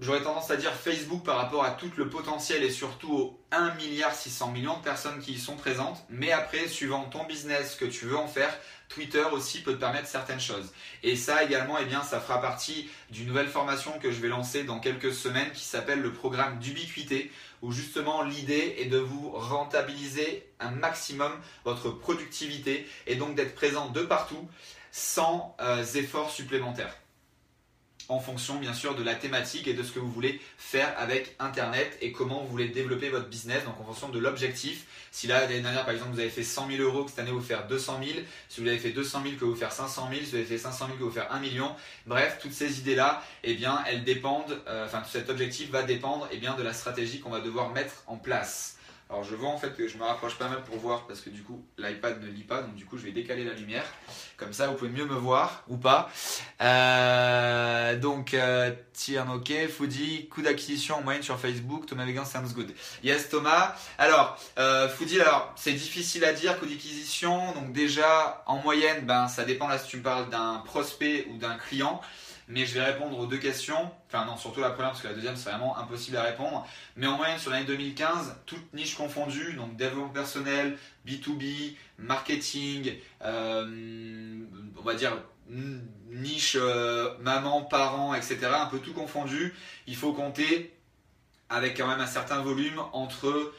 j'aurais 0.00 0.22
tendance 0.22 0.50
à 0.50 0.56
dire 0.56 0.72
Facebook 0.72 1.24
par 1.24 1.36
rapport 1.36 1.64
à 1.64 1.70
tout 1.70 1.90
le 1.96 2.08
potentiel 2.08 2.62
et 2.64 2.70
surtout 2.70 3.12
aux 3.12 3.40
1 3.52 3.74
milliard 3.74 4.14
600 4.14 4.50
millions 4.50 4.76
de 4.76 4.82
personnes 4.82 5.20
qui 5.20 5.32
y 5.34 5.38
sont 5.38 5.56
présentes. 5.56 6.04
Mais 6.08 6.32
après, 6.32 6.68
suivant 6.68 7.04
ton 7.04 7.24
business, 7.24 7.72
ce 7.72 7.76
que 7.76 7.84
tu 7.84 8.06
veux 8.06 8.16
en 8.16 8.26
faire, 8.26 8.52
Twitter 8.88 9.22
aussi 9.32 9.62
peut 9.62 9.74
te 9.74 9.78
permettre 9.78 10.08
certaines 10.08 10.40
choses. 10.40 10.72
Et 11.02 11.16
ça 11.16 11.44
également, 11.44 11.78
eh 11.78 11.84
bien, 11.84 12.02
ça 12.02 12.20
fera 12.20 12.40
partie 12.40 12.90
d'une 13.10 13.28
nouvelle 13.28 13.48
formation 13.48 13.98
que 14.00 14.10
je 14.10 14.20
vais 14.20 14.28
lancer 14.28 14.64
dans 14.64 14.80
quelques 14.80 15.14
semaines 15.14 15.50
qui 15.52 15.64
s'appelle 15.64 16.00
le 16.00 16.12
programme 16.12 16.58
d'ubiquité, 16.58 17.30
où 17.62 17.72
justement 17.72 18.22
l'idée 18.22 18.76
est 18.78 18.86
de 18.86 18.98
vous 18.98 19.30
rentabiliser 19.30 20.50
un 20.60 20.70
maximum 20.70 21.32
votre 21.64 21.90
productivité 21.90 22.86
et 23.06 23.16
donc 23.16 23.34
d'être 23.34 23.54
présent 23.54 23.88
de 23.88 24.02
partout 24.02 24.48
sans 24.92 25.56
euh, 25.60 25.84
efforts 25.84 26.30
supplémentaires 26.30 26.96
en 28.10 28.18
fonction 28.18 28.56
bien 28.56 28.74
sûr 28.74 28.96
de 28.96 29.04
la 29.04 29.14
thématique 29.14 29.68
et 29.68 29.74
de 29.74 29.82
ce 29.82 29.92
que 29.92 30.00
vous 30.00 30.10
voulez 30.10 30.40
faire 30.58 30.92
avec 30.98 31.36
Internet 31.38 31.96
et 32.00 32.10
comment 32.10 32.40
vous 32.42 32.48
voulez 32.48 32.68
développer 32.68 33.08
votre 33.08 33.28
business, 33.28 33.64
donc 33.64 33.80
en 33.80 33.84
fonction 33.84 34.08
de 34.08 34.18
l'objectif. 34.18 34.84
Si 35.12 35.28
là, 35.28 35.40
l'année 35.40 35.60
dernière, 35.60 35.84
par 35.84 35.94
exemple, 35.94 36.12
vous 36.14 36.20
avez 36.20 36.28
fait 36.28 36.42
100 36.42 36.68
000 36.70 36.82
euros, 36.82 37.04
que 37.04 37.10
cette 37.10 37.20
année 37.20 37.30
vous 37.30 37.40
faire 37.40 37.68
200 37.68 38.00
000, 38.04 38.18
si 38.48 38.60
vous 38.60 38.66
avez 38.66 38.78
fait 38.78 38.90
200 38.90 39.22
000, 39.22 39.36
que 39.36 39.44
vous 39.44 39.54
faire 39.54 39.72
500 39.72 40.08
000, 40.10 40.24
si 40.24 40.30
vous 40.30 40.36
avez 40.36 40.44
fait 40.44 40.58
500 40.58 40.86
000, 40.86 40.98
que 40.98 41.04
vous 41.04 41.10
faire 41.10 41.32
1 41.32 41.38
million, 41.38 41.74
bref, 42.06 42.38
toutes 42.42 42.52
ces 42.52 42.80
idées-là, 42.80 43.22
eh 43.44 43.54
bien, 43.54 43.82
elles 43.86 44.02
dépendent, 44.02 44.60
euh, 44.66 44.86
enfin, 44.86 45.02
tout 45.02 45.10
cet 45.10 45.30
objectif 45.30 45.70
va 45.70 45.84
dépendre 45.84 46.28
eh 46.32 46.38
bien, 46.38 46.54
de 46.56 46.62
la 46.62 46.72
stratégie 46.72 47.20
qu'on 47.20 47.30
va 47.30 47.40
devoir 47.40 47.70
mettre 47.70 48.02
en 48.08 48.16
place. 48.16 48.76
Alors 49.10 49.24
je 49.24 49.34
vois 49.34 49.48
en 49.48 49.58
fait 49.58 49.76
que 49.76 49.88
je 49.88 49.98
me 49.98 50.04
rapproche 50.04 50.36
pas 50.38 50.48
mal 50.48 50.62
pour 50.62 50.76
voir 50.76 51.04
parce 51.08 51.20
que 51.20 51.30
du 51.30 51.42
coup 51.42 51.64
l'iPad 51.78 52.22
ne 52.22 52.28
lit 52.28 52.44
pas 52.44 52.62
donc 52.62 52.76
du 52.76 52.86
coup 52.86 52.96
je 52.96 53.02
vais 53.02 53.10
décaler 53.10 53.42
la 53.42 53.54
lumière 53.54 53.84
comme 54.36 54.52
ça 54.52 54.68
vous 54.68 54.74
pouvez 54.74 54.90
mieux 54.90 55.04
me 55.04 55.16
voir 55.16 55.64
ou 55.66 55.76
pas. 55.76 56.08
Euh, 56.60 57.98
donc 57.98 58.34
euh, 58.34 58.70
ok, 59.34 59.52
Foodie, 59.68 60.28
coût 60.28 60.42
d'acquisition 60.42 60.98
en 60.98 61.02
moyenne 61.02 61.24
sur 61.24 61.40
Facebook, 61.40 61.86
Thomas 61.86 62.04
Vegan 62.04 62.24
sounds 62.24 62.54
good. 62.54 62.72
Yes 63.02 63.28
Thomas. 63.28 63.74
Alors 63.98 64.38
euh, 64.58 64.88
alors 65.20 65.52
c'est 65.56 65.72
difficile 65.72 66.24
à 66.24 66.32
dire 66.32 66.56
coût 66.60 66.66
d'acquisition 66.66 67.52
donc 67.54 67.72
déjà 67.72 68.44
en 68.46 68.58
moyenne 68.58 69.06
ben 69.06 69.26
ça 69.26 69.44
dépend 69.44 69.66
là 69.66 69.78
si 69.78 69.88
tu 69.88 69.96
me 69.96 70.02
parles 70.04 70.30
d'un 70.30 70.62
prospect 70.64 71.26
ou 71.30 71.36
d'un 71.36 71.56
client 71.56 72.00
mais 72.50 72.66
je 72.66 72.74
vais 72.74 72.82
répondre 72.82 73.18
aux 73.18 73.26
deux 73.26 73.38
questions. 73.38 73.90
Enfin, 74.08 74.24
non, 74.24 74.36
surtout 74.36 74.60
la 74.60 74.70
première, 74.70 74.90
parce 74.90 75.02
que 75.02 75.08
la 75.08 75.14
deuxième, 75.14 75.36
c'est 75.36 75.50
vraiment 75.50 75.78
impossible 75.78 76.16
à 76.16 76.22
répondre. 76.22 76.66
Mais 76.96 77.06
en 77.06 77.16
moyenne, 77.16 77.38
sur 77.38 77.50
l'année 77.50 77.64
2015, 77.64 78.36
toutes 78.44 78.74
niches 78.74 78.96
confondues, 78.96 79.54
donc 79.54 79.76
développement 79.76 80.08
personnel, 80.08 80.76
B2B, 81.06 81.76
marketing, 81.98 82.94
euh, 83.24 84.44
on 84.76 84.82
va 84.82 84.94
dire 84.94 85.16
niche 85.48 86.56
euh, 86.60 87.16
maman, 87.20 87.62
parents, 87.62 88.14
etc., 88.14 88.38
un 88.52 88.66
peu 88.66 88.78
tout 88.78 88.92
confondu, 88.92 89.54
il 89.86 89.96
faut 89.96 90.12
compter 90.12 90.74
avec 91.48 91.76
quand 91.76 91.86
même 91.86 92.00
un 92.00 92.06
certain 92.06 92.40
volume 92.40 92.80
entre, 92.92 93.52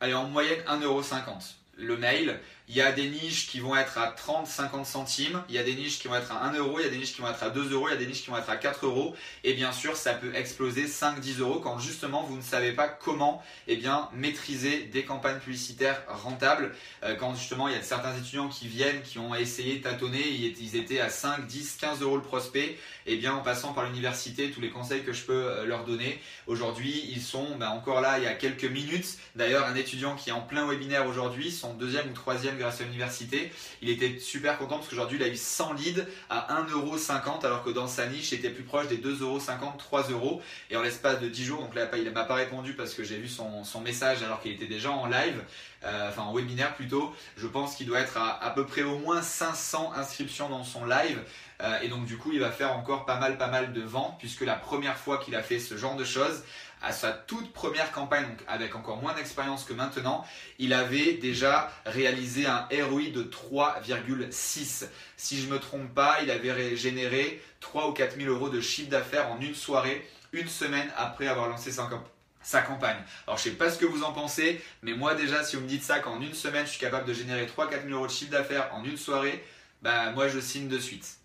allez, 0.00 0.14
en 0.14 0.28
moyenne 0.28 0.60
1,50€ 0.68 1.54
le 1.78 1.96
mail 1.96 2.40
Il 2.70 2.76
y 2.76 2.82
a 2.82 2.92
des 2.92 3.08
niches 3.08 3.48
qui 3.48 3.60
vont 3.60 3.74
être 3.74 3.96
à 3.96 4.08
30, 4.08 4.46
50 4.46 4.84
centimes, 4.84 5.42
il 5.48 5.54
y 5.54 5.58
a 5.58 5.62
des 5.62 5.74
niches 5.74 5.98
qui 5.98 6.06
vont 6.06 6.16
être 6.16 6.32
à 6.32 6.44
1 6.44 6.52
euro, 6.52 6.78
il 6.78 6.82
y 6.82 6.86
a 6.86 6.90
des 6.90 6.98
niches 6.98 7.14
qui 7.14 7.22
vont 7.22 7.30
être 7.30 7.42
à 7.42 7.48
2 7.48 7.72
euros, 7.72 7.88
il 7.88 7.92
y 7.92 7.94
a 7.94 7.96
des 7.96 8.06
niches 8.06 8.22
qui 8.22 8.30
vont 8.30 8.36
être 8.36 8.50
à 8.50 8.58
4 8.58 8.84
euros. 8.84 9.16
Et 9.42 9.54
bien 9.54 9.72
sûr, 9.72 9.96
ça 9.96 10.12
peut 10.12 10.34
exploser 10.34 10.86
5, 10.86 11.18
10 11.18 11.40
euros 11.40 11.60
quand 11.60 11.78
justement 11.78 12.24
vous 12.24 12.36
ne 12.36 12.42
savez 12.42 12.72
pas 12.72 12.86
comment 12.88 13.42
eh 13.68 13.76
bien, 13.76 14.10
maîtriser 14.12 14.82
des 14.82 15.06
campagnes 15.06 15.38
publicitaires 15.38 16.02
rentables. 16.08 16.74
Euh, 17.04 17.14
quand 17.14 17.34
justement 17.34 17.68
il 17.68 17.74
y 17.74 17.78
a 17.78 17.82
certains 17.82 18.14
étudiants 18.14 18.48
qui 18.48 18.68
viennent, 18.68 19.00
qui 19.00 19.18
ont 19.18 19.34
essayé 19.34 19.78
de 19.78 19.84
tâtonner, 19.84 20.28
ils 20.28 20.76
étaient 20.76 21.00
à 21.00 21.08
5, 21.08 21.46
10, 21.46 21.78
15 21.80 22.02
euros 22.02 22.16
le 22.16 22.22
prospect. 22.22 22.76
Et 23.06 23.14
eh 23.14 23.16
bien 23.16 23.32
en 23.32 23.40
passant 23.40 23.72
par 23.72 23.86
l'université, 23.86 24.50
tous 24.50 24.60
les 24.60 24.68
conseils 24.68 25.02
que 25.02 25.14
je 25.14 25.24
peux 25.24 25.32
euh, 25.32 25.64
leur 25.64 25.84
donner, 25.86 26.20
aujourd'hui 26.46 27.08
ils 27.10 27.22
sont 27.22 27.56
ben, 27.56 27.70
encore 27.70 28.02
là 28.02 28.18
il 28.18 28.24
y 28.24 28.26
a 28.26 28.34
quelques 28.34 28.64
minutes. 28.64 29.16
D'ailleurs, 29.36 29.66
un 29.66 29.74
étudiant 29.74 30.14
qui 30.16 30.28
est 30.28 30.34
en 30.34 30.42
plein 30.42 30.66
webinaire 30.66 31.06
aujourd'hui, 31.06 31.50
son 31.50 31.72
deuxième 31.72 32.10
ou 32.10 32.12
troisième 32.12 32.57
grâce 32.58 32.80
à 32.80 32.84
l'université, 32.84 33.52
il 33.82 33.90
était 33.90 34.18
super 34.18 34.58
content 34.58 34.76
parce 34.76 34.88
qu'aujourd'hui 34.88 35.18
il 35.18 35.22
a 35.22 35.28
eu 35.28 35.36
100 35.36 35.74
leads 35.74 36.06
à 36.28 36.62
1,50€ 36.62 37.44
alors 37.44 37.62
que 37.62 37.70
dans 37.70 37.86
sa 37.86 38.06
niche 38.06 38.32
était 38.32 38.50
plus 38.50 38.64
proche 38.64 38.88
des 38.88 38.98
2,50€, 38.98 39.76
3 39.78 40.10
euros. 40.10 40.42
Et 40.70 40.76
en 40.76 40.82
l'espace 40.82 41.20
de 41.20 41.28
10 41.28 41.44
jours, 41.44 41.60
donc 41.60 41.74
là 41.74 41.88
il 41.96 42.04
ne 42.04 42.10
m'a 42.10 42.24
pas 42.24 42.34
répondu 42.34 42.74
parce 42.74 42.94
que 42.94 43.04
j'ai 43.04 43.16
vu 43.16 43.28
son, 43.28 43.62
message 43.80 44.22
alors 44.22 44.40
qu'il 44.40 44.52
était 44.52 44.66
déjà 44.66 44.90
en 44.90 45.06
live, 45.06 45.42
euh, 45.84 46.08
enfin 46.08 46.22
en 46.22 46.34
webinaire 46.34 46.74
plutôt. 46.74 47.14
Je 47.36 47.46
pense 47.46 47.76
qu'il 47.76 47.86
doit 47.86 48.00
être 48.00 48.16
à 48.16 48.42
à 48.42 48.50
peu 48.50 48.66
près 48.66 48.82
au 48.82 48.98
moins 48.98 49.22
500 49.22 49.92
inscriptions 49.94 50.48
dans 50.48 50.64
son 50.64 50.84
live. 50.84 51.22
Euh, 51.60 51.80
et 51.82 51.88
donc 51.88 52.04
du 52.04 52.16
coup, 52.16 52.32
il 52.32 52.40
va 52.40 52.50
faire 52.50 52.72
encore 52.72 53.04
pas 53.04 53.18
mal, 53.18 53.36
pas 53.36 53.48
mal 53.48 53.72
de 53.72 53.82
ventes 53.82 54.16
puisque 54.18 54.42
la 54.42 54.54
première 54.54 54.96
fois 54.96 55.18
qu'il 55.18 55.34
a 55.34 55.42
fait 55.42 55.58
ce 55.58 55.76
genre 55.76 55.96
de 55.96 56.04
choses, 56.04 56.42
à 56.82 56.92
sa 56.92 57.12
toute 57.12 57.52
première 57.52 57.92
campagne, 57.92 58.26
donc 58.26 58.42
avec 58.46 58.74
encore 58.74 58.98
moins 58.98 59.14
d'expérience 59.14 59.64
que 59.64 59.72
maintenant, 59.72 60.24
il 60.58 60.72
avait 60.72 61.14
déjà 61.14 61.72
réalisé 61.84 62.46
un 62.46 62.68
ROI 62.70 63.10
de 63.14 63.22
3,6. 63.22 64.86
Si 65.16 65.40
je 65.40 65.46
ne 65.46 65.52
me 65.52 65.58
trompe 65.58 65.92
pas, 65.94 66.18
il 66.22 66.30
avait 66.30 66.76
généré 66.76 67.42
3 67.60 67.88
ou 67.88 67.92
4 67.92 68.16
000 68.16 68.32
euros 68.32 68.48
de 68.48 68.60
chiffre 68.60 68.90
d'affaires 68.90 69.30
en 69.30 69.40
une 69.40 69.54
soirée, 69.54 70.08
une 70.32 70.48
semaine 70.48 70.90
après 70.96 71.26
avoir 71.26 71.48
lancé 71.48 71.72
sa 71.72 72.62
campagne. 72.62 73.02
Alors 73.26 73.38
je 73.38 73.44
sais 73.44 73.50
pas 73.50 73.70
ce 73.70 73.78
que 73.78 73.86
vous 73.86 74.02
en 74.04 74.12
pensez, 74.12 74.62
mais 74.82 74.94
moi 74.94 75.14
déjà 75.14 75.42
si 75.44 75.56
vous 75.56 75.62
me 75.62 75.68
dites 75.68 75.82
ça 75.82 75.98
qu'en 75.98 76.20
une 76.20 76.34
semaine 76.34 76.64
je 76.64 76.70
suis 76.70 76.80
capable 76.80 77.06
de 77.06 77.12
générer 77.12 77.46
3-4 77.46 77.82
000 77.84 77.94
euros 77.94 78.06
de 78.06 78.12
chiffre 78.12 78.30
d'affaires 78.30 78.70
en 78.72 78.84
une 78.84 78.96
soirée, 78.96 79.44
bah 79.82 80.10
moi 80.12 80.28
je 80.28 80.38
signe 80.38 80.68
de 80.68 80.78
suite. 80.78 81.17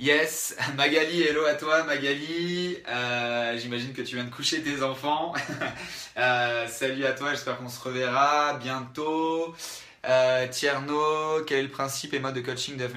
Yes, 0.00 0.56
Magali, 0.78 1.20
hello 1.24 1.44
à 1.44 1.52
toi 1.52 1.82
Magali. 1.82 2.78
Euh, 2.88 3.58
j'imagine 3.58 3.92
que 3.92 4.00
tu 4.00 4.14
viens 4.14 4.24
de 4.24 4.30
coucher 4.30 4.62
tes 4.62 4.82
enfants. 4.82 5.34
Euh, 6.18 6.66
salut 6.66 7.06
à 7.06 7.12
toi, 7.12 7.30
j'espère 7.30 7.56
qu'on 7.56 7.68
se 7.68 7.80
reverra 7.80 8.58
bientôt. 8.62 9.54
Euh, 10.08 10.48
Tierno, 10.48 11.44
quel 11.46 11.58
est 11.58 11.62
le 11.62 11.68
principe 11.68 12.14
et 12.14 12.20
mode 12.20 12.34
de 12.34 12.40
coaching 12.40 12.76
de 12.78 12.88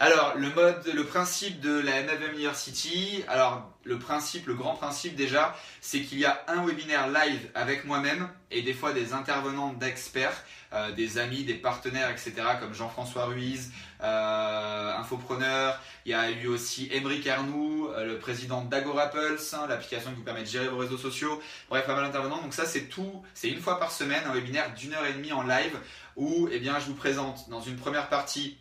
Alors, 0.00 0.34
le 0.36 0.50
mode, 0.50 0.84
le 0.92 1.04
principe 1.04 1.60
de 1.60 1.78
la 1.78 2.02
MFM 2.02 2.32
University, 2.32 3.22
alors 3.28 3.70
le 3.84 3.98
principe, 3.98 4.46
le 4.46 4.54
grand 4.54 4.74
principe 4.74 5.14
déjà, 5.14 5.56
c'est 5.80 6.00
qu'il 6.00 6.18
y 6.18 6.24
a 6.24 6.44
un 6.48 6.64
webinaire 6.64 7.08
live 7.08 7.48
avec 7.54 7.84
moi-même 7.84 8.28
et 8.50 8.62
des 8.62 8.74
fois 8.74 8.92
des 8.92 9.12
intervenants 9.12 9.72
d'experts, 9.72 10.44
euh, 10.72 10.92
des 10.92 11.18
amis, 11.18 11.44
des 11.44 11.54
partenaires, 11.54 12.10
etc. 12.10 12.34
comme 12.60 12.74
Jean-François 12.74 13.26
Ruiz, 13.26 13.72
euh, 14.02 14.96
Infopreneur. 14.98 15.80
Il 16.06 16.12
y 16.12 16.14
a 16.14 16.30
eu 16.30 16.46
aussi 16.46 16.88
Emric 16.92 17.26
Arnoux, 17.26 17.88
euh, 17.88 18.04
le 18.06 18.18
président 18.18 18.62
d'Agora 18.62 19.10
hein, 19.14 19.66
l'application 19.68 20.10
qui 20.10 20.16
vous 20.16 20.22
permet 20.22 20.42
de 20.42 20.46
gérer 20.46 20.68
vos 20.68 20.78
réseaux 20.78 20.98
sociaux. 20.98 21.40
Bref, 21.68 21.86
pas 21.86 21.94
mal 21.94 22.04
d'intervenants. 22.04 22.40
Donc 22.40 22.54
ça, 22.54 22.66
c'est 22.66 22.88
tout. 22.88 23.22
C'est 23.34 23.48
une 23.48 23.60
fois 23.60 23.78
par 23.78 23.90
semaine 23.90 24.22
un 24.26 24.32
webinaire 24.32 24.72
d'une 24.74 24.94
heure 24.94 25.06
et 25.06 25.12
demie 25.12 25.32
en 25.32 25.42
live 25.42 25.76
où 26.16 26.48
eh 26.50 26.58
bien, 26.58 26.78
je 26.78 26.86
vous 26.86 26.94
présente 26.94 27.48
dans 27.48 27.60
une 27.60 27.76
première 27.76 28.08
partie 28.08 28.58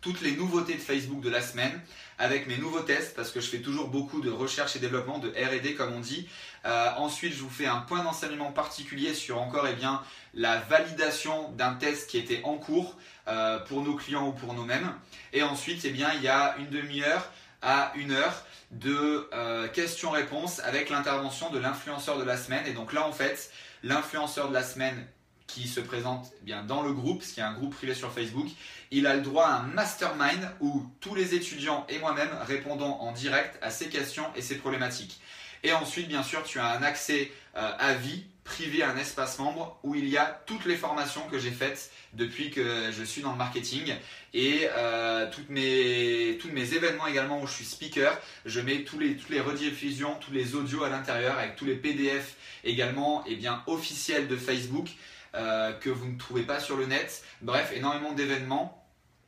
toutes 0.00 0.20
les 0.20 0.36
nouveautés 0.36 0.74
de 0.74 0.80
Facebook 0.80 1.20
de 1.20 1.30
la 1.30 1.40
semaine 1.40 1.80
avec 2.18 2.46
mes 2.46 2.58
nouveaux 2.58 2.80
tests 2.80 3.16
parce 3.16 3.30
que 3.30 3.40
je 3.40 3.48
fais 3.48 3.58
toujours 3.58 3.88
beaucoup 3.88 4.20
de 4.20 4.30
recherche 4.30 4.76
et 4.76 4.78
développement, 4.78 5.18
de 5.18 5.30
R&D 5.30 5.74
comme 5.74 5.92
on 5.92 6.00
dit. 6.00 6.28
Euh, 6.64 6.90
ensuite, 6.96 7.34
je 7.34 7.42
vous 7.42 7.50
fais 7.50 7.66
un 7.66 7.80
point 7.80 8.04
d'enseignement 8.04 8.52
particulier 8.52 9.14
sur 9.14 9.40
encore 9.40 9.66
eh 9.66 9.74
bien, 9.74 10.02
la 10.34 10.58
validation 10.58 11.50
d'un 11.52 11.74
test 11.74 12.08
qui 12.08 12.18
était 12.18 12.40
en 12.44 12.54
cours 12.54 12.96
euh, 13.28 13.58
pour 13.58 13.82
nos 13.82 13.94
clients 13.94 14.28
ou 14.28 14.32
pour 14.32 14.54
nous-mêmes. 14.54 14.92
Et 15.32 15.42
ensuite, 15.42 15.84
eh 15.84 15.90
bien, 15.90 16.12
il 16.14 16.22
y 16.22 16.28
a 16.28 16.56
une 16.58 16.68
demi-heure 16.68 17.30
à 17.62 17.92
une 17.96 18.12
heure 18.12 18.44
de 18.70 19.28
euh, 19.32 19.66
questions-réponses 19.68 20.60
avec 20.60 20.88
l'intervention 20.88 21.50
de 21.50 21.58
l'influenceur 21.58 22.18
de 22.18 22.24
la 22.24 22.36
semaine. 22.36 22.66
Et 22.66 22.72
donc 22.72 22.92
là, 22.92 23.06
en 23.06 23.12
fait, 23.12 23.50
l'influenceur 23.82 24.48
de 24.48 24.54
la 24.54 24.62
semaine 24.62 25.06
qui 25.46 25.68
se 25.68 25.80
présente 25.80 26.32
eh 26.40 26.44
bien 26.44 26.62
dans 26.62 26.82
le 26.82 26.92
groupe, 26.92 27.22
ce 27.22 27.34
qui 27.34 27.40
est 27.40 27.44
un 27.44 27.54
groupe 27.54 27.74
privé 27.74 27.94
sur 27.94 28.12
Facebook, 28.12 28.48
il 28.90 29.06
a 29.06 29.14
le 29.14 29.22
droit 29.22 29.46
à 29.46 29.60
un 29.60 29.66
mastermind 29.68 30.50
où 30.60 30.84
tous 31.00 31.14
les 31.14 31.34
étudiants 31.34 31.86
et 31.88 31.98
moi-même 31.98 32.30
répondons 32.42 32.92
en 32.92 33.12
direct 33.12 33.58
à 33.62 33.70
ses 33.70 33.88
questions 33.88 34.26
et 34.34 34.42
ses 34.42 34.56
problématiques. 34.56 35.20
Et 35.62 35.72
ensuite, 35.72 36.08
bien 36.08 36.22
sûr, 36.22 36.42
tu 36.44 36.58
as 36.58 36.70
un 36.70 36.82
accès 36.82 37.32
euh, 37.56 37.72
à 37.78 37.94
vie 37.94 38.24
privé 38.46 38.82
à 38.82 38.90
un 38.90 38.96
espace 38.96 39.38
membre 39.38 39.78
où 39.82 39.94
il 39.94 40.08
y 40.08 40.16
a 40.16 40.40
toutes 40.46 40.64
les 40.64 40.76
formations 40.76 41.22
que 41.28 41.38
j'ai 41.38 41.50
faites 41.50 41.90
depuis 42.12 42.50
que 42.50 42.92
je 42.92 43.02
suis 43.02 43.20
dans 43.20 43.32
le 43.32 43.36
marketing 43.36 43.92
et 44.32 44.68
euh, 44.76 45.28
toutes 45.30 45.50
mes, 45.50 46.38
tous 46.40 46.48
mes 46.50 46.74
événements 46.74 47.08
également 47.08 47.42
où 47.42 47.46
je 47.46 47.52
suis 47.52 47.64
speaker. 47.64 48.16
Je 48.44 48.60
mets 48.60 48.84
tous 48.84 48.98
les, 48.98 49.16
toutes 49.16 49.30
les 49.30 49.40
rediffusions, 49.40 50.14
tous 50.20 50.32
les 50.32 50.54
audios 50.54 50.84
à 50.84 50.88
l'intérieur 50.88 51.36
avec 51.38 51.56
tous 51.56 51.64
les 51.64 51.74
PDF 51.74 52.36
également 52.64 53.24
et 53.26 53.34
bien, 53.34 53.62
officiels 53.66 54.28
de 54.28 54.36
Facebook. 54.36 54.88
Euh, 55.36 55.72
que 55.72 55.90
vous 55.90 56.06
ne 56.06 56.18
trouvez 56.18 56.42
pas 56.42 56.60
sur 56.60 56.76
le 56.76 56.86
net. 56.86 57.22
Bref, 57.42 57.70
énormément 57.74 58.12
d'événements 58.12 58.82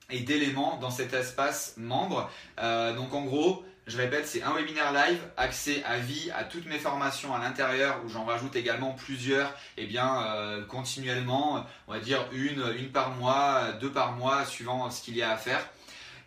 et 0.09 0.21
d'éléments 0.21 0.79
dans 0.79 0.91
cet 0.91 1.13
espace 1.13 1.75
membre. 1.77 2.31
Euh, 2.59 2.95
donc 2.95 3.13
en 3.13 3.23
gros, 3.23 3.63
je 3.87 3.99
répète, 3.99 4.27
c'est 4.27 4.43
un 4.43 4.55
webinaire 4.55 4.93
live, 4.93 5.21
accès 5.37 5.83
à 5.85 5.99
vie 5.99 6.31
à 6.35 6.45
toutes 6.45 6.67
mes 6.67 6.79
formations 6.79 7.35
à 7.35 7.39
l'intérieur, 7.39 8.01
où 8.05 8.09
j'en 8.09 8.25
rajoute 8.25 8.57
également 8.57 8.93
plusieurs, 8.93 9.49
et 9.77 9.83
eh 9.83 9.87
bien 9.87 10.23
euh, 10.23 10.65
continuellement, 10.65 11.67
on 11.87 11.93
va 11.93 12.01
dire 12.01 12.27
une, 12.33 12.65
une 12.79 12.91
par 12.91 13.11
mois, 13.11 13.73
deux 13.73 13.93
par 13.93 14.13
mois, 14.13 14.47
suivant 14.47 14.91
ce 14.91 15.03
qu'il 15.03 15.17
y 15.17 15.23
a 15.23 15.31
à 15.31 15.37
faire. 15.37 15.69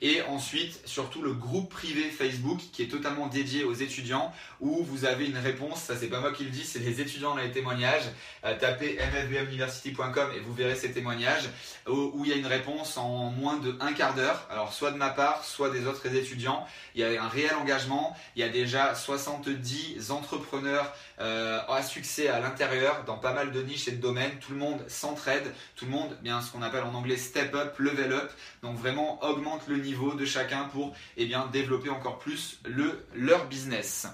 Et 0.04 0.24
ensuite, 0.24 0.82
surtout 0.86 1.22
le 1.22 1.34
groupe 1.34 1.70
privé 1.70 2.10
Facebook 2.10 2.60
qui 2.74 2.82
est 2.82 2.88
totalement 2.88 3.28
dédié 3.28 3.64
aux 3.64 3.74
étudiants 3.74 4.34
où 4.60 4.84
vous 4.84 5.06
avez 5.06 5.28
une 5.28 5.38
réponse. 5.38 5.84
Ça, 5.84 5.96
c'est 5.96 6.08
pas 6.08 6.20
moi 6.20 6.32
qui 6.32 6.44
le 6.44 6.50
dis, 6.50 6.64
c'est 6.64 6.80
les 6.80 7.02
étudiants 7.02 7.36
dans 7.36 7.42
les 7.42 7.52
témoignages. 7.52 8.10
Euh, 8.44 8.58
tapez 8.58 8.98
mfbmuniversity.com 8.98 10.32
et 10.36 10.40
vous 10.40 10.54
verrez 10.54 10.76
ces 10.76 10.92
témoignages 10.92 11.50
où, 11.88 12.24
il 12.26 12.32
y 12.32 12.34
a 12.34 12.36
une 12.36 12.48
réponse 12.48 12.98
en 12.98 13.30
moins 13.30 13.58
de 13.58 13.78
un 13.80 13.94
quart 13.94 14.16
d'heure. 14.16 14.48
Alors, 14.50 14.74
soit 14.74 14.92
de 14.92 14.98
ma 14.98 15.10
part, 15.10 15.46
soit 15.46 15.70
des 15.70 15.86
autres 15.86 16.08
étudiants. 16.08 16.66
Il 16.96 17.02
y 17.02 17.04
a 17.04 17.24
un 17.24 17.28
réel 17.28 17.54
engagement. 17.54 18.16
Il 18.36 18.42
y 18.42 18.44
a 18.44 18.50
déjà 18.50 18.96
70 18.96 20.10
entrepreneurs 20.10 20.96
euh, 21.20 21.60
à 21.70 21.84
succès 21.84 22.28
à 22.28 22.40
l'intérieur 22.40 23.04
dans 23.06 23.18
pas 23.18 23.34
mal 23.34 23.52
de 23.52 23.62
niches 23.62 23.88
et 23.88 23.92
de 23.92 24.02
domaines. 24.02 24.32
Tout 24.40 24.54
le 24.54 24.58
monde 24.58 24.84
s'entraide, 24.88 25.54
tout 25.76 25.86
le 25.86 25.92
monde, 25.92 26.18
bien 26.24 26.42
ce 26.42 26.52
qu'on 26.52 26.64
appelle 26.64 26.84
en 26.84 26.96
anglais 26.96 27.18
step 27.18 27.54
up, 27.54 27.78
level 27.78 28.14
up. 28.14 28.32
Donc 28.64 28.78
vraiment 28.78 29.24
augmente 29.24 29.68
le 29.68 29.78
niveau 29.78 29.91
de 29.92 30.26
chacun 30.26 30.66
pour 30.66 30.94
eh 31.18 31.26
bien, 31.26 31.48
développer 31.52 31.90
encore 31.90 32.20
plus 32.20 32.60
le, 32.66 33.06
leur 33.14 33.48
business. 33.48 34.08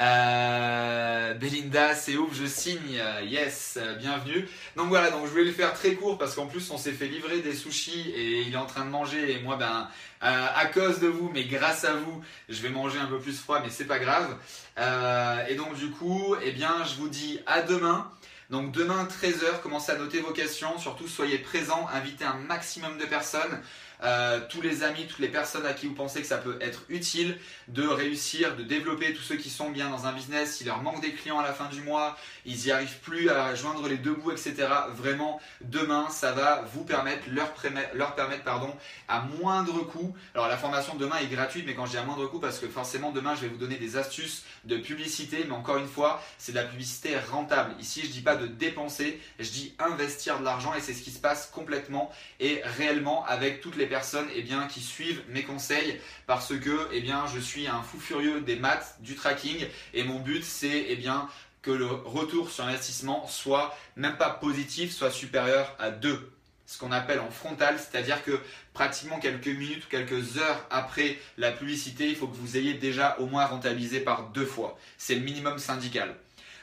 Euh, 0.00 1.34
Belinda, 1.34 1.94
c'est 1.94 2.16
ouf, 2.16 2.34
je 2.34 2.46
signe. 2.46 3.00
Yes, 3.24 3.78
bienvenue. 3.98 4.48
Donc 4.76 4.88
voilà, 4.88 5.10
donc 5.10 5.26
je 5.26 5.30
voulais 5.30 5.44
le 5.44 5.52
faire 5.52 5.74
très 5.74 5.94
court 5.94 6.18
parce 6.18 6.34
qu'en 6.34 6.46
plus 6.46 6.70
on 6.70 6.78
s'est 6.78 6.92
fait 6.92 7.06
livrer 7.06 7.40
des 7.40 7.54
sushis 7.54 8.10
et 8.10 8.42
il 8.42 8.54
est 8.54 8.56
en 8.56 8.66
train 8.66 8.84
de 8.84 8.90
manger 8.90 9.32
et 9.32 9.40
moi 9.40 9.56
ben 9.56 9.88
euh, 10.24 10.46
à 10.54 10.66
cause 10.66 11.00
de 11.00 11.08
vous, 11.08 11.30
mais 11.34 11.44
grâce 11.44 11.84
à 11.84 11.94
vous, 11.94 12.22
je 12.48 12.62
vais 12.62 12.68
manger 12.68 12.98
un 13.00 13.06
peu 13.06 13.18
plus 13.18 13.36
froid, 13.36 13.60
mais 13.60 13.70
c'est 13.70 13.86
pas 13.86 13.98
grave. 13.98 14.36
Euh, 14.78 15.44
et 15.48 15.56
donc 15.56 15.74
du 15.74 15.90
coup, 15.90 16.36
eh 16.44 16.52
bien, 16.52 16.84
je 16.84 16.94
vous 16.94 17.08
dis 17.08 17.40
à 17.46 17.62
demain. 17.62 18.08
Donc 18.52 18.70
demain 18.70 19.08
13h, 19.08 19.62
commencez 19.62 19.92
à 19.92 19.96
noter 19.96 20.20
vos 20.20 20.34
questions, 20.34 20.78
surtout 20.78 21.08
soyez 21.08 21.38
présents, 21.38 21.88
invitez 21.90 22.26
un 22.26 22.34
maximum 22.34 22.98
de 22.98 23.06
personnes. 23.06 23.62
Euh, 24.02 24.40
tous 24.48 24.60
les 24.60 24.82
amis, 24.82 25.06
toutes 25.06 25.20
les 25.20 25.28
personnes 25.28 25.64
à 25.64 25.72
qui 25.72 25.86
vous 25.86 25.94
pensez 25.94 26.20
que 26.20 26.26
ça 26.26 26.38
peut 26.38 26.58
être 26.60 26.82
utile 26.88 27.38
de 27.68 27.86
réussir, 27.86 28.56
de 28.56 28.62
développer 28.62 29.12
tous 29.12 29.22
ceux 29.22 29.36
qui 29.36 29.50
sont 29.50 29.70
bien 29.70 29.90
dans 29.90 30.06
un 30.06 30.12
business, 30.12 30.56
s'il 30.56 30.66
leur 30.66 30.82
manque 30.82 31.00
des 31.00 31.12
clients 31.12 31.38
à 31.38 31.42
la 31.42 31.52
fin 31.52 31.68
du 31.68 31.80
mois, 31.82 32.16
ils 32.44 32.56
n'y 32.56 32.70
arrivent 32.70 32.98
plus 33.00 33.30
à 33.30 33.54
joindre 33.54 33.86
les 33.88 33.96
deux 33.96 34.14
bouts, 34.14 34.32
etc. 34.32 34.66
Vraiment, 34.94 35.40
demain, 35.60 36.08
ça 36.10 36.32
va 36.32 36.64
vous 36.72 36.84
permettre, 36.84 37.24
leur, 37.30 38.14
permettre, 38.14 38.42
pardon, 38.42 38.74
à 39.08 39.20
moindre 39.20 39.80
coût. 39.84 40.14
Alors 40.34 40.48
la 40.48 40.56
formation 40.56 40.94
de 40.94 41.00
demain 41.00 41.18
est 41.18 41.26
gratuite, 41.26 41.64
mais 41.66 41.74
quand 41.74 41.86
je 41.86 41.92
dis 41.92 41.98
à 41.98 42.04
moindre 42.04 42.26
coût, 42.26 42.40
parce 42.40 42.58
que 42.58 42.68
forcément 42.68 43.12
demain, 43.12 43.34
je 43.36 43.42
vais 43.42 43.48
vous 43.48 43.56
donner 43.56 43.76
des 43.76 43.96
astuces 43.96 44.44
de 44.64 44.76
publicité, 44.76 45.44
mais 45.46 45.54
encore 45.54 45.76
une 45.76 45.88
fois, 45.88 46.22
c'est 46.38 46.52
de 46.52 46.56
la 46.56 46.64
publicité 46.64 47.16
rentable. 47.18 47.74
Ici, 47.78 48.02
je 48.04 48.08
dis 48.08 48.20
pas 48.20 48.36
de 48.36 48.46
dépenser, 48.46 49.20
je 49.38 49.50
dis 49.50 49.74
investir 49.78 50.40
de 50.40 50.44
l'argent, 50.44 50.74
et 50.74 50.80
c'est 50.80 50.92
ce 50.92 51.02
qui 51.02 51.10
se 51.10 51.20
passe 51.20 51.46
complètement 51.46 52.10
et 52.40 52.62
réellement 52.64 53.24
avec 53.26 53.60
toutes 53.60 53.76
les 53.76 53.86
personnes 53.92 54.28
eh 54.34 54.40
bien, 54.40 54.66
qui 54.68 54.80
suivent 54.80 55.22
mes 55.28 55.42
conseils 55.42 56.00
parce 56.26 56.58
que 56.58 56.88
eh 56.92 57.02
bien, 57.02 57.26
je 57.26 57.38
suis 57.38 57.66
un 57.66 57.82
fou 57.82 58.00
furieux 58.00 58.40
des 58.40 58.56
maths, 58.56 58.96
du 59.00 59.16
tracking 59.16 59.66
et 59.92 60.02
mon 60.02 60.18
but 60.18 60.42
c'est 60.42 60.86
eh 60.88 60.96
bien, 60.96 61.28
que 61.60 61.70
le 61.70 61.84
retour 61.84 62.50
sur 62.50 62.64
investissement 62.64 63.26
soit 63.28 63.76
même 63.96 64.16
pas 64.16 64.30
positif, 64.30 64.92
soit 64.92 65.10
supérieur 65.10 65.76
à 65.78 65.90
2. 65.90 66.32
Ce 66.64 66.78
qu'on 66.78 66.90
appelle 66.90 67.20
en 67.20 67.30
frontal, 67.30 67.78
c'est-à-dire 67.78 68.24
que 68.24 68.40
pratiquement 68.72 69.18
quelques 69.18 69.46
minutes 69.46 69.84
ou 69.84 69.88
quelques 69.90 70.38
heures 70.38 70.66
après 70.70 71.18
la 71.36 71.52
publicité, 71.52 72.08
il 72.08 72.16
faut 72.16 72.28
que 72.28 72.36
vous 72.36 72.56
ayez 72.56 72.72
déjà 72.72 73.18
au 73.18 73.26
moins 73.26 73.44
rentabilisé 73.44 74.00
par 74.00 74.30
deux 74.30 74.46
fois. 74.46 74.78
C'est 74.96 75.16
le 75.16 75.20
minimum 75.20 75.58
syndical. 75.58 76.16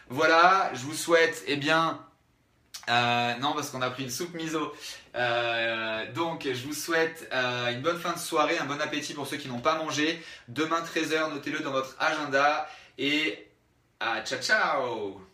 Voilà, 0.08 0.72
je 0.74 0.80
vous 0.80 0.96
souhaite, 0.96 1.44
eh 1.46 1.58
bien, 1.58 2.00
euh, 2.90 3.36
non, 3.38 3.54
parce 3.54 3.70
qu'on 3.70 3.82
a 3.82 3.90
pris 3.90 4.04
une 4.04 4.10
soupe 4.10 4.34
miso. 4.34 4.74
Euh, 5.16 6.12
donc, 6.14 6.48
je 6.52 6.66
vous 6.66 6.74
souhaite 6.74 7.28
euh, 7.34 7.72
une 7.72 7.82
bonne 7.82 8.00
fin 8.00 8.14
de 8.14 8.20
soirée, 8.20 8.58
un 8.58 8.66
bon 8.66 8.80
appétit 8.82 9.14
pour 9.14 9.28
ceux 9.28 9.38
qui 9.38 9.48
n'ont 9.48 9.62
pas 9.62 9.76
mangé. 9.76 10.22
Demain 10.48 10.82
13h, 10.82 11.32
notez-le 11.34 11.60
dans 11.60 11.72
votre 11.72 11.96
agenda. 12.00 12.68
Et 12.98 13.48
à 14.00 14.22
ciao 14.22 14.42
ciao 14.42 15.29